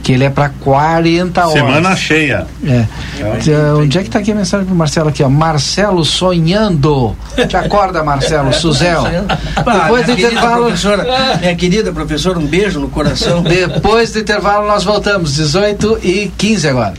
Que 0.00 0.12
ele 0.12 0.22
é 0.22 0.30
para 0.30 0.48
40 0.48 1.40
horas. 1.40 1.52
Semana 1.54 1.96
cheia. 1.96 2.46
É. 2.64 2.86
é. 3.18 3.72
Onde 3.74 3.98
é 3.98 4.02
que 4.02 4.08
está 4.08 4.20
aqui 4.20 4.30
a 4.30 4.34
mensagem 4.36 4.64
para 4.64 4.76
Marcelo 4.76 5.08
aqui, 5.08 5.24
ó? 5.24 5.28
Marcelo 5.28 6.04
sonhando. 6.04 7.16
Te 7.48 7.56
acorda, 7.56 8.04
Marcelo. 8.04 8.59
Suzel. 8.60 9.04
Depois 9.56 10.06
do 10.06 10.12
intervalo. 10.12 10.64
Professora, 10.66 11.38
minha 11.40 11.56
querida 11.56 11.92
professora, 11.92 12.38
um 12.38 12.46
beijo 12.46 12.80
no 12.80 12.88
coração. 12.88 13.42
Depois 13.42 14.12
do 14.12 14.18
intervalo 14.20 14.66
nós 14.66 14.84
voltamos, 14.84 15.34
18 15.34 15.98
e 16.02 16.32
15 16.36 16.68
agora. 16.68 16.94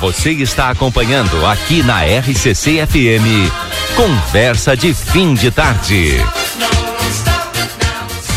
Você 0.00 0.30
está 0.30 0.70
acompanhando 0.70 1.44
aqui 1.46 1.82
na 1.82 2.02
RCC 2.02 2.86
FM. 2.86 3.52
Conversa 3.94 4.76
de 4.76 4.94
fim 4.94 5.34
de 5.34 5.50
tarde. 5.50 6.24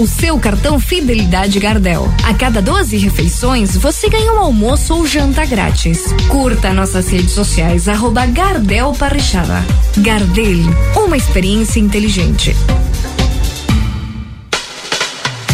O 0.00 0.06
seu 0.06 0.40
cartão 0.40 0.80
Fidelidade 0.80 1.60
Gardel. 1.60 2.08
A 2.24 2.32
cada 2.32 2.62
12 2.62 2.96
refeições, 2.96 3.76
você 3.76 4.08
ganha 4.08 4.32
um 4.32 4.38
almoço 4.38 4.94
ou 4.94 5.06
janta 5.06 5.44
grátis. 5.44 6.14
Curta 6.26 6.72
nossas 6.72 7.10
redes 7.10 7.32
sociais, 7.32 7.86
arroba 7.86 8.24
Gardel 8.24 8.94
Parrichada. 8.94 9.62
Gardel, 9.98 10.56
uma 10.96 11.18
experiência 11.18 11.80
inteligente. 11.80 12.56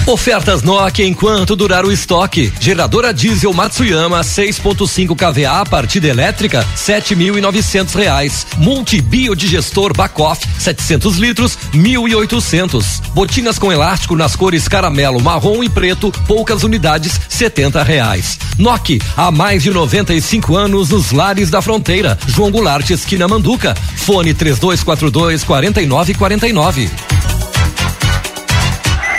Ofertas 0.07 0.63
Nokia 0.63 1.05
enquanto 1.05 1.57
durar 1.57 1.85
o 1.85 1.91
estoque. 1.91 2.53
Geradora 2.61 3.13
diesel 3.13 3.53
Matsuyama 3.53 4.21
6.5 4.21 5.17
kVA 5.17 5.67
partida 5.67 6.07
elétrica 6.07 6.65
7.900 6.77 7.93
reais. 7.97 8.47
Multibiodigestor 8.57 9.93
Bacoff 9.97 10.47
700 10.61 11.17
litros 11.17 11.59
1.800. 11.75 13.03
Botinas 13.15 13.59
com 13.59 13.73
elástico 13.73 14.15
nas 14.15 14.37
cores 14.37 14.69
caramelo, 14.69 15.21
marrom 15.21 15.65
e 15.65 15.69
preto 15.69 16.13
poucas 16.29 16.63
unidades 16.63 17.21
70 17.29 17.83
reais. 17.83 18.39
Nokia 18.57 19.01
há 19.17 19.33
mais 19.33 19.65
de 19.65 19.71
95 19.73 20.57
anos 20.57 20.91
nos 20.91 21.11
lares 21.11 21.51
da 21.51 21.61
fronteira. 21.61 22.17
João 22.29 22.53
Goulart 22.53 22.89
esquina 22.91 23.27
Manduca. 23.27 23.75
Fone 23.97 24.33
3242 24.33 25.43
4949. 25.43 27.16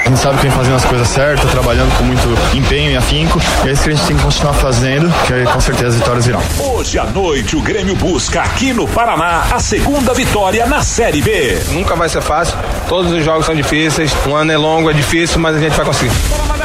A 0.07 0.09
gente 0.09 0.21
sabe 0.21 0.37
que 0.37 0.43
vem 0.43 0.51
fazendo 0.51 0.75
as 0.77 0.85
coisas 0.85 1.05
certas, 1.09 1.51
trabalhando 1.51 1.93
com 1.97 2.05
muito 2.05 2.29
empenho 2.55 2.91
e 2.91 2.95
afinco. 2.95 3.41
E 3.65 3.67
é 3.67 3.73
isso 3.73 3.83
que 3.83 3.89
a 3.89 3.93
gente 3.93 4.07
tem 4.07 4.15
que 4.15 4.23
continuar 4.23 4.53
fazendo, 4.53 5.13
que 5.25 5.33
aí 5.33 5.45
com 5.45 5.59
certeza 5.59 5.89
as 5.89 5.95
vitórias 5.95 6.25
virão. 6.25 6.41
Hoje 6.59 6.97
à 6.97 7.03
noite 7.03 7.57
o 7.57 7.61
Grêmio 7.61 7.93
busca 7.93 8.41
aqui 8.41 8.71
no 8.71 8.87
Paraná 8.87 9.47
a 9.51 9.59
segunda 9.59 10.13
vitória 10.13 10.65
na 10.65 10.81
Série 10.81 11.21
B. 11.21 11.61
Nunca 11.71 11.93
vai 11.93 12.07
ser 12.07 12.21
fácil, 12.21 12.57
todos 12.87 13.11
os 13.11 13.25
jogos 13.25 13.45
são 13.45 13.53
difíceis, 13.53 14.15
um 14.25 14.33
ano 14.33 14.49
é 14.49 14.57
longo, 14.57 14.89
é 14.89 14.93
difícil, 14.93 15.41
mas 15.41 15.57
a 15.57 15.59
gente 15.59 15.75
vai 15.75 15.85
conseguir. 15.85 16.15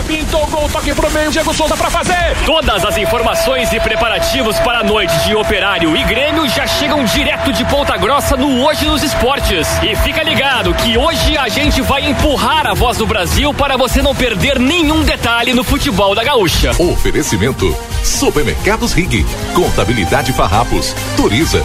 Pintou, 0.07 0.47
gol, 0.49 0.69
toque 0.69 0.93
pro 0.95 1.11
meio, 1.11 1.31
Diego 1.31 1.55
Souza 1.55 1.77
pra 1.77 1.89
fazer. 1.89 2.37
Todas 2.45 2.85
as 2.85 2.99
informações 2.99 3.73
e 3.73 3.81
preparativos 3.81 4.59
para 4.59 4.81
a 4.81 4.83
noite 4.83 5.17
de 5.25 5.35
Operário 5.35 5.97
e 5.97 6.05
Grêmio 6.05 6.47
já 6.49 6.67
chegam 6.67 7.03
direto 7.05 7.53
de 7.53 7.65
Ponta 7.65 7.97
Grossa 7.97 8.37
no 8.37 8.63
Hoje 8.63 8.85
nos 8.85 9.03
Esportes. 9.03 9.69
E 9.81 9.95
fica 9.97 10.23
ligado 10.23 10.75
que 10.75 10.99
hoje 10.99 11.39
a 11.39 11.49
gente 11.49 11.81
vai 11.81 12.05
empurrar 12.05 12.67
a 12.67 12.75
voz 12.75 12.99
do 12.99 13.07
Brasil 13.07 13.32
para 13.55 13.79
você 13.79 14.03
não 14.03 14.15
perder 14.15 14.59
nenhum 14.59 15.03
detalhe 15.03 15.55
no 15.55 15.65
futebol 15.65 16.15
da 16.15 16.23
gaúcha. 16.23 16.71
Oferecimento: 16.79 17.75
Supermercados 18.05 18.93
Rig, 18.93 19.25
Contabilidade 19.55 20.35
Farrapos, 20.35 20.95
Turiza. 21.17 21.65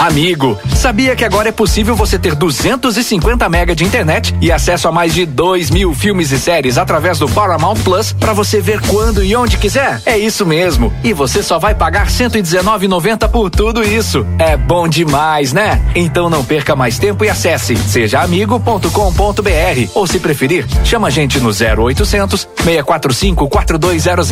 Amigo, 0.00 0.58
sabia 0.74 1.14
que 1.14 1.26
agora 1.26 1.50
é 1.50 1.52
possível 1.52 1.94
você 1.94 2.18
ter 2.18 2.34
250 2.34 3.46
mega 3.50 3.76
de 3.76 3.84
internet 3.84 4.34
e 4.40 4.50
acesso 4.50 4.88
a 4.88 4.92
mais 4.92 5.12
de 5.12 5.26
2 5.26 5.68
mil 5.68 5.94
filmes 5.94 6.32
e 6.32 6.38
séries 6.38 6.78
através 6.78 7.18
do 7.18 7.28
Paramount 7.28 7.76
Plus 7.84 8.10
para 8.10 8.32
você 8.32 8.62
ver 8.62 8.80
quando 8.86 9.22
e 9.22 9.36
onde 9.36 9.58
quiser? 9.58 10.00
É 10.06 10.16
isso 10.16 10.46
mesmo. 10.46 10.90
E 11.04 11.12
você 11.12 11.42
só 11.42 11.58
vai 11.58 11.74
pagar 11.74 12.06
119,90 12.06 13.28
por 13.28 13.50
tudo 13.50 13.82
isso. 13.82 14.26
É 14.38 14.56
bom 14.56 14.88
demais, 14.88 15.52
né? 15.52 15.78
Então 15.94 16.30
não 16.30 16.42
perca 16.42 16.74
mais 16.74 16.98
tempo 16.98 17.22
e 17.22 17.28
acesse 17.28 17.76
sejaamigo.com.br 17.76 19.90
ou 19.94 20.06
se 20.06 20.18
preferir, 20.18 20.66
chama 20.82 21.08
a 21.08 21.10
gente 21.10 21.38
no 21.38 21.50
0800 21.50 22.48
645 22.64 23.48
4200. 23.50 24.30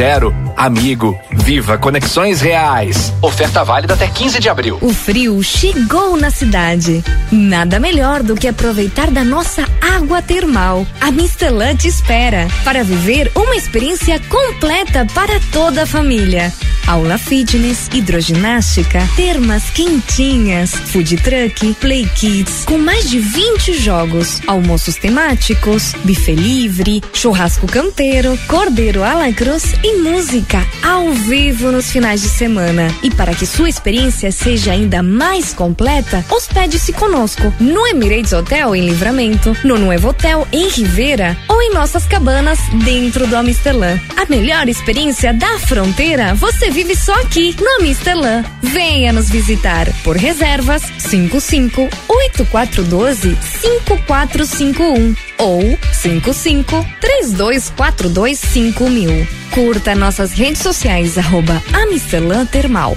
Amigo, 0.56 1.14
viva 1.30 1.76
conexões 1.76 2.40
reais. 2.40 3.12
Oferta 3.20 3.62
válida 3.62 3.92
até 3.92 4.08
15 4.08 4.40
de 4.40 4.48
abril. 4.48 4.78
O 4.80 4.94
frio 4.94 5.42
chegou 5.58 6.16
na 6.16 6.30
cidade. 6.30 7.02
Nada 7.32 7.80
melhor 7.80 8.22
do 8.22 8.36
que 8.36 8.46
aproveitar 8.46 9.10
da 9.10 9.24
nossa 9.24 9.66
água 9.80 10.22
termal. 10.22 10.86
A 11.00 11.10
Mistelã 11.10 11.74
te 11.74 11.88
espera 11.88 12.46
para 12.62 12.84
viver 12.84 13.28
uma 13.34 13.56
experiência 13.56 14.20
completa 14.20 15.04
para 15.12 15.40
toda 15.50 15.82
a 15.82 15.86
família. 15.86 16.52
Aula 16.86 17.18
fitness, 17.18 17.90
hidroginástica, 17.92 19.06
termas 19.14 19.68
quentinhas, 19.68 20.70
food 20.70 21.16
truck, 21.18 21.74
play 21.74 22.08
kids, 22.14 22.64
com 22.64 22.78
mais 22.78 23.10
de 23.10 23.18
20 23.18 23.74
jogos, 23.74 24.40
almoços 24.46 24.94
temáticos, 24.94 25.92
buffet 26.02 26.34
livre, 26.34 27.02
churrasco 27.12 27.66
canteiro, 27.66 28.38
cordeiro 28.46 29.02
à 29.02 29.12
la 29.12 29.30
cruz 29.32 29.74
e 29.84 29.98
música 29.98 30.66
ao 30.82 31.12
vivo 31.12 31.70
nos 31.70 31.90
finais 31.90 32.22
de 32.22 32.28
semana. 32.30 32.88
E 33.02 33.10
para 33.10 33.34
que 33.34 33.44
sua 33.44 33.68
experiência 33.68 34.32
seja 34.32 34.72
ainda 34.72 35.02
mais 35.02 35.47
completa, 35.52 36.24
hospede-se 36.30 36.92
conosco 36.92 37.52
no 37.60 37.86
Emirates 37.86 38.32
Hotel 38.32 38.74
em 38.74 38.86
Livramento, 38.86 39.56
no 39.64 39.78
Nuevo 39.78 40.08
Hotel 40.08 40.46
em 40.52 40.68
Rivera 40.68 41.36
ou 41.48 41.60
em 41.62 41.72
nossas 41.72 42.06
cabanas 42.06 42.58
dentro 42.84 43.26
do 43.26 43.36
Amsterdã. 43.36 43.98
A 44.16 44.26
melhor 44.26 44.68
experiência 44.68 45.32
da 45.32 45.58
fronteira 45.58 46.34
você 46.34 46.70
vive 46.70 46.94
só 46.96 47.14
aqui 47.20 47.56
no 47.60 47.86
Amsterdã. 47.86 48.44
Venha 48.62 49.12
nos 49.12 49.28
visitar 49.30 49.86
por 50.02 50.16
reservas 50.16 50.82
55 50.98 51.88
8412 52.08 53.36
5451 53.60 55.14
ou 55.38 55.78
55 55.92 56.86
3242 57.00 58.38
5000. 58.38 59.28
Curta 59.54 59.94
nossas 59.94 60.32
redes 60.32 60.62
sociais 60.62 61.18
arroba 61.18 61.62
Amistelã 61.72 62.44
Termal. 62.46 62.96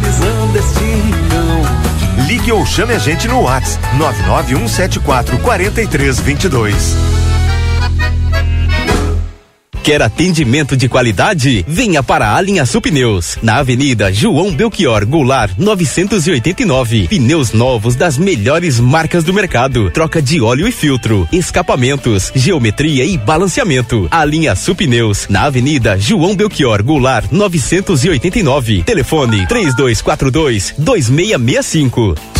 valorizando 0.00 0.58
este 0.58 0.84
rincão. 0.84 2.26
Ligue 2.26 2.52
ou 2.52 2.64
chame 2.64 2.94
a 2.94 2.98
gente 2.98 3.28
no 3.28 3.42
WhatsApp 3.42 3.96
99174 3.96 5.38
4322. 5.38 7.19
Quer 9.82 10.02
atendimento 10.02 10.76
de 10.76 10.88
qualidade? 10.88 11.64
Venha 11.66 12.02
para 12.02 12.36
a 12.36 12.40
linha 12.40 12.66
Supneus, 12.66 13.38
na 13.42 13.56
Avenida 13.56 14.12
João 14.12 14.52
Belchior 14.52 15.06
Goulart, 15.06 15.52
989. 15.56 17.08
Pneus 17.08 17.52
novos 17.52 17.96
das 17.96 18.18
melhores 18.18 18.78
marcas 18.78 19.24
do 19.24 19.32
mercado. 19.32 19.90
Troca 19.90 20.20
de 20.20 20.40
óleo 20.40 20.68
e 20.68 20.72
filtro, 20.72 21.26
escapamentos, 21.32 22.30
geometria 22.34 23.04
e 23.04 23.16
balanceamento. 23.16 24.06
A 24.10 24.22
linha 24.24 24.54
Supneus, 24.54 25.26
na 25.30 25.44
Avenida 25.44 25.98
João 25.98 26.36
Belchior 26.36 26.82
Goulart, 26.82 27.32
989. 27.32 28.82
Telefone 28.82 29.46
3242 29.46 30.74
2665. 30.76 32.39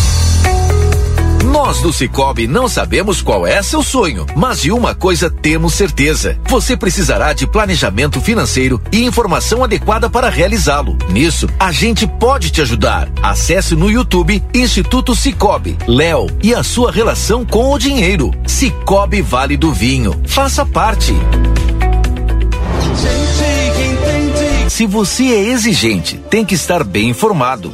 Nós 1.43 1.81
do 1.81 1.91
Cicobi 1.91 2.45
não 2.45 2.67
sabemos 2.67 3.21
qual 3.21 3.47
é 3.47 3.61
seu 3.63 3.81
sonho, 3.81 4.25
mas 4.35 4.61
de 4.61 4.71
uma 4.71 4.93
coisa 4.93 5.29
temos 5.29 5.73
certeza: 5.73 6.37
você 6.47 6.77
precisará 6.77 7.33
de 7.33 7.47
planejamento 7.47 8.21
financeiro 8.21 8.81
e 8.91 9.03
informação 9.03 9.63
adequada 9.63 10.09
para 10.09 10.29
realizá-lo. 10.29 10.97
Nisso, 11.09 11.47
a 11.59 11.71
gente 11.71 12.05
pode 12.05 12.51
te 12.51 12.61
ajudar. 12.61 13.09
Acesse 13.23 13.75
no 13.75 13.89
YouTube 13.89 14.43
Instituto 14.53 15.15
Cicobi, 15.15 15.77
Léo 15.87 16.27
e 16.43 16.53
a 16.53 16.63
sua 16.63 16.91
relação 16.91 17.43
com 17.43 17.71
o 17.71 17.79
dinheiro. 17.79 18.31
Cicobi 18.45 19.21
Vale 19.21 19.57
do 19.57 19.73
Vinho. 19.73 20.21
Faça 20.27 20.65
parte. 20.65 21.13
Se 24.69 24.85
você 24.85 25.25
é 25.25 25.49
exigente, 25.49 26.17
tem 26.29 26.45
que 26.45 26.55
estar 26.55 26.83
bem 26.83 27.09
informado. 27.09 27.73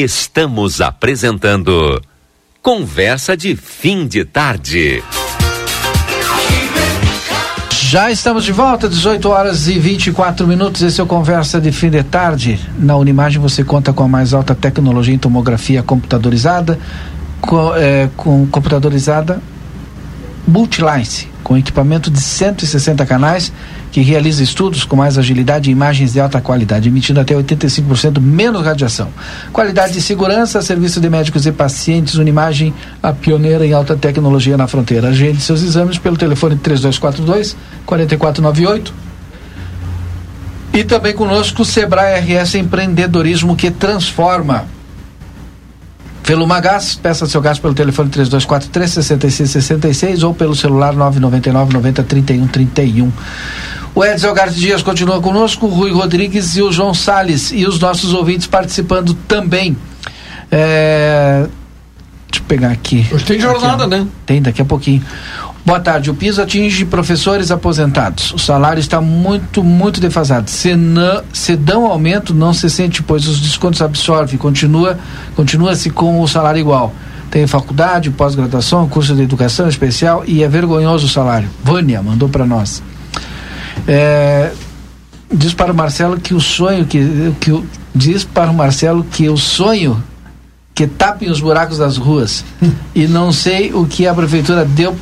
Estamos 0.00 0.80
apresentando 0.80 2.00
Conversa 2.62 3.36
de 3.36 3.56
Fim 3.56 4.06
de 4.06 4.24
Tarde. 4.24 5.02
Já 7.72 8.08
estamos 8.08 8.44
de 8.44 8.52
volta, 8.52 8.88
18 8.88 9.28
horas 9.28 9.66
e 9.66 9.76
24 9.76 10.46
minutos. 10.46 10.82
Esse 10.82 11.00
é 11.00 11.02
o 11.02 11.06
Conversa 11.08 11.60
de 11.60 11.72
Fim 11.72 11.90
de 11.90 12.04
Tarde. 12.04 12.60
Na 12.78 12.94
Unimagem 12.94 13.42
você 13.42 13.64
conta 13.64 13.92
com 13.92 14.04
a 14.04 14.08
mais 14.08 14.32
alta 14.32 14.54
tecnologia 14.54 15.12
em 15.12 15.18
tomografia 15.18 15.82
computadorizada, 15.82 16.78
com, 17.40 17.74
é, 17.74 18.08
com 18.16 18.46
computadorizada 18.46 19.42
Multilice, 20.46 21.26
com 21.48 21.56
equipamento 21.56 22.10
de 22.10 22.20
160 22.20 23.06
canais 23.06 23.50
que 23.90 24.02
realiza 24.02 24.42
estudos 24.42 24.84
com 24.84 24.94
mais 24.94 25.16
agilidade 25.16 25.70
e 25.70 25.72
imagens 25.72 26.12
de 26.12 26.20
alta 26.20 26.42
qualidade, 26.42 26.90
emitindo 26.90 27.18
até 27.18 27.34
85% 27.34 28.20
menos 28.20 28.62
radiação. 28.62 29.08
Qualidade 29.50 29.98
e 29.98 30.02
segurança, 30.02 30.60
serviço 30.60 31.00
de 31.00 31.08
médicos 31.08 31.46
e 31.46 31.50
pacientes, 31.50 32.16
uma 32.16 32.28
imagem 32.28 32.74
a 33.02 33.14
pioneira 33.14 33.64
em 33.64 33.72
alta 33.72 33.96
tecnologia 33.96 34.58
na 34.58 34.66
fronteira. 34.66 35.08
Agende 35.08 35.40
seus 35.40 35.62
exames 35.62 35.96
pelo 35.96 36.18
telefone 36.18 36.54
3242 36.56 37.56
4498. 37.86 38.92
E 40.74 40.84
também 40.84 41.14
conosco 41.14 41.62
o 41.62 41.64
Sebrae 41.64 42.20
RS 42.20 42.56
Empreendedorismo 42.56 43.56
que 43.56 43.70
transforma. 43.70 44.66
Feluma 46.28 46.60
Gás, 46.60 46.94
peça 46.94 47.24
seu 47.24 47.40
gás 47.40 47.58
pelo 47.58 47.72
telefone 47.72 48.10
3243 48.10 48.90
6666 49.06 50.22
ou 50.22 50.34
pelo 50.34 50.54
celular 50.54 50.92
999 50.92 51.72
90 51.72 52.02
31 52.02 52.46
31. 52.48 53.12
O 53.94 54.04
Edson 54.04 54.34
Garte 54.34 54.60
Dias 54.60 54.82
continua 54.82 55.22
conosco, 55.22 55.64
o 55.64 55.70
Rui 55.70 55.90
Rodrigues 55.90 56.54
e 56.54 56.60
o 56.60 56.70
João 56.70 56.92
Sales 56.92 57.50
e 57.50 57.64
os 57.64 57.78
nossos 57.78 58.12
ouvintes 58.12 58.46
participando 58.46 59.14
também. 59.26 59.74
É... 60.52 61.46
Deixa 62.30 62.42
eu 62.42 62.46
pegar 62.46 62.72
aqui. 62.72 63.06
Hoje 63.10 63.24
tem 63.24 63.40
jornada, 63.40 63.84
aqui, 63.84 63.96
né? 63.96 64.06
Tem, 64.26 64.42
daqui 64.42 64.60
a 64.60 64.66
pouquinho. 64.66 65.02
Boa 65.64 65.80
tarde. 65.80 66.10
O 66.10 66.14
piso 66.14 66.40
atinge 66.40 66.84
professores 66.84 67.50
aposentados. 67.50 68.32
O 68.32 68.38
salário 68.38 68.80
está 68.80 69.00
muito, 69.00 69.62
muito 69.62 70.00
defasado. 70.00 70.50
Se, 70.50 70.74
não, 70.74 71.22
se 71.32 71.56
dão 71.56 71.86
aumento, 71.86 72.32
não 72.32 72.54
se 72.54 72.70
sente, 72.70 73.02
pois 73.02 73.26
os 73.26 73.40
descontos 73.40 73.82
absorvem. 73.82 74.38
Continua, 74.38 74.98
continua-se 75.36 75.90
com 75.90 76.20
o 76.22 76.28
salário 76.28 76.60
igual. 76.60 76.94
Tem 77.30 77.46
faculdade, 77.46 78.10
pós-graduação, 78.10 78.88
curso 78.88 79.14
de 79.14 79.22
educação 79.22 79.68
especial 79.68 80.24
e 80.26 80.42
é 80.42 80.48
vergonhoso 80.48 81.06
o 81.06 81.08
salário. 81.08 81.48
Vânia 81.62 82.02
mandou 82.02 82.28
para 82.28 82.46
nós. 82.46 82.82
É, 83.86 84.50
diz 85.32 85.52
para 85.52 85.72
o 85.72 85.76
Marcelo 85.76 86.18
que 86.18 86.32
o 86.32 86.40
sonho 86.40 86.86
que, 86.86 87.34
que 87.40 87.64
diz 87.94 88.24
para 88.24 88.50
o 88.50 88.54
Marcelo 88.54 89.04
que 89.04 89.28
o 89.28 89.36
sonho 89.36 90.02
que 90.74 90.86
tapem 90.86 91.30
os 91.30 91.40
buracos 91.40 91.78
das 91.78 91.96
ruas 91.96 92.44
e 92.94 93.06
não 93.06 93.32
sei 93.32 93.72
o 93.72 93.86
que 93.86 94.06
a 94.06 94.14
prefeitura 94.14 94.64
deu 94.64 94.96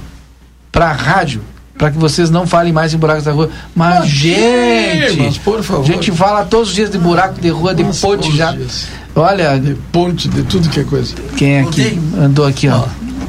para 0.77 0.91
a 0.91 0.93
rádio 0.93 1.41
para 1.79 1.91
que 1.91 1.97
vocês 1.97 2.31
não 2.31 2.47
falem 2.47 2.73
mais 2.73 2.93
em 2.93 2.99
buracos 2.99 3.25
da 3.25 3.33
rua. 3.33 3.51
Mas, 3.75 4.07
gente, 4.07 5.17
mas 5.19 5.39
por 5.39 5.63
favor. 5.63 5.83
a 5.83 5.87
gente 5.87 6.13
fala 6.13 6.45
todos 6.45 6.71
os 6.71 6.75
dias 6.75 6.91
de 6.91 6.99
buraco 6.99 7.41
de 7.41 7.49
rua, 7.49 7.75
de 7.75 7.83
Nossa, 7.83 8.07
ponte 8.07 8.35
já. 8.35 8.53
Dias. 8.53 8.89
Olha, 9.15 9.59
de 9.59 9.75
ponte, 9.93 10.29
de 10.29 10.43
tudo 10.43 10.69
que 10.69 10.81
é 10.81 10.85
coisa. 10.85 11.15
Quem 11.37 11.57
é 11.57 11.61
aqui 11.61 11.99
andou 12.19 12.47
aqui, 12.47 12.69
ó? 12.69 12.85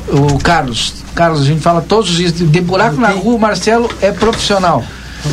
O 0.10 0.38
Carlos. 0.40 0.94
Carlos, 1.14 1.42
a 1.42 1.46
gente 1.46 1.62
fala 1.62 1.82
todos 1.82 2.10
os 2.10 2.18
dias 2.18 2.34
de, 2.34 2.46
de 2.46 2.62
buraco 2.62 3.00
na 3.00 3.10
rua, 3.10 3.36
o 3.36 3.40
Marcelo 3.40 3.90
é 4.02 4.12
profissional. 4.12 4.84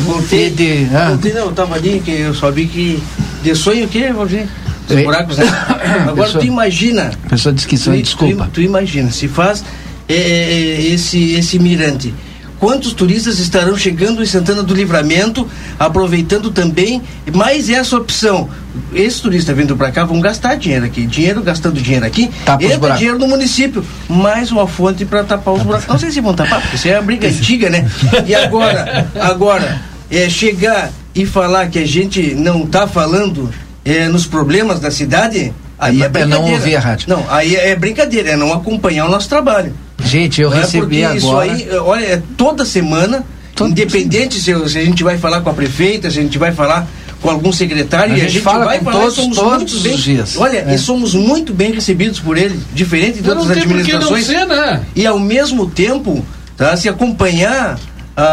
Voltei, 0.05 0.49
de, 0.49 0.87
ah. 0.93 1.09
voltei 1.09 1.33
não, 1.33 1.45
eu 1.45 1.51
tava 1.51 1.75
ali, 1.75 2.01
que 2.03 2.11
eu 2.11 2.33
vi 2.51 2.65
que. 2.65 3.03
De 3.43 3.55
sonho 3.55 3.85
o 3.85 3.87
quê, 3.89 4.11
Valdir? 4.11 4.47
Os 4.89 5.03
buracos, 5.03 5.37
né? 5.37 5.45
Agora 6.07 6.25
pessoa, 6.25 6.41
tu 6.41 6.47
imagina. 6.47 7.11
A 7.25 7.29
pessoa 7.29 7.53
disse 7.53 7.67
que 7.67 7.77
sonho, 7.77 8.01
desculpa. 8.01 8.45
Tu, 8.45 8.51
tu, 8.55 8.61
imagina, 8.61 9.11
se 9.11 9.27
faz 9.27 9.63
é, 10.07 10.13
é, 10.13 10.17
é, 10.17 10.81
esse, 10.93 11.33
esse 11.33 11.59
mirante. 11.59 12.13
Quantos 12.59 12.93
turistas 12.93 13.37
estarão 13.39 13.77
chegando 13.77 14.23
em 14.23 14.25
Santana 14.25 14.63
do 14.63 14.73
Livramento, 14.73 15.47
aproveitando 15.77 16.49
também 16.51 17.01
mais 17.33 17.69
essa 17.69 17.97
opção? 17.97 18.49
Esses 18.93 19.19
turistas 19.19 19.55
vindo 19.55 19.75
para 19.75 19.91
cá 19.91 20.05
vão 20.05 20.21
gastar 20.21 20.55
dinheiro 20.55 20.85
aqui, 20.85 21.05
dinheiro 21.05 21.41
gastando 21.41 21.81
dinheiro 21.81 22.05
aqui, 22.05 22.29
Tapa 22.45 22.63
entra 22.63 22.95
dinheiro 22.95 23.19
no 23.19 23.27
município, 23.27 23.85
mais 24.07 24.51
uma 24.51 24.67
fonte 24.67 25.05
para 25.05 25.23
tapar 25.23 25.53
os 25.53 25.63
buracos. 25.63 25.87
Não 25.87 25.99
sei 25.99 26.11
se 26.11 26.21
vão 26.21 26.33
tapar, 26.33 26.61
porque 26.61 26.77
isso 26.77 26.87
é 26.87 26.95
a 26.95 27.01
briga 27.01 27.27
antiga, 27.27 27.69
né? 27.69 27.89
E 28.25 28.33
agora, 28.33 29.11
agora 29.19 29.81
é 30.09 30.29
chegar 30.29 30.91
e 31.13 31.25
falar 31.25 31.67
que 31.67 31.79
a 31.79 31.87
gente 31.87 32.33
não 32.35 32.63
está 32.63 32.87
falando 32.87 33.49
é, 33.83 34.07
nos 34.07 34.25
problemas 34.25 34.79
da 34.79 34.89
cidade, 34.91 35.53
aí 35.77 36.01
é, 36.01 36.09
é 36.13 36.25
não 36.25 36.51
ouvir 36.51 36.75
a 36.77 36.79
rádio. 36.79 37.09
Não, 37.09 37.25
aí 37.29 37.55
é 37.55 37.75
brincadeira, 37.75 38.31
é 38.31 38.35
não 38.35 38.53
acompanhar 38.53 39.05
o 39.05 39.09
nosso 39.09 39.27
trabalho. 39.27 39.73
Gente, 40.05 40.41
eu 40.41 40.49
não 40.49 40.57
recebi 40.57 41.01
é 41.01 41.05
agora. 41.05 41.47
Isso 41.47 41.65
aí, 41.65 41.77
olha, 41.77 42.05
é 42.05 42.21
toda 42.37 42.63
semana, 42.63 43.25
Todo 43.55 43.71
independente 43.71 44.35
se, 44.35 44.53
se, 44.69 44.77
a 44.77 44.83
gente 44.83 45.01
vai 45.03 45.17
falar 45.17 45.39
com 45.39 45.49
a 45.49 45.53
prefeita, 45.53 46.11
se 46.11 46.19
a 46.19 46.21
gente 46.21 46.37
vai 46.37 46.51
falar 46.51 46.85
com 47.21 47.29
algum 47.29 47.53
secretário, 47.53 48.13
a 48.13 48.17
gente, 48.17 48.27
a 48.27 48.29
gente 48.29 48.41
fala 48.41 48.65
vai 48.65 48.79
com 48.79 48.85
falar, 48.85 48.99
todos, 48.99 49.15
somos 49.15 49.37
todos 49.37 49.57
muito 49.57 49.79
bem, 49.79 49.93
os 49.93 50.03
dias. 50.03 50.35
Olha, 50.37 50.65
é. 50.67 50.75
e 50.75 50.77
somos 50.77 51.13
muito 51.15 51.53
bem 51.53 51.71
recebidos 51.71 52.19
por 52.19 52.37
ele, 52.37 52.59
diferente 52.73 53.21
de 53.21 53.29
outras 53.29 53.49
administrações. 53.49 54.25
Ser, 54.25 54.45
né? 54.45 54.83
E 54.93 55.07
ao 55.07 55.17
mesmo 55.17 55.69
tempo, 55.69 56.23
tá, 56.57 56.75
se 56.75 56.89
acompanhar 56.89 57.79
a, 58.15 58.23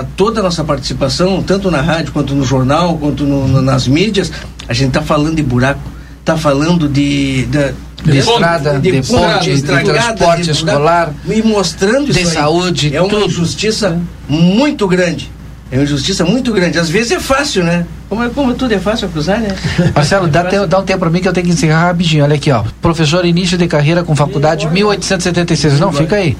a, 0.00 0.04
toda 0.16 0.40
a 0.40 0.42
nossa 0.42 0.62
participação, 0.62 1.42
tanto 1.42 1.70
na 1.70 1.80
rádio 1.80 2.12
quanto 2.12 2.34
no 2.34 2.44
jornal, 2.44 2.98
quanto 2.98 3.24
no, 3.24 3.48
no, 3.48 3.62
nas 3.62 3.88
mídias, 3.88 4.30
a 4.68 4.74
gente 4.74 4.88
está 4.88 5.02
falando 5.02 5.36
de 5.36 5.42
buraco, 5.42 5.80
está 6.20 6.36
falando 6.36 6.86
de, 6.86 7.46
de 7.46 7.72
de, 8.04 8.18
estrada, 8.18 8.78
de, 8.78 9.00
de 9.00 9.08
ponte, 9.08 9.54
de, 9.54 9.62
transporte 9.62 10.42
de 10.42 10.50
escolar, 10.50 11.12
e 11.28 11.42
mostrando 11.42 12.12
de 12.12 12.26
saúde, 12.26 12.94
é 12.94 13.00
uma 13.00 13.10
tudo. 13.10 13.26
injustiça 13.26 14.00
muito 14.28 14.86
grande. 14.86 15.30
É 15.72 15.76
uma 15.76 15.84
injustiça 15.84 16.24
muito 16.24 16.52
grande. 16.52 16.78
Às 16.78 16.88
vezes 16.88 17.12
é 17.12 17.20
fácil, 17.20 17.62
né? 17.62 17.86
Como, 18.08 18.28
como 18.30 18.54
tudo 18.54 18.74
é 18.74 18.78
fácil 18.80 19.06
acusar, 19.06 19.38
né? 19.38 19.54
Marcelo, 19.94 20.26
dá, 20.26 20.42
te, 20.42 20.66
dá 20.66 20.80
um 20.80 20.82
tempo 20.82 20.98
para 20.98 21.10
mim 21.10 21.20
que 21.20 21.28
eu 21.28 21.32
tenho 21.32 21.46
que 21.46 21.52
encerrar 21.52 21.86
rapidinho. 21.86 22.24
Olha 22.24 22.34
aqui, 22.34 22.50
ó. 22.50 22.64
Professor 22.82 23.24
início 23.24 23.56
de 23.56 23.68
carreira 23.68 24.02
com 24.02 24.16
faculdade 24.16 24.68
1876. 24.68 25.78
Não, 25.78 25.92
fica 25.92 26.16
aí. 26.16 26.36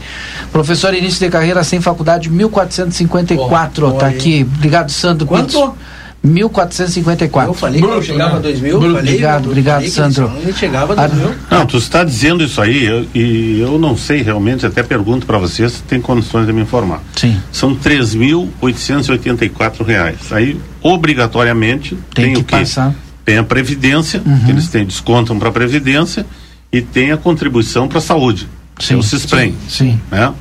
Professor 0.51 0.93
início 0.95 1.21
de 1.21 1.31
carreira 1.31 1.63
sem 1.63 1.81
faculdade 1.81 2.29
1454. 2.29 3.93
Tá 3.93 4.09
aqui. 4.09 4.45
Obrigado, 4.57 4.91
Sandro. 4.91 5.29
Quanto? 5.29 5.77
1454. 6.23 7.51
Eu 7.51 7.55
falei 7.55 7.81
que 7.81 8.03
chegava 8.03 8.37
a 8.37 8.41
2000. 8.41 8.79
Bruto, 8.79 8.95
falei, 8.95 9.13
obrigado, 9.13 9.45
eu 9.45 9.51
obrigado, 9.51 9.75
falei 9.77 9.91
Sandro. 9.91 10.31
ele 10.43 10.53
chegava 10.53 10.93
a 10.93 11.07
2000. 11.07 11.35
Não, 11.51 11.67
tu 11.67 11.77
está 11.79 12.05
dizendo 12.05 12.45
isso 12.45 12.61
aí 12.61 12.85
eu- 12.85 13.07
e 13.15 13.61
eu 13.61 13.79
não 13.79 13.97
sei 13.97 14.23
realmente, 14.23 14.67
até 14.67 14.83
pergunto 14.83 15.27
para 15.27 15.39
você 15.39 15.69
se 15.69 15.83
tem 15.83 16.01
condições 16.01 16.47
de 16.47 16.53
me 16.53 16.61
informar. 16.63 17.03
Sim. 17.17 17.41
São 17.51 17.75
3.884 17.75 19.85
reais. 19.85 20.33
Aí, 20.33 20.59
obrigatoriamente, 20.83 21.97
Tem 22.15 22.27
tem, 22.27 22.35
que 22.35 22.41
o 22.41 22.45
quê? 22.45 22.57
passar. 22.57 22.95
Tem 23.25 23.39
a 23.39 23.45
Previdência, 23.45 24.23
Uhum. 24.25 24.41
que 24.45 24.51
eles 24.51 24.69
têm, 24.69 24.85
descontam 24.85 25.39
para 25.39 25.49
a 25.49 25.53
Previdência, 25.53 26.27
e 26.73 26.81
tem 26.81 27.13
a 27.13 27.17
contribuição 27.17 27.89
para 27.89 27.99
a 27.99 28.01
saúde, 28.01 28.49
que 28.79 28.93
é 28.93 28.97
o 28.97 29.03
CISPREM. 29.03 29.55
Sim. 29.69 30.01
Né? 30.11 30.33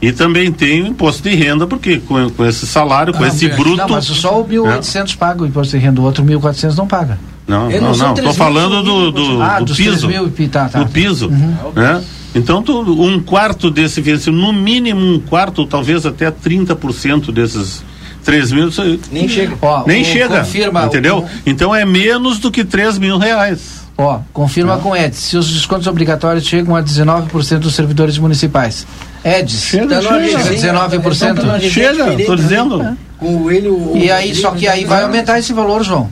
E 0.00 0.12
também 0.12 0.52
tem 0.52 0.82
o 0.82 0.86
imposto 0.86 1.22
de 1.22 1.34
renda, 1.34 1.66
porque 1.66 1.98
com, 1.98 2.28
com 2.30 2.44
esse 2.44 2.66
salário, 2.66 3.14
com 3.14 3.24
Ah, 3.24 3.28
esse 3.28 3.48
não, 3.48 3.56
bruto. 3.56 3.76
Não, 3.78 3.88
mas 3.88 4.04
só 4.04 4.40
o 4.40 4.46
1.800 4.46 5.16
paga 5.16 5.42
o 5.42 5.46
imposto 5.46 5.76
de 5.76 5.82
renda, 5.82 6.00
o 6.00 6.04
outro 6.04 6.22
1.400 6.24 6.74
não 6.76 6.86
paga. 6.86 7.18
Não, 7.48 7.70
não, 7.70 7.80
não 7.80 7.94
sou 7.94 8.08
não. 8.08 8.14
3 8.14 8.30
Estou 8.30 8.46
falando 8.46 8.82
do, 8.82 9.10
do, 9.10 9.42
Ah, 9.42 9.60
do 9.60 9.74
piso. 9.74 10.06
3 10.08 10.20
mil 10.20 10.48
tá, 10.50 10.68
tá. 10.68 10.78
do 10.80 10.86
piso. 10.90 11.28
Uhum. 11.28 11.72
Né? 11.74 12.04
Então, 12.34 12.60
tu, 12.62 12.78
um 12.80 13.18
quarto 13.22 13.70
desse 13.70 14.00
vencimento, 14.02 14.42
no 14.46 14.52
mínimo 14.52 15.00
um 15.00 15.18
quarto, 15.18 15.64
talvez 15.64 16.04
até 16.04 16.30
30% 16.30 17.32
desses 17.32 17.82
3 18.22 18.52
mil. 18.52 18.68
Nem 19.10 19.26
chega. 19.28 19.56
Ó, 19.62 19.84
nem 19.86 20.04
chega. 20.04 20.40
confirma, 20.40 20.84
entendeu? 20.84 21.20
o- 21.20 21.28
Então 21.46 21.74
é 21.74 21.84
menos 21.86 22.38
do 22.38 22.50
que 22.50 22.64
3 22.64 22.98
mil 22.98 23.16
reais. 23.16 23.85
Ó, 23.98 24.20
confirma 24.32 24.76
com 24.78 24.94
Edson. 24.94 25.20
Se 25.20 25.36
os 25.38 25.50
descontos 25.50 25.86
obrigatórios 25.86 26.44
chegam 26.44 26.76
a 26.76 26.82
19% 26.82 27.58
dos 27.60 27.74
servidores 27.74 28.18
municipais. 28.18 28.86
Edson, 29.24 29.56
Chega, 29.56 30.00
tá 30.00 30.02
chega. 30.02 30.42
chega 30.42 30.74
19%. 30.98 31.30
Então, 31.38 31.60
chega, 31.60 32.24
tô 32.26 32.36
dizendo. 32.36 32.96
Com 33.18 33.36
o 33.44 33.50
ele, 33.50 33.68
o, 33.68 33.92
E 33.96 34.10
aí, 34.10 34.34
só 34.34 34.50
que 34.50 34.68
aí 34.68 34.84
vai 34.84 35.02
aumentar 35.02 35.38
esse 35.38 35.52
valor, 35.54 35.82
João. 35.82 36.10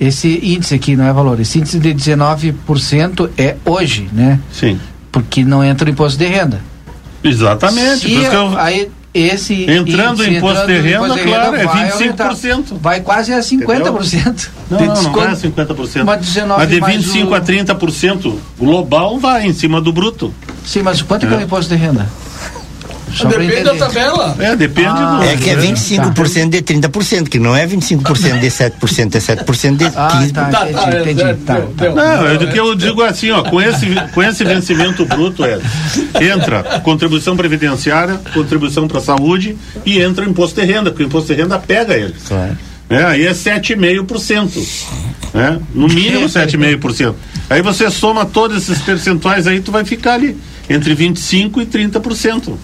Esse 0.00 0.40
índice 0.42 0.74
aqui 0.74 0.96
não 0.96 1.04
é 1.06 1.12
valor. 1.12 1.38
Esse 1.38 1.60
índice 1.60 1.78
de 1.78 1.94
19% 1.94 3.30
é 3.38 3.54
hoje, 3.64 4.08
né? 4.12 4.40
Sim. 4.52 4.80
Porque 5.12 5.44
não 5.44 5.62
entra 5.62 5.86
o 5.88 5.92
imposto 5.92 6.18
de 6.18 6.26
renda. 6.26 6.60
Exatamente. 7.22 8.06
Que 8.06 8.14
eu- 8.24 8.58
aí 8.58 8.90
esse 9.14 9.70
Entrando 9.70 10.22
índice, 10.22 10.30
o 10.30 10.38
imposto 10.38 10.66
de 10.66 10.72
renda, 10.80 10.90
imposto 11.06 11.14
de 11.18 11.22
claro, 11.24 11.56
é 11.56 11.64
vai 11.64 11.88
25%. 11.90 11.92
aumentar. 11.92 12.34
Vai 12.80 13.00
quase 13.00 13.32
a 13.34 13.38
50%. 13.40 14.48
Não, 14.70 14.78
de 14.78 14.86
não, 14.86 15.02
não 15.02 15.22
é 15.24 15.34
50%. 15.34 16.04
Mas 16.04 16.20
19 16.26 16.60
Mas 16.60 16.68
de 16.70 16.80
mais 16.80 16.96
25% 17.04 17.28
o- 17.28 17.34
a 17.34 17.40
30% 17.40 18.38
global 18.58 19.18
vai 19.18 19.46
em 19.46 19.52
cima 19.52 19.80
do 19.80 19.92
bruto. 19.92 20.32
Sim, 20.64 20.82
mas 20.82 21.02
quanto 21.02 21.26
que 21.26 21.34
é 21.34 21.36
o 21.36 21.40
imposto 21.40 21.74
de 21.74 21.80
renda? 21.80 22.08
Só 23.14 23.28
Depende 23.28 23.62
da 23.64 23.74
tabela. 23.74 24.36
É, 24.38 24.56
depende 24.56 24.88
Ah, 24.88 25.18
do. 25.18 25.24
É 25.24 25.36
que 25.36 25.50
é 25.50 25.56
25% 25.56 26.48
de 26.50 26.62
30%, 26.62 27.28
que 27.28 27.38
não 27.38 27.54
é 27.54 27.66
25% 27.66 28.40
de 28.40 28.46
7%, 28.46 29.14
é 29.14 29.18
7% 29.18 29.76
de 29.76 29.84
15%. 29.84 29.92
Ah, 29.94 30.46
tá, 30.50 30.70
entendi, 30.70 31.10
entendi. 31.22 31.34
Tá, 31.44 31.60
tá. 31.76 31.90
Não, 31.90 32.26
é 32.26 32.38
do 32.38 32.48
que 32.48 32.58
eu 32.58 32.74
digo 32.74 33.02
assim, 33.02 33.30
ó, 33.30 33.42
com 33.42 33.60
esse, 33.60 33.86
com 34.14 34.22
esse 34.22 34.44
vencimento 34.44 35.04
bruto, 35.04 35.44
é, 35.44 35.58
entra 36.20 36.62
contribuição 36.80 37.36
previdenciária, 37.36 38.20
contribuição 38.32 38.88
para 38.88 38.98
a 38.98 39.02
saúde 39.02 39.56
e 39.84 40.00
entra 40.00 40.24
o 40.24 40.28
imposto 40.28 40.60
de 40.60 40.66
renda, 40.66 40.90
porque 40.90 41.04
o 41.04 41.06
imposto 41.06 41.34
de 41.34 41.40
renda 41.40 41.58
pega 41.58 41.94
eles. 41.94 42.22
Claro. 42.26 42.56
É, 42.88 43.04
aí 43.04 43.26
é 43.26 43.32
7,5%. 43.32 44.50
Né? 45.34 45.58
No 45.74 45.88
mínimo 45.88 46.26
7,5%. 46.28 47.14
Aí 47.48 47.62
você 47.62 47.90
soma 47.90 48.24
todos 48.24 48.62
esses 48.62 48.82
percentuais 48.82 49.46
aí, 49.46 49.60
tu 49.60 49.72
vai 49.72 49.84
ficar 49.84 50.14
ali 50.14 50.36
entre 50.68 50.94
25% 50.94 51.62
e 51.62 51.66
30%. 51.66 52.54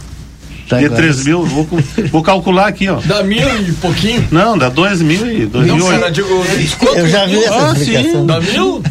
Tá, 0.69 0.79
de 0.79 0.85
agora 0.87 1.01
3 1.03 1.25
mil, 1.25 1.45
vou, 1.45 1.67
vou 2.13 2.23
calcular 2.23 2.67
aqui, 2.69 2.89
ó. 2.89 3.01
Dá 3.05 3.23
mil 3.23 3.49
e 3.61 3.73
pouquinho. 3.73 4.27
Não, 4.31 4.57
dá 4.59 4.69
2 4.69 5.01
mil 5.03 5.31
e 5.31 5.47
2 5.47 5.67
Não, 5.67 5.77
mil. 5.77 5.87
cara, 5.87 6.11
digo, 6.11 6.45
desconto. 6.59 6.95
Eu 6.99 7.09
já 7.09 7.25
vi 7.27 7.43
essa 7.43 7.71
Ah, 7.71 7.75
sim. 7.75 8.27
Dá 8.27 8.41
mil? 8.41 8.83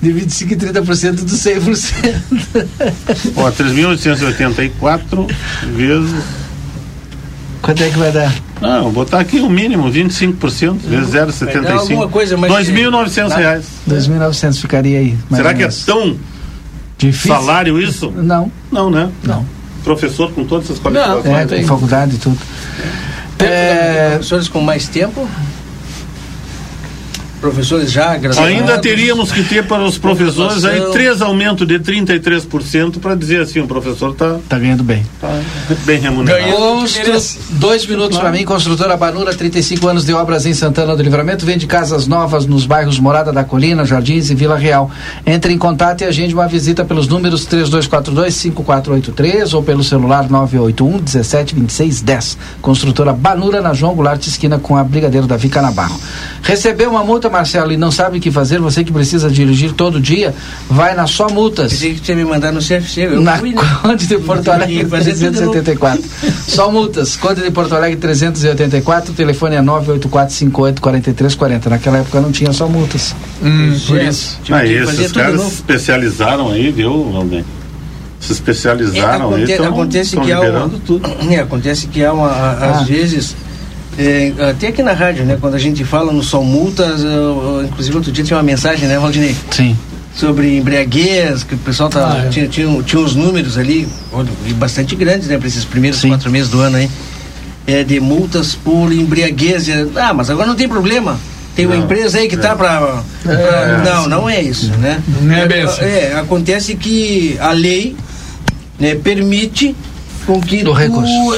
De 0.00 0.10
25% 0.12 0.50
e 0.52 0.56
30% 0.56 1.12
do 1.24 1.36
100%. 1.36 2.66
Ó, 3.36 3.50
3.884 3.50 5.28
vezes. 5.74 6.24
Quanto 7.60 7.82
é 7.82 7.88
que 7.90 7.98
vai 7.98 8.10
dar? 8.10 8.34
Não, 8.60 8.82
vou 8.84 8.92
botar 8.92 9.20
aqui 9.20 9.38
o 9.38 9.48
mínimo, 9.48 9.90
25%, 9.90 10.78
vezes 10.80 11.10
Vai 11.10 11.26
dar 11.62 11.72
alguma 11.74 12.06
0,75. 12.06 12.10
coisa 12.10 12.36
mais- 12.36 12.52
2.900 12.52 13.32
reais. 13.36 13.64
2.900 13.88 14.58
ficaria 14.60 14.98
aí. 14.98 15.16
Será 15.30 15.50
que 15.54 15.60
é 15.62 15.66
menos. 15.66 15.84
tão 15.84 16.16
difícil? 16.98 17.28
salário 17.36 17.80
isso? 17.80 18.10
Não, 18.10 18.50
Não, 18.70 18.90
né? 18.90 19.10
não. 19.22 19.44
Professor 19.84 20.30
com 20.32 20.44
todas 20.44 20.66
essas 20.66 20.78
É, 20.78 20.80
qualificações. 20.82 21.60
com 21.62 21.74
faculdade 21.74 22.14
e 22.14 22.18
tudo. 22.18 22.38
É... 23.38 24.10
Professores 24.12 24.48
com 24.48 24.60
mais 24.60 24.86
tempo? 24.88 25.28
Professores 27.42 27.90
já 27.90 28.16
graduados? 28.16 28.48
Ainda 28.50 28.78
teríamos 28.78 29.32
que 29.32 29.42
ter 29.42 29.66
para 29.66 29.82
os 29.82 29.98
professores 29.98 30.64
aí 30.64 30.80
três 30.92 31.20
aumentos 31.20 31.66
de 31.66 31.76
33% 31.80 33.00
para 33.00 33.16
dizer 33.16 33.40
assim, 33.42 33.58
o 33.58 33.66
professor 33.66 34.12
está 34.12 34.38
Tá 34.48 34.56
ganhando 34.60 34.84
bem. 34.84 35.04
bem 35.84 35.98
remunerado. 35.98 36.52
Constru... 36.52 37.02
Dois 37.58 37.84
minutos 37.84 38.16
para 38.16 38.30
mim, 38.30 38.44
construtora 38.44 38.96
Banura, 38.96 39.34
35 39.34 39.88
anos 39.88 40.04
de 40.04 40.14
obras 40.14 40.46
em 40.46 40.54
Santana 40.54 40.94
do 40.96 41.02
Livramento, 41.02 41.44
vende 41.44 41.66
casas 41.66 42.06
novas 42.06 42.46
nos 42.46 42.64
bairros 42.64 43.00
Morada 43.00 43.32
da 43.32 43.42
Colina, 43.42 43.84
Jardins 43.84 44.30
e 44.30 44.36
Vila 44.36 44.56
Real. 44.56 44.88
Entre 45.26 45.52
em 45.52 45.58
contato 45.58 46.02
e 46.02 46.04
agende 46.04 46.34
uma 46.34 46.46
visita 46.46 46.84
pelos 46.84 47.08
números 47.08 47.44
3242-5483 47.48 49.52
ou 49.54 49.64
pelo 49.64 49.82
celular 49.82 50.28
981-172610. 50.28 52.36
Construtora 52.60 53.12
Banura 53.12 53.60
na 53.60 53.74
João 53.74 53.94
Goulart, 53.94 54.24
esquina 54.26 54.58
com 54.60 54.76
a 54.76 54.84
Brigadeiro 54.84 55.26
Davi 55.26 55.48
Canabarro. 55.48 55.98
Recebeu 56.42 56.90
uma 56.90 57.02
multa, 57.04 57.31
Marcelo, 57.32 57.72
e 57.72 57.76
não 57.76 57.90
sabe 57.90 58.18
o 58.18 58.20
que 58.20 58.30
fazer? 58.30 58.60
Você 58.60 58.84
que 58.84 58.92
precisa 58.92 59.28
dirigir 59.30 59.72
todo 59.72 60.00
dia, 60.00 60.32
vai 60.70 60.94
na 60.94 61.06
Só 61.08 61.28
Multas. 61.28 61.72
Pensei 61.72 61.94
que 61.94 62.00
tinha 62.00 62.16
me 62.16 62.24
mandado 62.24 62.54
no 62.54 62.60
CFC. 62.60 63.06
Eu 63.06 63.20
Na 63.20 63.36
fui, 63.38 63.52
né? 63.52 63.60
Conde 63.82 64.06
de 64.06 64.18
Porto 64.18 64.48
Alegre 64.50 64.74
Tinha 64.74 64.84
que 64.84 64.90
fazer 64.90 65.12
tudo 65.14 65.30
de 65.32 65.40
novo. 65.40 65.52
384. 65.52 66.02
Só 66.46 66.70
multas. 66.70 67.16
Conde 67.16 67.42
de 67.42 67.50
Porto 67.50 67.74
Alegre 67.74 67.96
384. 67.98 69.12
O 69.12 69.14
telefone 69.14 69.56
é 69.56 69.62
984584340. 69.62 71.66
Naquela 71.68 71.98
época 71.98 72.20
não 72.20 72.30
tinha 72.32 72.52
só 72.52 72.68
multas. 72.68 73.14
Hum, 73.42 73.78
por 73.86 73.98
É, 73.98 74.08
isso. 74.08 74.38
tive 74.44 74.58
Aí, 74.58 74.78
fazer 74.84 75.00
esses 75.02 75.12
caras 75.12 75.40
se 75.42 75.48
especializaram 75.54 76.50
aí, 76.50 76.70
viu, 76.70 77.10
Valdir? 77.10 77.44
Se 78.20 78.30
É, 78.30 78.34
especializaram 78.34 79.34
aí, 79.34 79.42
aconte- 79.44 79.56
tão, 79.56 79.66
acontece 79.66 80.14
tão 80.14 80.24
que 80.24 80.32
há 80.32 80.38
liberando 80.38 80.76
uma, 80.76 80.80
tudo. 80.86 81.10
É, 81.30 81.40
acontece 81.40 81.86
que 81.88 82.04
há 82.04 82.12
uma, 82.12 82.28
a- 82.28 82.70
às 82.70 82.80
Ah. 82.80 82.84
vezes 82.84 83.34
é, 83.98 84.32
até 84.50 84.68
aqui 84.68 84.82
na 84.82 84.92
rádio, 84.92 85.24
né, 85.24 85.36
quando 85.40 85.54
a 85.54 85.58
gente 85.58 85.84
fala 85.84 86.12
no 86.12 86.22
Sol 86.22 86.44
Multas, 86.44 87.02
eu- 87.02 87.10
eu- 87.10 87.64
inclusive 87.64 87.96
outro 87.96 88.10
dia 88.12 88.24
tinha 88.24 88.36
uma 88.36 88.42
mensagem, 88.42 88.88
né, 88.88 88.98
Valdinei, 88.98 89.34
Sim. 89.50 89.76
sobre 90.14 90.56
embriaguez, 90.56 91.42
que 91.44 91.54
o 91.54 91.58
pessoal 91.58 91.88
tá, 91.90 92.12
Ah, 92.22 92.26
é. 92.26 92.28
tinha, 92.28 92.48
tinha, 92.48 92.82
tinha 92.82 93.02
uns 93.02 93.14
números 93.14 93.58
ali, 93.58 93.86
bastante 94.56 94.94
grandes, 94.96 95.28
né, 95.28 95.36
para 95.38 95.46
esses 95.48 95.64
primeiros 95.64 96.00
Sim. 96.00 96.08
quatro 96.08 96.30
meses 96.30 96.48
do 96.50 96.60
ano 96.60 96.76
aí, 96.78 96.88
é, 97.66 97.84
de 97.84 98.00
multas 98.00 98.54
por 98.54 98.92
embriaguez. 98.92 99.68
É, 99.68 99.86
Ah, 99.96 100.12
mas 100.12 100.28
agora 100.30 100.48
não 100.48 100.56
tem 100.56 100.68
problema. 100.68 101.18
Tem 101.54 101.66
uma 101.66 101.76
Não. 101.76 101.84
empresa 101.84 102.16
aí 102.18 102.28
que 102.28 102.36
tá 102.38 102.56
para. 102.56 103.02
não, 103.84 104.08
não 104.08 104.28
é 104.30 104.40
isso, 104.40 104.70
né? 104.78 105.00
Não 105.20 105.34
é 105.34 105.46
bem 105.46 105.62
assim. 105.62 105.82
É, 105.82 106.14
acontece 106.16 106.74
que 106.74 107.36
a 107.38 107.52
lei 107.52 107.94
né, 108.80 108.94
permite 108.94 109.76
com 110.26 110.40
que 110.40 110.62
Do 110.64 110.72
tu 110.72 111.36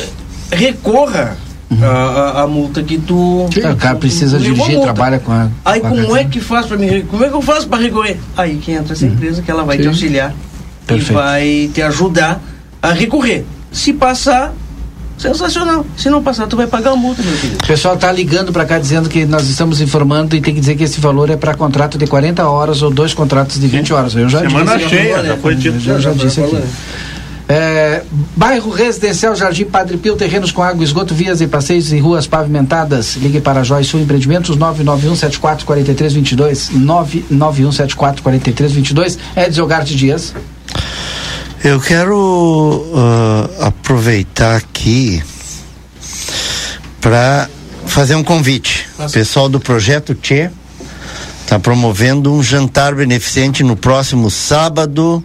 recorra 0.52 1.36
a, 1.82 1.86
a- 1.86 2.42
a 2.42 2.46
multa 2.46 2.82
que 2.82 2.98
tu. 2.98 3.44
O 3.46 3.76
cara 3.76 3.96
precisa 3.96 4.36
tu 4.38 4.42
dirigir, 4.44 4.80
trabalha 4.80 5.18
com 5.18 5.32
a. 5.32 5.48
Aí 5.64 5.80
com 5.80 5.86
a 5.86 5.90
como 5.90 6.02
carteira. 6.02 6.28
é 6.28 6.30
que 6.30 6.40
faz 6.40 6.66
para 6.66 6.76
mim? 6.76 7.04
Como 7.10 7.24
é 7.24 7.28
que 7.28 7.34
eu 7.34 7.42
faço 7.42 7.68
para 7.68 7.82
recorrer? 7.82 8.18
Aí 8.36 8.56
que 8.56 8.72
entra 8.72 8.92
essa 8.92 9.06
empresa 9.06 9.42
que 9.42 9.50
ela 9.50 9.64
vai 9.64 9.76
te 9.76 9.82
Sim. 9.84 9.88
auxiliar 9.88 10.34
Perfeito. 10.86 11.12
e 11.12 11.14
vai 11.14 11.70
te 11.72 11.82
ajudar 11.82 12.40
a 12.82 12.92
recorrer. 12.92 13.44
Se 13.72 13.92
passar, 13.92 14.52
sensacional. 15.18 15.84
Se 15.96 16.08
não 16.10 16.22
passar, 16.22 16.46
tu 16.46 16.56
vai 16.56 16.66
pagar 16.66 16.92
a 16.92 16.96
multa, 16.96 17.22
meu 17.22 17.34
querido. 17.36 17.58
O 17.62 17.66
pessoal 17.66 17.96
tá 17.96 18.10
ligando 18.12 18.52
para 18.52 18.64
cá 18.64 18.78
dizendo 18.78 19.08
que 19.08 19.24
nós 19.24 19.48
estamos 19.48 19.80
informando 19.80 20.36
e 20.36 20.40
tem 20.40 20.54
que 20.54 20.60
dizer 20.60 20.76
que 20.76 20.84
esse 20.84 21.00
valor 21.00 21.30
é 21.30 21.36
para 21.36 21.54
contrato 21.54 21.96
de 21.98 22.06
40 22.06 22.46
horas 22.48 22.82
ou 22.82 22.90
dois 22.90 23.14
contratos 23.14 23.58
de 23.58 23.66
20 23.66 23.92
horas. 23.92 24.14
Eu 24.14 24.28
já 24.28 24.40
Semana 24.40 24.76
disse. 24.76 24.90
cheia, 24.90 25.24
já 25.24 25.36
foi 25.36 25.54
dito. 25.54 25.76
Eu 25.76 25.80
já, 25.80 25.98
já 25.98 26.12
disse 26.12 26.40
aqui. 26.40 26.58
É, 27.46 28.02
bairro 28.34 28.70
Residencial 28.70 29.36
Jardim 29.36 29.66
Padre 29.66 29.98
Pio, 29.98 30.16
terrenos 30.16 30.50
com 30.50 30.62
água, 30.62 30.82
esgoto, 30.82 31.14
vias 31.14 31.42
e 31.42 31.46
passeios 31.46 31.92
e 31.92 31.98
ruas 31.98 32.26
pavimentadas. 32.26 33.16
Ligue 33.16 33.38
para 33.40 33.62
Joyce 33.62 33.90
Sul 33.90 34.00
Empreendimentos 34.00 34.56
991744322 34.56 36.70
991744322 37.30 39.18
Edson 39.36 39.66
Garte 39.66 39.94
Dias. 39.94 40.32
Eu 41.62 41.78
quero 41.80 42.86
ah, 42.94 43.68
aproveitar 43.68 44.56
aqui 44.56 45.22
para 47.00 47.48
fazer 47.86 48.14
um 48.14 48.24
convite. 48.24 48.88
O 48.98 49.10
pessoal 49.10 49.48
do 49.48 49.60
projeto 49.60 50.14
Tchê 50.14 50.50
está 51.42 51.58
promovendo 51.58 52.32
um 52.32 52.42
jantar 52.42 52.94
beneficente 52.94 53.62
no 53.62 53.76
próximo 53.76 54.30
sábado 54.30 55.22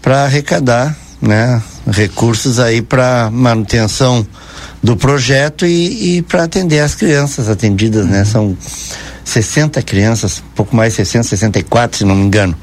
para 0.00 0.24
arrecadar, 0.24 0.96
né, 1.22 1.62
recursos 1.88 2.58
aí 2.58 2.82
para 2.82 3.30
manutenção 3.30 4.26
do 4.82 4.96
projeto 4.96 5.64
e, 5.64 6.18
e 6.18 6.22
para 6.22 6.42
atender 6.42 6.80
as 6.80 6.94
crianças 6.94 7.48
atendidas, 7.48 8.04
né? 8.04 8.24
São 8.24 8.56
60 9.24 9.80
crianças, 9.82 10.42
pouco 10.56 10.74
mais 10.74 10.94
60, 10.94 11.22
64, 11.28 11.98
se 11.98 12.04
não 12.04 12.16
me 12.16 12.24
engano. 12.24 12.56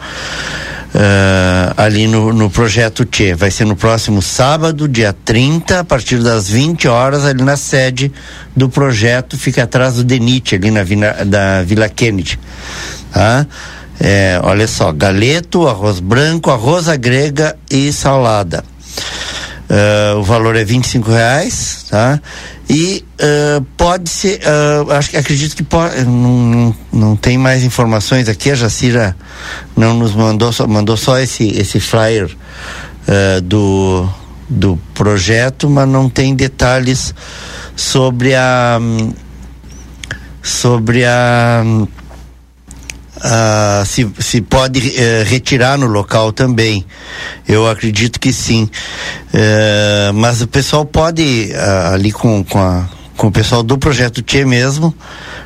Uh, 0.89 1.71
ali 1.77 2.07
no, 2.07 2.33
no 2.33 2.49
projeto 2.49 3.05
Tchê. 3.05 3.35
Vai 3.35 3.51
ser 3.51 3.63
no 3.63 3.75
próximo 3.75 4.23
sábado, 4.23 4.87
dia 4.87 5.15
30, 5.23 5.81
a 5.81 5.83
partir 5.83 6.17
das 6.17 6.49
20 6.49 6.87
horas, 6.87 7.25
ali 7.25 7.43
na 7.43 7.55
sede 7.55 8.11
do 8.55 8.67
projeto, 8.67 9.37
fica 9.37 9.63
atrás 9.63 9.95
do 9.95 10.03
DENIT, 10.03 10.55
ali 10.55 10.71
na 10.71 10.83
Vila, 10.83 11.13
da 11.25 11.61
Vila 11.61 11.87
Kennedy. 11.87 12.39
Tá? 13.13 13.45
É, 13.99 14.39
olha 14.43 14.67
só, 14.67 14.91
galeto, 14.91 15.67
arroz 15.67 15.99
branco, 15.99 16.49
arroz 16.49 16.87
grega 16.97 17.57
e 17.69 17.91
salada. 17.91 18.63
Uh, 19.69 20.17
o 20.17 20.23
valor 20.23 20.55
é 20.55 20.63
25 20.63 21.11
reais, 21.11 21.85
tá? 21.91 22.19
E 22.67 23.05
uh, 23.21 23.63
pode 23.77 24.09
ser, 24.09 24.39
uh, 24.39 24.91
acho 24.93 25.15
acredito 25.15 25.55
que 25.55 25.61
pode, 25.61 26.03
não, 26.05 26.75
não 26.91 27.15
tem 27.15 27.37
mais 27.37 27.63
informações 27.63 28.27
aqui, 28.27 28.49
a 28.49 28.55
Jacira 28.55 29.15
não 29.77 29.93
nos 29.93 30.15
mandou, 30.15 30.51
só, 30.51 30.65
mandou 30.65 30.97
só 30.97 31.19
esse, 31.19 31.49
esse 31.49 31.79
flyer 31.79 32.35
do, 33.43 34.07
do 34.47 34.79
projeto, 34.93 35.67
mas 35.67 35.87
não 35.87 36.07
tem 36.09 36.35
detalhes 36.35 37.13
sobre 37.75 38.35
a 38.35 38.79
sobre 40.43 41.05
a 41.05 41.63
ah, 43.21 43.83
se, 43.85 44.09
se 44.19 44.41
pode 44.41 44.97
eh, 44.97 45.23
retirar 45.25 45.77
no 45.77 45.87
local 45.87 46.31
também. 46.31 46.85
Eu 47.47 47.67
acredito 47.67 48.19
que 48.19 48.31
sim. 48.31 48.69
Eh, 49.33 50.11
mas 50.13 50.41
o 50.41 50.47
pessoal 50.47 50.85
pode, 50.85 51.51
ah, 51.55 51.93
ali 51.93 52.11
com, 52.11 52.43
com, 52.43 52.59
a, 52.59 52.87
com 53.17 53.27
o 53.27 53.31
pessoal 53.31 53.63
do 53.63 53.77
projeto 53.77 54.21
Tchê 54.21 54.45
mesmo, 54.45 54.93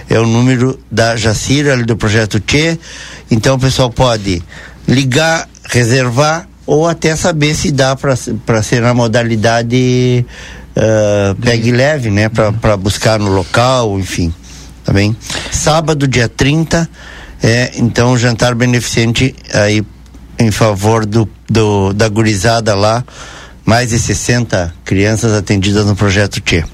é 0.10 0.20
o 0.20 0.26
número 0.26 0.80
da 0.89 1.16
Jacira 1.16 1.78
do 1.84 1.95
projeto 1.95 2.39
T. 2.39 2.80
Então 3.30 3.54
o 3.56 3.60
pessoal 3.60 3.91
pode 3.91 4.41
ligar, 4.88 5.47
reservar 5.70 6.47
ou 6.66 6.88
até 6.88 7.16
saber 7.16 7.54
se 7.56 7.72
dá 7.72 7.95
para 7.95 8.16
ser 8.64 8.82
na 8.82 8.91
modalidade 8.93 10.26
uh, 10.76 11.34
pegue 11.41 11.72
leve, 11.72 12.10
né? 12.10 12.28
Para 12.30 12.76
buscar 12.78 13.20
no 13.20 13.32
local, 13.32 13.99
enfim. 13.99 14.34
Tá 14.92 14.94
bem? 14.94 15.16
Sábado, 15.50 16.06
dia 16.06 16.28
30, 16.28 16.89
é 17.42 17.72
então 17.78 18.18
jantar 18.18 18.54
beneficente 18.54 19.34
aí 19.54 19.86
em 20.38 20.52
favor 20.52 21.06
do, 21.06 21.30
do 21.50 21.94
da 21.94 22.10
gurizada 22.10 22.76
lá. 22.76 23.02
Mais 23.66 23.92
de 23.92 23.98
60 23.98 24.74
crianças 24.84 25.32
atendidas 25.32 25.86
no 25.86 25.96
projeto 25.96 26.42
T. 26.42 26.66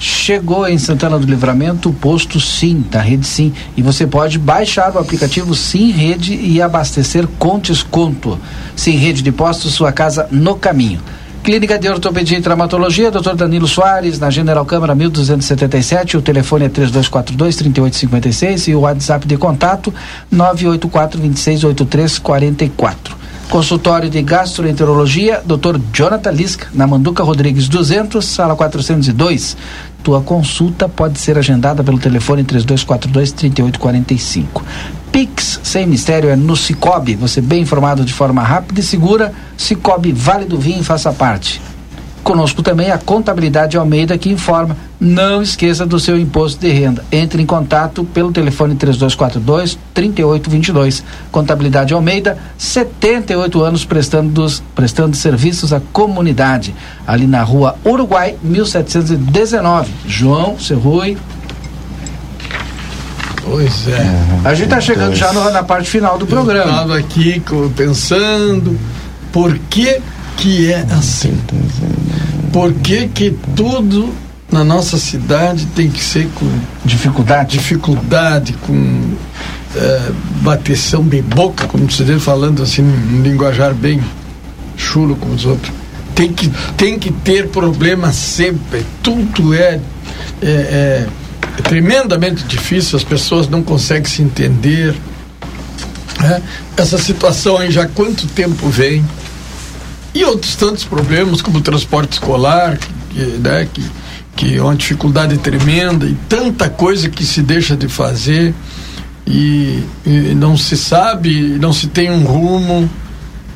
Chegou 0.00 0.66
em 0.66 0.78
Santana 0.78 1.16
do 1.16 1.24
Livramento 1.24 1.90
o 1.90 1.92
posto 1.92 2.40
Sim, 2.40 2.84
da 2.90 3.00
Rede 3.00 3.24
Sim. 3.24 3.52
E 3.76 3.82
você 3.82 4.04
pode 4.04 4.36
baixar 4.36 4.92
o 4.96 4.98
aplicativo 4.98 5.54
Sim 5.54 5.92
Rede 5.92 6.34
e 6.34 6.60
abastecer 6.60 7.28
com 7.38 7.60
desconto. 7.60 8.36
Sim 8.74 8.96
Rede 8.96 9.22
de 9.22 9.30
Postos, 9.30 9.74
sua 9.74 9.92
casa 9.92 10.26
no 10.32 10.56
caminho. 10.56 11.00
Clínica 11.42 11.78
de 11.78 11.88
Ortopedia 11.88 12.36
e 12.36 12.42
Traumatologia, 12.42 13.10
Dr. 13.10 13.34
Danilo 13.34 13.66
Soares, 13.66 14.18
na 14.18 14.28
General 14.30 14.62
Câmara 14.66 14.94
1277. 14.94 16.18
O 16.18 16.22
telefone 16.22 16.66
é 16.66 16.68
3242-3856 16.68 18.68
e 18.68 18.74
o 18.74 18.80
WhatsApp 18.80 19.26
de 19.26 19.38
contato 19.38 19.92
984 20.30 21.18
268344. 21.18 23.18
Consultório 23.48 24.10
de 24.10 24.20
Gastroenterologia, 24.22 25.42
Dr. 25.44 25.80
Jonathan 25.92 26.30
Lisca, 26.30 26.68
na 26.72 26.86
Manduca 26.86 27.24
Rodrigues 27.24 27.68
200, 27.68 28.24
sala 28.24 28.54
402. 28.54 29.56
Tua 30.04 30.20
consulta 30.20 30.88
pode 30.88 31.18
ser 31.18 31.36
agendada 31.36 31.82
pelo 31.82 31.98
telefone 31.98 32.44
3242-3845. 32.44 34.62
Pix 35.12 35.60
sem 35.62 35.86
mistério 35.86 36.30
é 36.30 36.36
no 36.36 36.56
Cicobi. 36.56 37.14
Você 37.16 37.40
bem 37.40 37.62
informado 37.62 38.04
de 38.04 38.12
forma 38.12 38.42
rápida 38.42 38.80
e 38.80 38.82
segura. 38.82 39.32
Cicobi 39.56 40.12
Vale 40.12 40.44
do 40.44 40.58
Vinho 40.58 40.84
faça 40.84 41.12
parte. 41.12 41.60
Conosco 42.22 42.62
também 42.62 42.90
a 42.90 42.98
Contabilidade 42.98 43.76
Almeida 43.76 44.16
que 44.16 44.30
informa: 44.30 44.76
não 45.00 45.42
esqueça 45.42 45.86
do 45.86 45.98
seu 45.98 46.18
imposto 46.18 46.60
de 46.60 46.70
renda. 46.70 47.04
Entre 47.10 47.42
em 47.42 47.46
contato 47.46 48.04
pelo 48.04 48.30
telefone 48.30 48.74
3242 48.74 49.78
3822. 49.94 51.02
Contabilidade 51.32 51.94
Almeida, 51.94 52.38
78 52.58 53.62
anos 53.62 53.84
prestando, 53.84 54.30
dos, 54.30 54.62
prestando 54.74 55.16
serviços 55.16 55.72
à 55.72 55.80
comunidade. 55.92 56.74
Ali 57.06 57.26
na 57.26 57.42
rua 57.42 57.76
Uruguai, 57.84 58.36
1719. 58.42 59.90
João 60.06 60.58
Serrui. 60.58 61.16
Pois 63.50 63.88
é. 63.88 63.98
Uhum. 63.98 64.40
A 64.44 64.54
gente 64.54 64.66
está 64.66 64.80
chegando 64.80 65.16
já 65.16 65.32
no, 65.32 65.50
na 65.50 65.64
parte 65.64 65.90
final 65.90 66.16
do 66.16 66.24
programa. 66.24 66.70
Estava 66.70 66.98
aqui 66.98 67.42
pensando 67.74 68.78
por 69.32 69.58
que 69.68 70.00
que 70.36 70.70
é 70.72 70.86
assim. 70.92 71.36
Por 72.52 72.72
que 72.74 73.08
que 73.08 73.36
tudo 73.56 74.14
na 74.52 74.62
nossa 74.62 74.96
cidade 74.98 75.66
tem 75.74 75.90
que 75.90 76.02
ser 76.02 76.28
com 76.36 76.46
dificuldade, 76.84 77.58
dificuldade 77.58 78.52
com 78.64 79.14
é, 79.74 80.12
bateção 80.42 81.02
de 81.02 81.20
boca, 81.20 81.66
como 81.66 81.90
se 81.90 82.04
diz, 82.04 82.22
falando 82.22 82.62
assim, 82.62 82.82
um 82.82 83.20
linguajar 83.22 83.74
bem 83.74 84.00
chulo 84.76 85.16
com 85.16 85.30
os 85.30 85.44
outros. 85.44 85.72
Tem 86.14 86.32
que, 86.32 86.48
tem 86.76 86.98
que 87.00 87.10
ter 87.10 87.48
problema 87.48 88.12
sempre. 88.12 88.86
Tudo 89.02 89.54
é, 89.54 89.80
é, 90.40 90.46
é 90.46 91.06
tremendamente 91.60 92.44
difícil, 92.44 92.96
as 92.96 93.04
pessoas 93.04 93.48
não 93.48 93.62
conseguem 93.62 94.10
se 94.10 94.22
entender. 94.22 94.94
Né? 96.20 96.42
Essa 96.76 96.98
situação 96.98 97.56
aí 97.56 97.70
já 97.70 97.82
há 97.82 97.88
quanto 97.88 98.26
tempo 98.26 98.68
vem? 98.68 99.04
E 100.14 100.24
outros 100.24 100.56
tantos 100.56 100.84
problemas, 100.84 101.40
como 101.40 101.58
o 101.58 101.60
transporte 101.60 102.14
escolar, 102.14 102.78
que, 103.10 103.20
né, 103.20 103.68
que, 103.72 103.84
que 104.36 104.56
é 104.56 104.62
uma 104.62 104.74
dificuldade 104.74 105.38
tremenda, 105.38 106.06
e 106.06 106.16
tanta 106.28 106.68
coisa 106.68 107.08
que 107.08 107.24
se 107.24 107.42
deixa 107.42 107.76
de 107.76 107.88
fazer, 107.88 108.54
e, 109.26 109.84
e 110.04 110.34
não 110.34 110.56
se 110.56 110.76
sabe, 110.76 111.56
não 111.60 111.72
se 111.72 111.86
tem 111.86 112.10
um 112.10 112.24
rumo. 112.24 112.90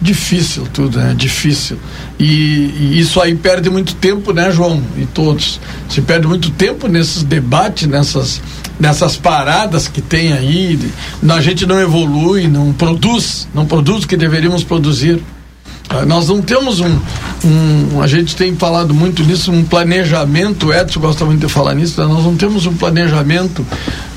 Difícil 0.01 0.67
tudo, 0.73 0.99
né? 0.99 1.15
Difícil. 1.17 1.79
E, 2.19 2.25
e, 2.25 2.99
isso 2.99 3.21
aí 3.21 3.35
perde 3.35 3.71
muito 3.71 3.95
tempo, 3.95 4.33
né, 4.33 4.51
João? 4.51 4.83
E 4.99 5.07
todos. 5.07 5.61
Se 5.89 6.03
perde 6.03 6.27
muito 6.27 6.51
tempo 6.51 6.89
nesses 6.89 7.23
debates, 7.23 7.89
nessas, 7.89 8.41
nessas 8.79 9.17
paradas 9.17 9.89
que 9.89 10.03
tem 10.03 10.33
aí. 10.33 10.79
A 11.29 11.41
gente 11.41 11.65
não 11.65 11.81
evolui, 11.81 12.47
não 12.47 12.73
produz, 12.73 13.49
não 13.55 13.65
produz 13.67 14.05
o 14.05 14.09
que 14.09 14.17
deveríamos 14.17 14.63
produzir. 14.63 15.23
Ah, 15.89 16.05
nós 16.05 16.29
não 16.29 16.41
temos 16.41 16.81
um, 16.81 16.99
um, 17.45 18.03
A 18.03 18.07
gente 18.07 18.35
tem 18.35 18.55
falado 18.57 18.95
muito 18.95 19.23
nisso, 19.23 19.53
um 19.53 19.65
planejamento. 19.65 20.69
O 20.69 20.75
Edson 20.75 21.01
gosta 21.01 21.25
muito 21.25 21.47
de 21.47 21.53
falar 21.53 21.75
nisso. 21.75 22.01
Né? 22.01 22.07
Nós 22.07 22.25
não 22.25 22.37
temos 22.37 22.67
um 22.67 22.75
planejamento 22.75 23.65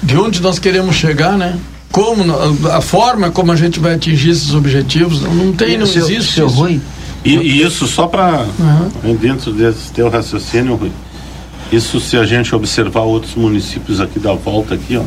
de 0.02 0.18
onde 0.18 0.42
nós 0.42 0.60
queremos 0.60 0.96
chegar, 0.96 1.38
né? 1.38 1.58
Como, 1.92 2.24
a 2.72 2.82
forma 2.82 3.32
como 3.32 3.52
a 3.52 3.56
gente 3.56 3.80
vai 3.80 3.96
atingir 3.96 4.32
esses 4.32 4.54
objetivos. 4.54 5.22
Não, 5.22 5.54
tem, 5.54 5.78
não 5.78 5.86
seu, 5.86 6.04
existe. 6.04 6.34
Seu 6.34 6.48
isso. 6.48 6.56
Rui? 6.56 6.82
E, 7.24 7.36
e 7.36 7.62
isso 7.62 7.88
só 7.88 8.08
para. 8.08 8.46
Uhum. 8.60 9.16
Dentro 9.16 9.52
desse 9.52 9.92
teu 9.92 10.10
raciocínio, 10.10 10.76
Rui. 10.76 10.92
Isso 11.72 12.00
se 12.00 12.16
a 12.16 12.24
gente 12.24 12.56
observar 12.56 13.02
outros 13.02 13.36
municípios 13.36 14.00
aqui 14.00 14.20
da 14.20 14.34
volta 14.34 14.76
aqui, 14.76 14.98
ó 14.98 15.04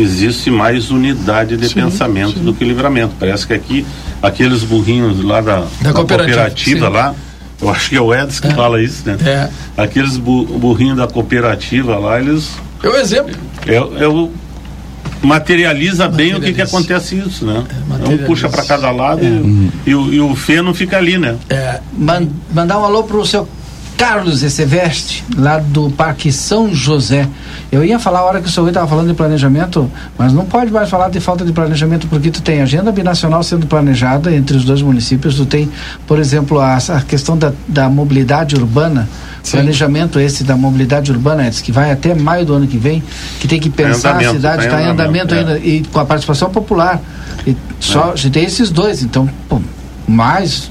existe 0.00 0.50
mais 0.50 0.90
unidade 0.90 1.56
de 1.56 1.68
sim, 1.68 1.74
pensamento 1.74 2.34
sim. 2.34 2.44
do 2.44 2.54
que 2.54 2.64
livramento. 2.64 3.14
Parece 3.18 3.46
que 3.46 3.52
aqui, 3.52 3.86
aqueles 4.22 4.62
burrinhos 4.62 5.22
lá 5.22 5.40
da, 5.40 5.60
da, 5.60 5.66
da 5.80 5.92
cooperativa, 5.92 6.36
cooperativa 6.36 6.88
lá, 6.88 7.14
eu 7.60 7.68
acho 7.68 7.90
que 7.90 7.96
é 7.96 8.00
o 8.00 8.14
Edson 8.14 8.42
que 8.42 8.48
é. 8.48 8.54
fala 8.54 8.82
isso, 8.82 9.02
né? 9.04 9.18
É. 9.24 9.48
Aqueles 9.76 10.16
burrinhos 10.16 10.96
da 10.96 11.06
cooperativa 11.06 11.98
lá, 11.98 12.20
eles 12.20 12.52
É 12.82 12.88
o 12.88 12.96
exemplo. 12.96 13.34
Eu, 13.66 13.92
eu 13.98 14.32
materializa 15.22 16.08
bem 16.08 16.34
o 16.34 16.40
que, 16.40 16.52
que 16.52 16.62
acontece 16.62 17.16
isso, 17.16 17.44
né? 17.44 17.64
É, 18.04 18.08
um 18.08 18.18
puxa 18.18 18.48
para 18.48 18.64
cada 18.64 18.90
lado 18.90 19.24
é. 19.24 19.28
e, 19.28 19.90
e, 19.90 19.94
o, 19.94 20.12
e 20.14 20.20
o 20.20 20.34
Fê 20.34 20.62
não 20.62 20.72
fica 20.74 20.96
ali, 20.96 21.18
né? 21.18 21.36
É, 21.48 21.80
man, 21.96 22.28
mandar 22.52 22.78
um 22.78 22.84
alô 22.84 23.02
pro 23.04 23.24
seu 23.26 23.48
Carlos 23.98 24.44
Esseveste, 24.44 25.24
lá 25.36 25.58
do 25.58 25.90
Parque 25.90 26.30
São 26.30 26.72
José. 26.72 27.28
Eu 27.70 27.84
ia 27.84 27.98
falar 27.98 28.20
a 28.20 28.22
hora 28.22 28.40
que 28.40 28.46
o 28.46 28.50
senhor 28.50 28.68
estava 28.68 28.86
falando 28.86 29.08
de 29.08 29.14
planejamento, 29.14 29.90
mas 30.16 30.32
não 30.32 30.44
pode 30.44 30.70
mais 30.70 30.88
falar 30.88 31.10
de 31.10 31.18
falta 31.18 31.44
de 31.44 31.52
planejamento, 31.52 32.06
porque 32.06 32.30
tu 32.30 32.40
tem 32.40 32.62
agenda 32.62 32.92
binacional 32.92 33.42
sendo 33.42 33.66
planejada 33.66 34.32
entre 34.32 34.56
os 34.56 34.64
dois 34.64 34.82
municípios, 34.82 35.34
tu 35.34 35.44
tem, 35.44 35.68
por 36.06 36.20
exemplo, 36.20 36.60
a, 36.60 36.76
a 36.76 37.02
questão 37.02 37.36
da, 37.36 37.52
da 37.66 37.88
mobilidade 37.88 38.54
urbana, 38.54 39.08
Sim. 39.42 39.56
planejamento 39.56 40.20
esse 40.20 40.44
da 40.44 40.56
mobilidade 40.56 41.10
urbana, 41.10 41.50
que 41.50 41.72
vai 41.72 41.90
até 41.90 42.14
maio 42.14 42.46
do 42.46 42.54
ano 42.54 42.68
que 42.68 42.78
vem, 42.78 43.02
que 43.40 43.48
tem 43.48 43.58
que 43.58 43.68
pensar 43.68 44.16
a 44.16 44.30
cidade, 44.30 44.64
está 44.64 44.76
tá 44.76 44.82
em 44.84 44.86
andamento, 44.86 45.34
é. 45.34 45.40
ainda, 45.40 45.58
e 45.58 45.82
com 45.82 45.98
a 45.98 46.04
participação 46.04 46.50
popular. 46.50 47.02
E 47.44 47.56
só, 47.80 48.14
é. 48.14 48.30
tem 48.30 48.44
esses 48.44 48.70
dois, 48.70 49.02
então, 49.02 49.28
pô, 49.48 49.60
mais 50.06 50.70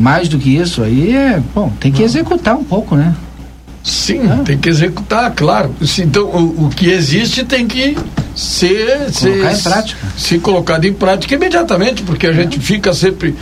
mais 0.00 0.28
do 0.28 0.38
que 0.38 0.56
isso 0.56 0.82
aí 0.82 1.14
é, 1.14 1.42
bom, 1.54 1.70
tem 1.78 1.92
que 1.92 2.02
executar 2.02 2.56
um 2.56 2.64
pouco, 2.64 2.96
né? 2.96 3.14
Sim, 3.82 4.20
é. 4.30 4.42
tem 4.44 4.58
que 4.58 4.68
executar, 4.68 5.30
claro. 5.34 5.74
Então, 5.98 6.24
o, 6.24 6.66
o, 6.66 6.68
que 6.70 6.90
existe 6.90 7.44
tem 7.44 7.66
que 7.66 7.96
ser, 8.34 9.10
ser 9.10 9.52
em 9.52 9.58
prática. 9.58 9.98
ser 10.16 10.38
colocado 10.40 10.84
em 10.84 10.92
prática 10.92 11.34
imediatamente, 11.34 12.02
porque 12.02 12.26
a 12.26 12.30
é. 12.30 12.34
gente 12.34 12.60
fica 12.60 12.92
sempre 12.92 13.34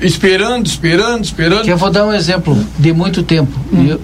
esperando, 0.00 0.66
esperando, 0.66 1.24
esperando. 1.24 1.64
Que 1.64 1.72
eu 1.72 1.76
vou 1.76 1.90
dar 1.90 2.06
um 2.06 2.12
exemplo 2.12 2.58
de 2.78 2.92
muito 2.92 3.22
tempo. 3.22 3.52
Hum. 3.72 3.98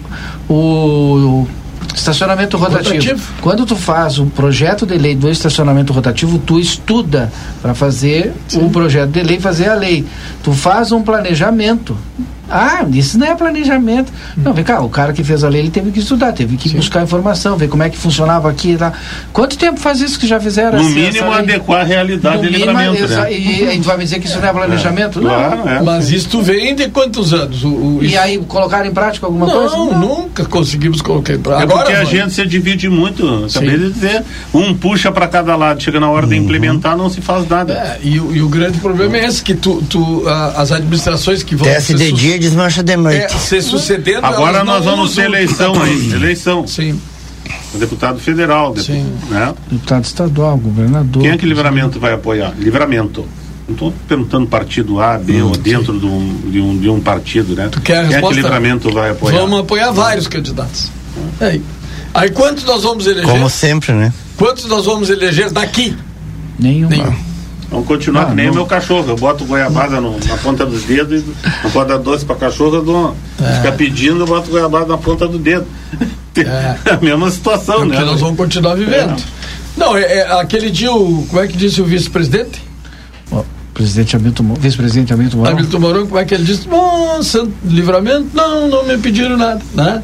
o 0.48 1.46
Estacionamento 1.94 2.56
rotativo. 2.56 2.94
rotativo. 2.94 3.22
Quando 3.40 3.66
tu 3.66 3.76
faz 3.76 4.18
o 4.18 4.26
projeto 4.26 4.86
de 4.86 4.96
lei 4.96 5.14
do 5.14 5.28
estacionamento 5.28 5.92
rotativo, 5.92 6.38
tu 6.38 6.58
estuda 6.58 7.32
para 7.60 7.74
fazer 7.74 8.32
o 8.54 8.70
projeto 8.70 9.10
de 9.10 9.22
lei, 9.22 9.40
fazer 9.40 9.68
a 9.68 9.74
lei. 9.74 10.04
Tu 10.42 10.52
faz 10.52 10.92
um 10.92 11.02
planejamento 11.02 11.96
ah, 12.50 12.84
isso 12.92 13.18
não 13.18 13.26
é 13.26 13.34
planejamento. 13.34 14.12
Não, 14.36 14.52
vem 14.52 14.64
cá, 14.64 14.80
o 14.80 14.88
cara 14.88 15.12
que 15.12 15.22
fez 15.22 15.44
a 15.44 15.48
lei, 15.48 15.60
ele 15.60 15.70
teve 15.70 15.90
que 15.90 16.00
estudar, 16.00 16.32
teve 16.32 16.56
que 16.56 16.68
Sim. 16.68 16.76
buscar 16.76 17.02
informação, 17.02 17.56
ver 17.56 17.68
como 17.68 17.82
é 17.82 17.90
que 17.90 17.96
funcionava 17.96 18.50
aqui 18.50 18.70
e 18.70 18.76
lá. 18.76 18.92
Quanto 19.32 19.56
tempo 19.56 19.78
faz 19.78 20.00
isso 20.00 20.18
que 20.18 20.26
já 20.26 20.40
fizeram? 20.40 20.78
No 20.78 20.84
assim, 20.84 20.94
mínimo, 20.94 21.32
adequar 21.32 21.80
a 21.82 21.84
realidade 21.84 22.36
no 22.36 22.42
de 22.42 22.48
livramento, 22.48 23.06
né? 23.06 23.32
E 23.32 23.66
a 23.66 23.70
gente 23.70 23.86
vai 23.86 23.98
dizer 23.98 24.18
que 24.18 24.26
isso 24.26 24.40
não 24.40 24.48
é 24.48 24.52
planejamento? 24.52 25.20
É, 25.20 25.22
não. 25.22 25.30
Claro, 25.30 25.68
é. 25.68 25.82
Mas 25.82 26.10
isto 26.10 26.42
vem 26.42 26.74
de 26.74 26.88
quantos 26.88 27.32
anos? 27.32 27.62
O, 27.62 27.68
o, 27.68 27.98
e 28.02 28.16
aí, 28.16 28.38
colocar 28.38 28.84
em 28.84 28.92
prática 28.92 29.26
alguma 29.26 29.46
não, 29.46 29.54
coisa? 29.54 29.76
Não, 29.76 29.98
nunca 29.98 30.44
conseguimos 30.44 31.00
colocar 31.00 31.34
em 31.34 31.38
prática. 31.38 31.62
É 31.62 31.64
Agora, 31.64 31.84
porque 31.84 31.96
a 31.96 32.04
gente 32.04 32.32
se 32.32 32.46
divide 32.46 32.88
muito, 32.88 33.46
acabei 33.48 33.78
de 33.78 33.92
dizer. 33.92 34.24
Um 34.52 34.74
puxa 34.74 35.12
para 35.12 35.28
cada 35.28 35.54
lado, 35.56 35.82
chega 35.82 36.00
na 36.00 36.10
hora 36.10 36.24
uhum. 36.24 36.30
de 36.30 36.36
implementar, 36.36 36.96
não 36.96 37.08
se 37.08 37.20
faz 37.20 37.48
nada. 37.48 37.72
É, 37.72 37.98
e, 38.02 38.16
e, 38.16 38.42
o 38.42 38.48
grande 38.48 38.78
problema 38.78 39.16
é 39.16 39.26
esse, 39.26 39.42
que 39.42 39.54
tu, 39.54 39.82
tu 39.88 40.24
a, 40.26 40.60
as 40.62 40.72
administrações 40.72 41.42
que 41.42 41.54
vão... 41.54 41.68
Desce 41.68 41.94
de 41.94 42.12
dia 42.12 42.39
desmancha 42.40 42.82
de 42.82 42.96
noite. 42.96 43.24
É, 43.24 43.28
se 43.28 43.62
sucedendo. 43.62 44.24
Agora 44.24 44.64
nós 44.64 44.84
vamos 44.84 45.14
ter 45.14 45.26
eleição 45.26 45.80
aí. 45.80 46.12
Eleição. 46.12 46.66
Sim. 46.66 47.00
O 47.72 47.78
deputado 47.78 48.18
federal, 48.18 48.76
Sim. 48.76 49.06
Né? 49.28 49.54
deputado 49.70 50.04
estadual, 50.04 50.56
governador. 50.56 51.22
Quem 51.22 51.30
é 51.30 51.36
que 51.36 51.46
livramento 51.46 52.00
vai 52.00 52.12
apoiar? 52.12 52.52
Livramento. 52.58 53.26
Não 53.68 53.74
estou 53.74 53.94
perguntando 54.08 54.48
partido 54.48 55.00
A, 55.00 55.16
B 55.16 55.40
hum, 55.40 55.50
ou 55.50 55.56
dentro 55.56 55.98
de 55.98 56.04
um, 56.04 56.50
de, 56.50 56.60
um, 56.60 56.78
de 56.78 56.88
um 56.88 57.00
partido, 57.00 57.54
né? 57.54 57.68
Tu 57.70 57.80
quer 57.80 58.08
Quem 58.08 58.16
é 58.16 58.20
que 58.20 58.34
livramento 58.34 58.92
vai 58.92 59.10
apoiar? 59.10 59.38
Vamos 59.38 59.60
apoiar 59.60 59.92
vários 59.92 60.26
candidatos. 60.26 60.90
É. 61.40 61.46
Aí. 61.46 61.62
Aí 62.12 62.30
quantos 62.30 62.64
nós 62.64 62.82
vamos 62.82 63.06
eleger? 63.06 63.30
Como 63.30 63.48
sempre, 63.48 63.92
né? 63.92 64.12
Quantos 64.36 64.64
nós 64.64 64.84
vamos 64.84 65.08
eleger 65.08 65.50
daqui? 65.50 65.96
Nenhum. 66.58 66.88
Nenhum. 66.88 67.29
Vamos 67.70 67.86
continuar 67.86 68.22
ah, 68.22 68.26
que 68.26 68.34
nem 68.34 68.46
não. 68.46 68.54
meu 68.54 68.66
cachorro. 68.66 69.08
Eu 69.08 69.16
boto 69.16 69.44
goiabada 69.44 70.00
no, 70.00 70.18
na 70.26 70.36
ponta 70.38 70.66
dos 70.66 70.82
dedos 70.84 71.22
e 71.22 71.24
não 71.62 71.70
pode 71.70 71.88
dar 71.88 71.98
doce 71.98 72.24
para 72.24 72.36
cachorro, 72.36 72.76
eu 72.76 72.82
dou, 72.82 73.16
é. 73.40 73.56
fica 73.56 73.72
pedindo, 73.72 74.20
eu 74.20 74.26
boto 74.26 74.50
goiabada 74.50 74.86
na 74.86 74.98
ponta 74.98 75.28
do 75.28 75.38
dedo. 75.38 75.66
É. 76.36 76.76
a 76.92 76.96
mesma 77.00 77.30
situação, 77.30 77.84
né? 77.84 77.96
Porque 77.96 78.10
nós 78.10 78.20
vamos 78.20 78.36
continuar 78.36 78.74
vivendo. 78.74 79.12
É. 79.12 79.40
Não, 79.76 79.96
é, 79.96 80.02
é, 80.02 80.40
aquele 80.40 80.68
dia, 80.68 80.92
o, 80.92 81.24
como 81.28 81.40
é 81.40 81.46
que 81.46 81.56
disse 81.56 81.80
o 81.80 81.84
vice-presidente? 81.84 82.70
presidente 83.72 84.14
Hamilton, 84.14 84.54
vice-presidente 84.58 85.12
Hamilton 85.14 85.36
Mourão. 85.38 85.52
Hamilton 85.52 85.78
Mourão, 85.78 86.06
como 86.06 86.18
é 86.18 86.24
que 86.26 86.34
ele 86.34 86.44
disse? 86.44 86.68
Nossa, 86.68 87.48
livramento? 87.64 88.28
Não, 88.34 88.68
não 88.68 88.84
me 88.84 88.98
pediram 88.98 89.38
nada, 89.38 89.62
né? 89.74 90.02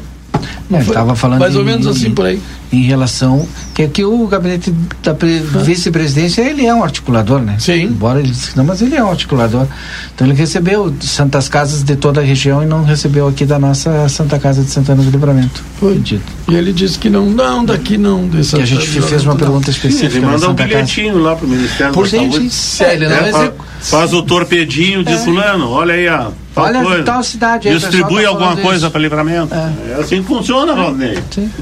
Não, 0.69 0.79
estava 0.79 1.15
falando 1.15 1.39
mais 1.39 1.55
ou 1.55 1.63
menos 1.63 1.87
assim 1.87 2.11
por 2.11 2.25
aí 2.25 2.41
em 2.71 2.81
relação 2.81 3.47
que, 3.73 3.87
que 3.87 4.03
o 4.03 4.27
gabinete 4.27 4.73
da 5.03 5.13
vice-presidência 5.13 6.41
ele 6.41 6.65
é 6.65 6.73
um 6.73 6.83
articulador, 6.83 7.39
né? 7.39 7.55
Sim. 7.59 7.83
Embora 7.83 8.19
ele 8.19 8.29
disse 8.29 8.51
que 8.51 8.57
não, 8.57 8.65
mas 8.65 8.81
ele 8.81 8.95
é 8.95 9.03
um 9.03 9.09
articulador. 9.09 9.67
Então 10.13 10.27
ele 10.27 10.35
recebeu 10.35 10.93
Santas 10.99 11.47
Casas 11.47 11.83
de 11.83 11.95
toda 11.95 12.19
a 12.19 12.23
região 12.23 12.61
e 12.61 12.65
não 12.65 12.83
recebeu 12.83 13.27
aqui 13.27 13.45
da 13.45 13.57
nossa 13.57 14.09
Santa 14.09 14.37
Casa 14.39 14.63
de 14.63 14.69
Santana 14.69 15.01
do 15.01 15.09
Livramento. 15.09 15.63
Foi 15.79 15.97
dito. 15.97 16.25
E 16.49 16.55
ele 16.55 16.73
disse 16.73 16.97
que 16.99 17.09
não, 17.09 17.29
não, 17.29 17.63
daqui 17.63 17.97
não. 17.97 18.27
Dessa, 18.27 18.57
que 18.57 18.63
a 18.63 18.65
gente 18.65 18.85
fez 18.85 19.23
uma 19.23 19.35
pergunta 19.35 19.69
específica. 19.69 20.09
Sim, 20.09 20.17
ele 20.17 20.25
manda 20.25 20.49
um 20.49 20.53
bilhetinho 20.53 21.13
Casa. 21.13 21.23
lá 21.23 21.35
para 21.35 21.45
o 21.45 21.49
Ministério 21.49 21.93
Por 21.93 22.03
da 22.05 22.17
Saúde. 22.17 22.49
É, 22.79 22.93
ele 22.93 23.07
não 23.07 23.15
é, 23.15 23.31
faz, 23.31 23.51
faz, 23.81 24.13
o 24.13 24.23
torpedinho 24.23 25.03
de 25.03 25.13
é. 25.13 25.17
fulano, 25.17 25.69
olha 25.69 25.93
aí 25.93 26.07
a 26.07 26.31
Olha 26.61 26.83
coisa. 26.83 27.03
tal 27.03 27.23
cidade. 27.23 27.69
Distribui 27.69 28.23
tá 28.23 28.29
alguma 28.29 28.57
coisa 28.57 28.89
para 28.89 28.99
livramento. 28.99 29.53
É. 29.53 29.91
é. 29.91 30.01
assim 30.01 30.21
que 30.21 30.27
funciona, 30.27 30.73
Rodney. 30.73 31.17
Sim. 31.31 31.49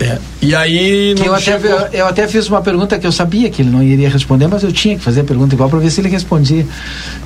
É. 0.00 0.04
é. 0.04 0.18
E 0.40 0.54
aí. 0.54 1.14
eu, 1.24 1.34
até, 1.34 1.56
eu, 1.56 1.78
eu, 1.92 2.06
até 2.06 2.26
fiz 2.28 2.48
uma 2.48 2.60
pergunta 2.60 2.98
que 2.98 3.06
eu 3.06 3.12
sabia 3.12 3.48
que 3.48 3.62
ele 3.62 3.70
não 3.70 3.82
iria 3.82 4.08
responder, 4.08 4.46
mas 4.46 4.62
eu 4.62 4.72
tinha 4.72 4.96
que 4.96 5.02
fazer 5.02 5.20
a 5.20 5.24
pergunta 5.24 5.54
igual 5.54 5.68
para 5.68 5.78
ver 5.78 5.90
se 5.90 6.00
ele 6.00 6.08
respondia. 6.08 6.66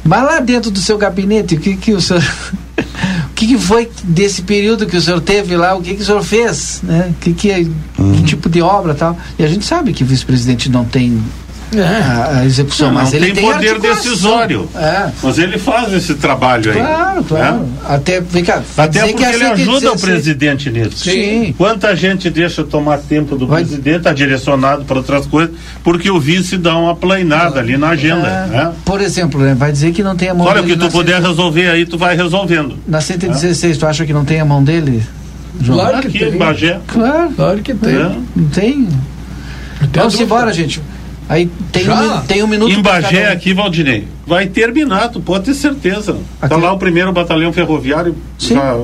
Mas 0.05 0.23
lá 0.23 0.41
dentro 0.41 0.71
do 0.71 0.79
seu 0.79 0.97
gabinete, 0.97 1.57
o 1.57 1.61
que, 1.61 1.77
que 1.77 1.93
o 1.93 2.01
senhor. 2.01 2.23
o 3.31 3.35
que, 3.35 3.47
que, 3.47 3.59
foi 3.59 3.91
desse 4.05 4.43
período 4.43 4.87
que 4.87 4.97
o 4.97 5.01
senhor 5.01 5.21
teve 5.21 5.57
lá? 5.57 5.75
O 5.75 5.83
que, 5.83 5.95
que 5.95 6.03
o 6.03 6.05
senhor 6.05 6.23
fez? 6.23 6.81
Né? 6.83 7.13
Que, 7.21 7.33
que, 7.33 7.71
uhum. 7.99 8.13
que 8.13 8.23
tipo 8.25 8.49
de 8.49 8.63
obra 8.63 8.95
tal? 8.95 9.17
E 9.39 9.45
a 9.45 9.49
gente 9.49 9.65
sabe 9.65 9.93
que 9.93 10.03
o 10.03 10.07
vice-presidente 10.07 10.71
não 10.71 10.85
tem 10.85 11.23
é. 11.75 12.39
a, 12.39 12.45
execução, 12.45 12.89
não, 12.89 12.95
mas 12.95 13.11
não 13.11 13.19
ele 13.19 13.33
tem, 13.33 13.45
tem 13.45 13.53
poder 13.53 13.81
decisório. 13.81 14.69
É. 14.75 15.11
Mas 15.23 15.39
ele 15.39 15.59
faz 15.59 15.93
esse 15.93 16.15
trabalho 16.15 16.71
aí. 16.71 16.79
Claro, 16.79 17.25
claro. 17.25 17.57
Né? 17.59 17.69
Até, 17.89 18.21
cá, 18.43 18.63
Até 18.77 19.07
porque 19.07 19.25
ele 19.25 19.45
ajuda 19.45 19.93
o 19.93 19.99
presidente 19.99 20.71
nisso. 20.71 20.99
Sim. 20.99 21.55
Quanta 21.59 21.95
gente 21.97 22.31
deixa 22.31 22.63
tomar 22.63 22.99
tempo 22.99 23.37
do 23.37 23.47
Vai. 23.47 23.65
presidente, 23.65 23.99
está 23.99 24.13
direcionado 24.13 24.85
para 24.85 24.97
outras 24.97 25.27
coisas, 25.27 25.55
porque 25.83 26.11
o 26.11 26.21
vice 26.21 26.57
dá 26.57 26.77
uma 26.77 26.95
planeada 26.95 27.59
ali 27.59 27.77
na 27.77 27.89
agenda. 27.89 28.29
É. 28.29 28.47
Né? 28.47 28.73
Por 28.85 29.01
exemplo, 29.01 29.41
né, 29.41 29.55
vai 29.55 29.73
dizer 29.73 29.93
que 29.93 30.03
não 30.03 30.17
tem 30.17 30.29
a 30.29 30.35
mão 30.35 30.47
Olha, 30.47 30.63
o 30.63 30.65
que 30.65 30.77
tu 30.77 30.89
puder 30.91 31.21
resolver 31.21 31.69
aí, 31.69 31.85
tu 31.85 31.99
vai 31.99 32.17
resolvendo. 32.17 32.77
Na 32.87 33.01
116, 33.01 33.77
tu 33.77 33.87
acha 33.87 34.07
que 34.07 34.13
não 34.13 34.25
tem 34.25 34.41
a 34.41 34.45
mão 34.45 34.63
dele? 34.63 35.03
João? 35.61 35.79
Claro 35.79 36.01
que, 36.03 36.19
que 36.19 36.19
tem. 36.27 36.39
Bagé. 36.39 36.81
Claro. 36.87 37.31
Claro 37.31 37.59
que 37.61 37.75
tem. 37.75 37.95
É. 37.95 38.17
Não 38.37 38.49
tem. 38.49 38.89
Vamos 39.93 40.21
embora, 40.21 40.53
gente. 40.53 40.81
Aí 41.29 41.51
tem, 41.73 41.91
um, 41.91 42.21
tem 42.23 42.43
um 42.43 42.47
minuto. 42.47 42.73
Em 42.73 42.81
Bagé, 42.81 43.29
um. 43.29 43.33
aqui, 43.33 43.53
Valdinei, 43.53 44.07
vai 44.27 44.47
terminar, 44.47 45.09
tu 45.09 45.21
pode 45.21 45.45
ter 45.47 45.55
certeza. 45.55 46.17
Está 46.43 46.57
lá 46.57 46.73
o 46.73 46.79
primeiro 46.79 47.13
batalhão 47.13 47.53
ferroviário, 47.53 48.17
Sim. 48.39 48.55
já 48.55 48.77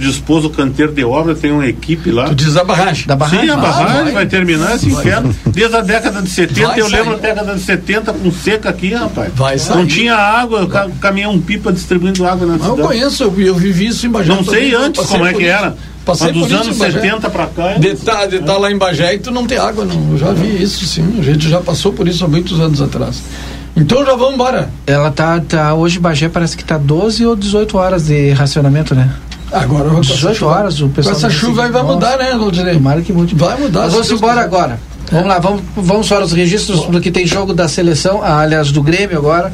dispôs 0.00 0.44
o 0.44 0.50
canteiro 0.50 0.92
de 0.92 1.04
obra, 1.04 1.34
tem 1.34 1.52
uma 1.52 1.66
equipe 1.66 2.10
lá. 2.10 2.24
Tu 2.24 2.34
diz 2.34 2.56
a 2.56 2.64
barragem. 2.64 3.06
Da 3.06 3.14
barragem? 3.14 3.46
Sim, 3.46 3.52
a 3.52 3.56
barragem 3.56 4.00
ah, 4.00 4.02
vai. 4.04 4.12
vai. 4.12 4.26
terminar 4.26 4.74
esse 4.74 4.88
inferno. 4.88 5.34
Desde 5.46 5.76
a 5.76 5.80
década 5.80 6.22
de 6.22 6.30
70, 6.30 6.66
vai 6.66 6.80
eu 6.80 6.88
sair. 6.88 6.98
lembro 6.98 7.14
a 7.14 7.18
década 7.18 7.54
de 7.54 7.60
70 7.60 8.12
com 8.12 8.32
seca 8.32 8.70
aqui, 8.70 8.94
rapaz. 8.94 9.32
Vai 9.34 9.58
sair. 9.58 9.76
Não 9.76 9.86
tinha 9.86 10.14
água, 10.14 10.66
vai. 10.66 10.90
caminhão 11.00 11.40
pipa 11.40 11.72
distribuindo 11.72 12.26
água 12.26 12.46
na 12.46 12.54
cidade. 12.54 12.80
Eu 12.80 12.86
conheço, 12.86 13.22
eu, 13.24 13.40
eu 13.40 13.54
vivi 13.54 13.86
isso 13.86 14.06
em 14.06 14.10
Bagé. 14.10 14.34
Não 14.34 14.44
sei 14.44 14.74
antes 14.74 15.06
como 15.06 15.26
é 15.26 15.32
que 15.32 15.44
era. 15.44 15.76
Passei 16.04 16.32
Mas 16.32 16.48
dos 16.48 16.52
anos 16.52 16.76
70 16.76 17.30
para 17.30 17.46
cá. 17.46 17.74
De 17.74 17.88
estar 17.88 18.26
tá, 18.26 18.38
tá 18.38 18.56
lá 18.56 18.70
em 18.70 18.78
Bagé 18.78 19.14
e 19.14 19.18
tu 19.18 19.30
não 19.30 19.46
tem 19.46 19.58
água, 19.58 19.84
não. 19.84 20.12
Eu 20.12 20.18
já 20.18 20.32
vi 20.32 20.62
isso, 20.62 20.84
sim. 20.86 21.16
A 21.18 21.22
gente 21.22 21.48
já 21.48 21.60
passou 21.60 21.92
por 21.92 22.08
isso 22.08 22.24
há 22.24 22.28
muitos 22.28 22.58
anos 22.58 22.80
atrás. 22.80 23.22
Então 23.76 24.04
já 24.04 24.14
vamos 24.14 24.34
embora. 24.34 24.70
Ela 24.86 25.10
tá, 25.10 25.40
tá 25.40 25.74
hoje 25.74 25.98
Bagé 25.98 26.28
parece 26.28 26.56
que 26.56 26.64
tá 26.64 26.76
12 26.76 27.24
ou 27.24 27.36
18 27.36 27.78
horas 27.78 28.06
de 28.06 28.32
racionamento, 28.32 28.94
né? 28.94 29.10
Agora 29.52 29.88
18 30.00 30.46
horas 30.46 30.80
o 30.80 30.88
pessoal. 30.88 31.14
Com 31.14 31.26
essa 31.26 31.30
chuva 31.30 31.64
aí 31.64 31.72
vai 31.72 31.82
mudar, 31.82 32.16
né, 32.18 32.36
Valdirei? 32.36 32.74
Tomara 32.74 33.02
que 33.02 33.12
mude. 33.12 33.34
Vai 33.34 33.58
mudar. 33.58 33.82
Mas 33.82 33.92
vamos 33.92 34.10
embora 34.10 34.40
agora. 34.40 34.78
É. 35.10 35.14
Vamos 35.14 35.28
lá, 35.28 35.38
vamos, 35.38 35.62
vamos 35.76 36.08
para 36.08 36.24
os 36.24 36.32
registros 36.32 36.86
do 36.86 37.00
que 37.00 37.10
tem 37.10 37.26
jogo 37.26 37.52
da 37.52 37.66
seleção, 37.66 38.20
ah, 38.22 38.40
aliás, 38.40 38.70
do 38.70 38.82
Grêmio 38.82 39.18
agora. 39.18 39.52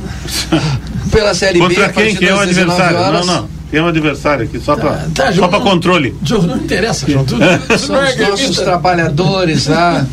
pela 1.11 1.35
Série 1.35 1.59
Contra 1.59 1.75
B. 1.75 1.87
Contra 1.87 2.03
quem 2.03 2.17
que 2.17 2.27
é 2.27 2.35
o 2.35 2.41
adversário? 2.41 2.99
Não, 3.13 3.25
não. 3.25 3.56
Tem 3.71 3.81
um 3.81 3.89
adversário 3.89 4.45
aqui, 4.45 4.61
só 4.61 4.77
para 4.77 5.07
tá, 5.15 5.33
tá, 5.33 5.49
para 5.49 5.61
controle. 5.61 6.15
Jogo 6.23 6.47
não 6.47 6.57
interessa, 6.57 7.11
João. 7.11 7.25
Tudo, 7.25 7.41
tudo 7.67 7.79
São 7.79 7.97
é 7.97 8.13
os 8.13 8.29
nossos 8.29 8.57
trabalhadores 8.59 9.67
lá, 9.67 10.07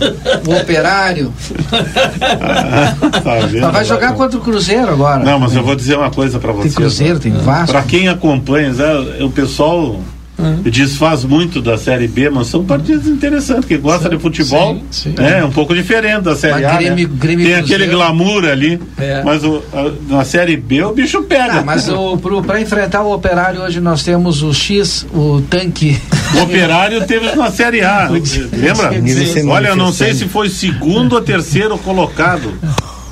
o 0.48 0.56
operário. 0.56 1.32
Ah, 1.72 2.96
tá 3.22 3.46
vendo, 3.46 3.62
mas 3.62 3.74
vai 3.74 3.86
jogar 3.86 4.14
contra 4.14 4.38
o 4.38 4.42
Cruzeiro 4.42 4.92
agora. 4.92 5.24
Não, 5.24 5.40
mas 5.40 5.56
eu 5.56 5.64
vou 5.64 5.76
dizer 5.76 5.98
uma 5.98 6.10
coisa 6.10 6.40
para 6.40 6.52
vocês. 6.52 6.74
Tem 6.74 6.84
Cruzeiro, 6.84 7.20
tem 7.20 7.32
Vasco. 7.32 7.72
Para 7.72 7.84
quem 7.84 8.08
acompanha, 8.08 8.72
né, 8.74 9.24
o 9.24 9.30
pessoal 9.30 10.00
uhum. 10.38 10.62
desfaz 10.64 11.24
muito 11.24 11.62
da 11.62 11.78
Série 11.78 12.08
B, 12.08 12.30
mas 12.30 12.48
são 12.48 12.64
partidas 12.64 13.08
interessantes, 13.08 13.66
que 13.66 13.78
gosta 13.78 14.10
sim, 14.10 14.16
de 14.16 14.22
futebol, 14.22 14.82
sim, 14.92 15.14
sim. 15.16 15.24
é 15.24 15.44
um 15.44 15.52
pouco 15.52 15.74
diferente 15.76 16.22
da 16.22 16.36
Série 16.36 16.66
A. 16.66 16.76
Grêmio, 16.76 17.08
né? 17.08 17.16
Grêmio 17.16 17.46
Tem 17.46 17.56
aquele 17.56 17.88
glamour 17.88 18.46
ali, 18.46 18.80
é. 18.98 19.24
mas 19.24 19.44
o, 19.44 19.62
a, 19.74 20.14
na 20.14 20.26
Série 20.26 20.58
B 20.58 20.84
o 20.84 20.94
bicho 20.94 21.24
pega. 21.24 21.60
Ah, 21.60 21.64
mas 21.64 21.90
para 22.46 22.62
enfrentar 22.62 23.04
o 23.04 23.14
Operário 23.14 23.62
hoje 23.62 23.80
nós 23.80 24.04
temos 24.04 24.44
o 24.44 24.54
X, 24.54 25.06
o 25.14 25.42
tanque. 25.50 26.00
O 26.36 26.42
Operário 26.42 27.06
teve 27.06 27.36
na 27.36 27.52
Série 27.52 27.82
A, 27.82 28.10
lembra? 28.10 28.92
Olha, 29.52 29.70
eu 29.70 29.76
não 29.76 29.92
sei 29.92 30.14
se 30.14 30.28
foi 30.28 30.50
segundo 30.50 31.14
ou 31.14 31.22
terceiro 31.22 31.78
colocado. 31.78 32.54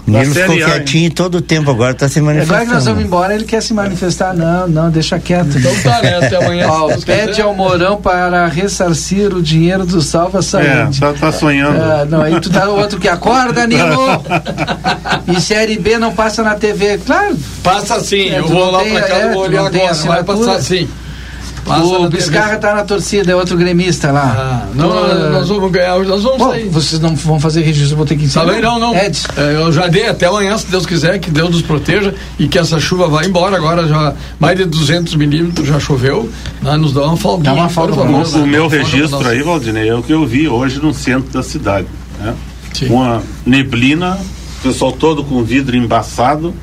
Nilo 0.06 0.34
ficou 0.34 0.56
quietinho 0.56 1.10
a, 1.12 1.14
todo 1.14 1.36
o 1.36 1.42
tempo 1.42 1.70
agora, 1.70 1.92
está 1.92 2.10
se 2.10 2.20
manifestando. 2.22 2.56
Agora 2.56 2.68
que 2.68 2.74
nós 2.74 2.86
vamos 2.86 3.04
embora, 3.04 3.36
ele 3.36 3.46
quer 3.46 3.62
se 3.62 3.74
manifestar. 3.74 4.34
Não, 4.34 4.68
não, 4.68 4.90
deixa 4.90 5.20
quieto. 5.20 5.58
Então 5.58 5.72
tá, 5.84 6.02
né? 6.02 6.18
Até 6.18 6.36
amanhã. 6.38 6.68
Ó, 6.68 6.90
pede 7.06 7.42
ao 7.42 7.54
Mourão 7.54 7.98
para 7.98 8.48
ressarcir 8.48 9.34
o 9.34 9.42
dinheiro 9.42 9.86
do 9.86 10.02
Salva 10.02 10.42
Saúde. 10.42 10.68
É, 10.68 10.90
tá, 11.00 11.14
tá 11.14 11.32
sonhando. 11.32 11.78
É, 11.78 12.06
não, 12.06 12.22
aí 12.22 12.40
tu 12.40 12.50
tá 12.50 12.70
o 12.70 12.80
outro 12.80 13.00
que 13.00 13.08
acorda, 13.08 13.68
Nilo. 13.68 14.24
e 15.28 15.40
Série 15.40 15.78
B 15.78 15.98
não 15.98 16.14
passa 16.14 16.44
na 16.44 16.56
TV. 16.56 16.98
Claro. 17.00 17.38
Passa 17.64 18.00
sim, 18.00 18.30
é, 18.30 18.40
eu 18.40 18.48
vou 18.48 18.72
lá 18.72 18.84
para 18.84 19.02
cá, 19.02 19.18
é, 19.18 19.34
vou 19.34 19.44
olhar 19.44 19.66
agora, 19.66 19.94
vai 19.94 20.24
passar 20.24 20.62
sim. 20.62 20.88
Passa 21.66 21.84
o 21.84 22.10
Biscarra 22.10 22.56
está 22.56 22.74
na 22.74 22.84
torcida, 22.84 23.32
é 23.32 23.36
outro 23.36 23.56
gremista 23.56 24.12
lá. 24.12 24.66
Ah, 24.66 24.68
não, 24.74 24.90
uh, 24.90 25.32
nós 25.32 25.48
vamos 25.48 25.72
ganhar, 25.72 26.00
nós 26.00 26.24
vamos 26.24 26.38
Bom, 26.38 26.50
sair. 26.50 26.70
Vocês 26.70 27.00
não 27.00 27.16
vão 27.16 27.40
fazer 27.40 27.62
registro, 27.62 27.98
vou 27.98 28.06
ter 28.06 28.18
que 28.18 28.26
ensinar. 28.26 28.46
Também 28.46 28.62
não, 28.62 28.80
não. 28.80 28.96
É, 28.96 29.12
eu 29.38 29.72
já 29.72 29.88
dei 29.88 30.08
até 30.08 30.26
amanhã, 30.26 30.58
se 30.58 30.68
Deus 30.68 30.86
quiser, 30.86 31.20
que 31.20 31.30
Deus 31.30 31.52
nos 31.52 31.62
proteja 31.62 32.14
e 32.40 32.48
que 32.48 32.58
essa 32.58 32.80
chuva 32.80 33.08
vá 33.08 33.24
embora. 33.24 33.58
Agora 33.58 33.88
já 33.88 34.14
mais 34.40 34.58
de 34.58 34.66
200 34.66 35.16
milímetros 35.16 35.68
já 35.68 35.80
choveu, 35.80 36.30
né, 36.62 36.76
nos 36.78 36.94
dá 36.94 37.04
uma 37.04 37.18
falta. 37.18 37.44
Dá 37.44 37.54
uma 37.54 37.70
falta. 37.70 38.00
O, 38.02 38.44
o 38.44 38.48
meu 38.48 38.68
registro 38.68 39.28
aí, 39.28 39.44
Valdinei, 39.44 39.90
é 39.90 39.96
o 39.96 40.02
que 40.02 40.14
eu 40.14 40.26
vi 40.26 40.48
hoje 40.48 40.80
no 40.80 40.94
centro 40.94 41.32
da 41.32 41.44
cidade. 41.44 41.88
Né? 42.20 42.34
Uma 42.90 43.22
neblina, 43.46 44.18
o 44.60 44.64
pessoal 44.64 44.92
todo 44.92 45.24
com 45.24 45.44
vidro 45.44 45.76
embaçado 45.76 46.54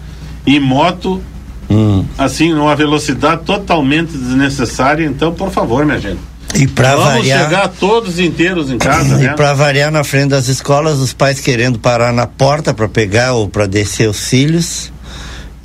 e 0.47 0.59
moto 0.59 1.23
Hum. 1.71 2.05
Assim, 2.17 2.53
numa 2.53 2.75
velocidade 2.75 3.43
totalmente 3.45 4.13
desnecessária. 4.13 5.05
Então, 5.05 5.33
por 5.33 5.51
favor, 5.51 5.85
minha 5.85 5.99
gente. 5.99 6.21
E 6.55 6.67
para 6.67 6.97
variar, 6.97 7.45
chegar 7.45 7.69
todos 7.69 8.19
inteiros 8.19 8.71
em 8.71 8.79
casa, 8.79 9.21
e 9.21 9.27
né? 9.27 9.35
para 9.35 9.53
variar 9.53 9.91
na 9.91 10.03
frente 10.03 10.31
das 10.31 10.49
escolas, 10.49 10.99
os 10.99 11.13
pais 11.13 11.41
querendo 11.41 11.79
parar 11.79 12.13
na 12.13 12.27
porta 12.27 12.73
para 12.73 12.89
pegar 12.89 13.35
ou 13.35 13.49
para 13.49 13.67
descer 13.67 14.09
os 14.09 14.29
filhos. 14.29 14.91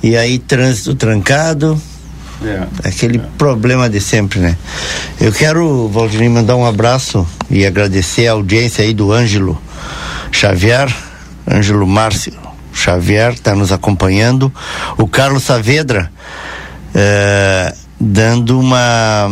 E 0.02 0.16
aí 0.16 0.38
trânsito 0.38 0.94
trancado. 0.94 1.80
É, 2.44 2.66
aquele 2.86 3.16
é. 3.16 3.22
problema 3.38 3.88
de 3.88 4.00
sempre, 4.00 4.38
né? 4.40 4.58
Eu 5.18 5.32
quero, 5.32 5.88
Valdir, 5.88 6.28
mandar 6.28 6.56
um 6.56 6.66
abraço 6.66 7.26
e 7.48 7.64
agradecer 7.64 8.26
a 8.26 8.32
audiência 8.32 8.84
aí 8.84 8.92
do 8.92 9.10
Ângelo 9.10 9.58
Xavier, 10.30 10.94
Ângelo 11.50 11.86
Márcio 11.86 12.43
Xavier 12.74 13.32
está 13.32 13.54
nos 13.54 13.72
acompanhando, 13.72 14.52
o 14.98 15.06
Carlos 15.06 15.44
Saavedra 15.44 16.10
é, 16.94 17.74
dando 17.98 18.58
uma 18.58 19.28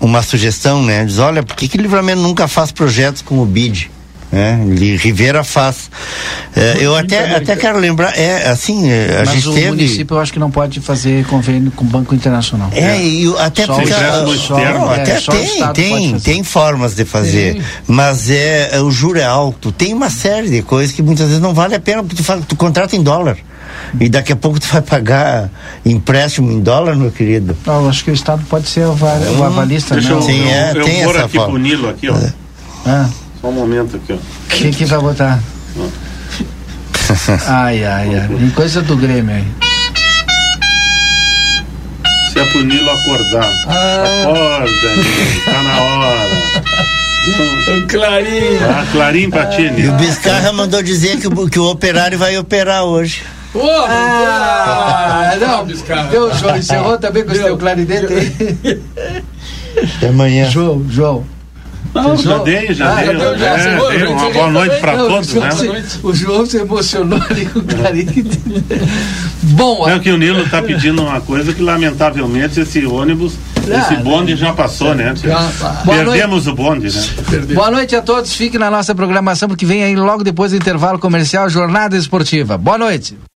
uma 0.00 0.22
sugestão, 0.22 0.82
né? 0.82 1.04
Diz, 1.04 1.18
olha, 1.18 1.42
por 1.42 1.56
que 1.56 1.66
que 1.66 1.76
Livramento 1.76 2.22
nunca 2.22 2.46
faz 2.46 2.70
projetos 2.70 3.20
como 3.20 3.42
o 3.42 3.46
BID? 3.46 3.90
É, 4.30 4.58
Rivera 4.98 5.42
faz. 5.42 5.90
É, 6.54 6.76
eu 6.80 6.94
até, 6.94 7.36
até 7.36 7.56
quero 7.56 7.78
lembrar, 7.78 8.16
é 8.16 8.48
assim, 8.48 8.90
é, 8.90 9.20
a 9.22 9.24
Mas 9.24 9.34
gente 9.34 9.48
o 9.48 9.54
teve... 9.54 9.68
município 9.68 10.16
eu 10.16 10.20
acho 10.20 10.32
que 10.32 10.38
não 10.38 10.50
pode 10.50 10.80
fazer 10.80 11.24
convênio 11.26 11.70
com 11.70 11.82
o 11.82 11.86
Banco 11.86 12.14
Internacional. 12.14 12.68
É, 12.72 12.98
é. 12.98 13.02
e 13.02 13.34
até 13.38 13.64
só 13.64 13.74
porque 13.74 13.92
só, 13.92 14.36
só, 14.36 14.92
até 14.92 15.12
é, 15.12 15.20
tem, 15.20 15.72
tem, 15.72 16.20
tem 16.20 16.44
formas 16.44 16.94
de 16.94 17.06
fazer, 17.06 17.54
tem. 17.54 17.62
mas 17.86 18.28
é, 18.28 18.76
é, 18.76 18.80
o 18.82 18.90
juro 18.90 19.18
é 19.18 19.24
alto. 19.24 19.72
Tem 19.72 19.94
uma 19.94 20.10
série 20.10 20.50
de 20.50 20.62
coisas 20.62 20.94
que 20.94 21.02
muitas 21.02 21.26
vezes 21.26 21.40
não 21.40 21.54
vale 21.54 21.74
a 21.74 21.80
pena, 21.80 22.02
porque 22.02 22.16
tu, 22.16 22.24
fala, 22.24 22.42
tu 22.46 22.54
contrata 22.54 22.94
em 22.94 23.02
dólar. 23.02 23.38
E 23.98 24.10
daqui 24.10 24.32
a 24.32 24.36
pouco 24.36 24.60
tu 24.60 24.66
vai 24.66 24.82
pagar 24.82 25.50
empréstimo 25.86 26.50
em 26.50 26.60
dólar, 26.60 26.96
meu 26.96 27.10
querido. 27.10 27.56
Não, 27.64 27.88
acho 27.88 28.04
que 28.04 28.10
o 28.10 28.14
Estado 28.14 28.44
pode 28.50 28.68
ser 28.68 28.84
o, 28.84 28.92
hum, 28.92 29.38
o 29.38 29.44
avalista, 29.44 29.94
Deixa 29.94 30.10
não. 30.10 30.16
Eu, 30.16 30.22
Sim, 30.22 30.48
é, 30.48 30.72
eu, 30.74 30.84
tem 30.84 31.00
eu 31.00 31.10
essa 31.10 31.24
aqui 31.24 31.36
forma. 31.36 31.58
Nilo 31.58 31.88
aqui, 31.88 32.10
ó. 32.10 32.16
Ah. 32.84 33.08
Só 33.40 33.48
um 33.48 33.52
momento 33.52 33.96
aqui, 33.96 34.12
ó. 34.12 34.16
Quem 34.48 34.72
que 34.72 34.84
vai 34.84 34.98
botar? 34.98 35.40
ai, 37.46 37.84
ai, 37.84 38.14
ai. 38.16 38.28
Em 38.40 38.50
coisa 38.50 38.82
do 38.82 38.96
Grêmio 38.96 39.34
aí. 39.34 39.44
Se 42.32 42.38
é 42.40 42.44
pro 42.44 42.64
Nilo 42.64 42.90
acordar. 42.90 43.50
Ah. 43.66 44.22
Acorda, 44.22 44.96
Nilo, 44.96 45.44
tá 45.44 45.62
na 45.62 45.82
hora. 45.82 46.38
O 47.76 47.86
Clarim. 47.86 48.56
Ah, 48.62 48.86
Clarim 48.90 49.30
Patini. 49.30 49.82
E 49.82 49.88
o 49.88 49.92
Biscarra 49.92 50.52
mandou 50.52 50.82
dizer 50.82 51.18
que 51.18 51.28
o, 51.28 51.48
que 51.48 51.58
o 51.58 51.70
operário 51.70 52.18
vai 52.18 52.36
operar 52.38 52.84
hoje. 52.84 53.22
Pô, 53.52 53.68
ah, 53.70 55.36
não, 55.40 55.64
Biscarra. 55.64 56.08
Deu, 56.10 56.34
João, 56.34 56.56
encerrou 56.56 56.98
também 56.98 57.24
com 57.24 57.32
o 57.32 57.34
seu 57.34 57.56
clarinete. 57.56 58.32
Até 59.96 60.08
amanhã. 60.08 60.50
João, 60.50 60.84
João. 60.88 61.37
Não, 61.94 62.16
já 62.16 62.38
dei, 62.38 62.74
já 62.74 62.92
ah, 62.92 63.02
dei. 63.02 63.18
Já, 63.18 63.36
já, 63.36 63.46
é, 63.48 63.98
dei 63.98 64.06
uma 64.06 64.30
boa 64.30 64.50
noite 64.50 64.80
para 64.80 64.96
todos, 64.96 65.34
né? 65.34 65.48
o 66.02 66.14
João 66.14 66.46
se 66.46 66.58
emocionou 66.58 67.20
ali 67.28 67.46
com 67.46 67.58
o 67.58 67.64
Clarim. 67.64 68.06
Bom, 69.42 69.88
é 69.88 69.98
que 69.98 70.10
o 70.10 70.16
Nilo 70.16 70.42
está 70.42 70.62
pedindo 70.62 71.02
uma 71.02 71.20
coisa 71.20 71.52
que 71.52 71.62
lamentavelmente 71.62 72.60
esse 72.60 72.84
ônibus, 72.86 73.34
ah, 73.70 73.80
esse 73.80 73.96
bonde 74.02 74.36
já 74.36 74.52
passou, 74.52 74.94
né? 74.94 75.14
Já, 75.16 75.50
Perdemos 75.84 76.46
o 76.46 76.54
bonde, 76.54 76.94
né? 76.94 77.02
Perdemos. 77.28 77.54
Boa 77.54 77.70
noite 77.70 77.96
a 77.96 78.02
todos. 78.02 78.32
Fiquem 78.32 78.60
na 78.60 78.70
nossa 78.70 78.94
programação 78.94 79.48
porque 79.48 79.66
vem 79.66 79.82
aí 79.82 79.96
logo 79.96 80.22
depois 80.22 80.52
do 80.52 80.56
intervalo 80.56 80.98
comercial 80.98 81.48
Jornada 81.48 81.96
Esportiva. 81.96 82.56
Boa 82.56 82.78
noite. 82.78 83.18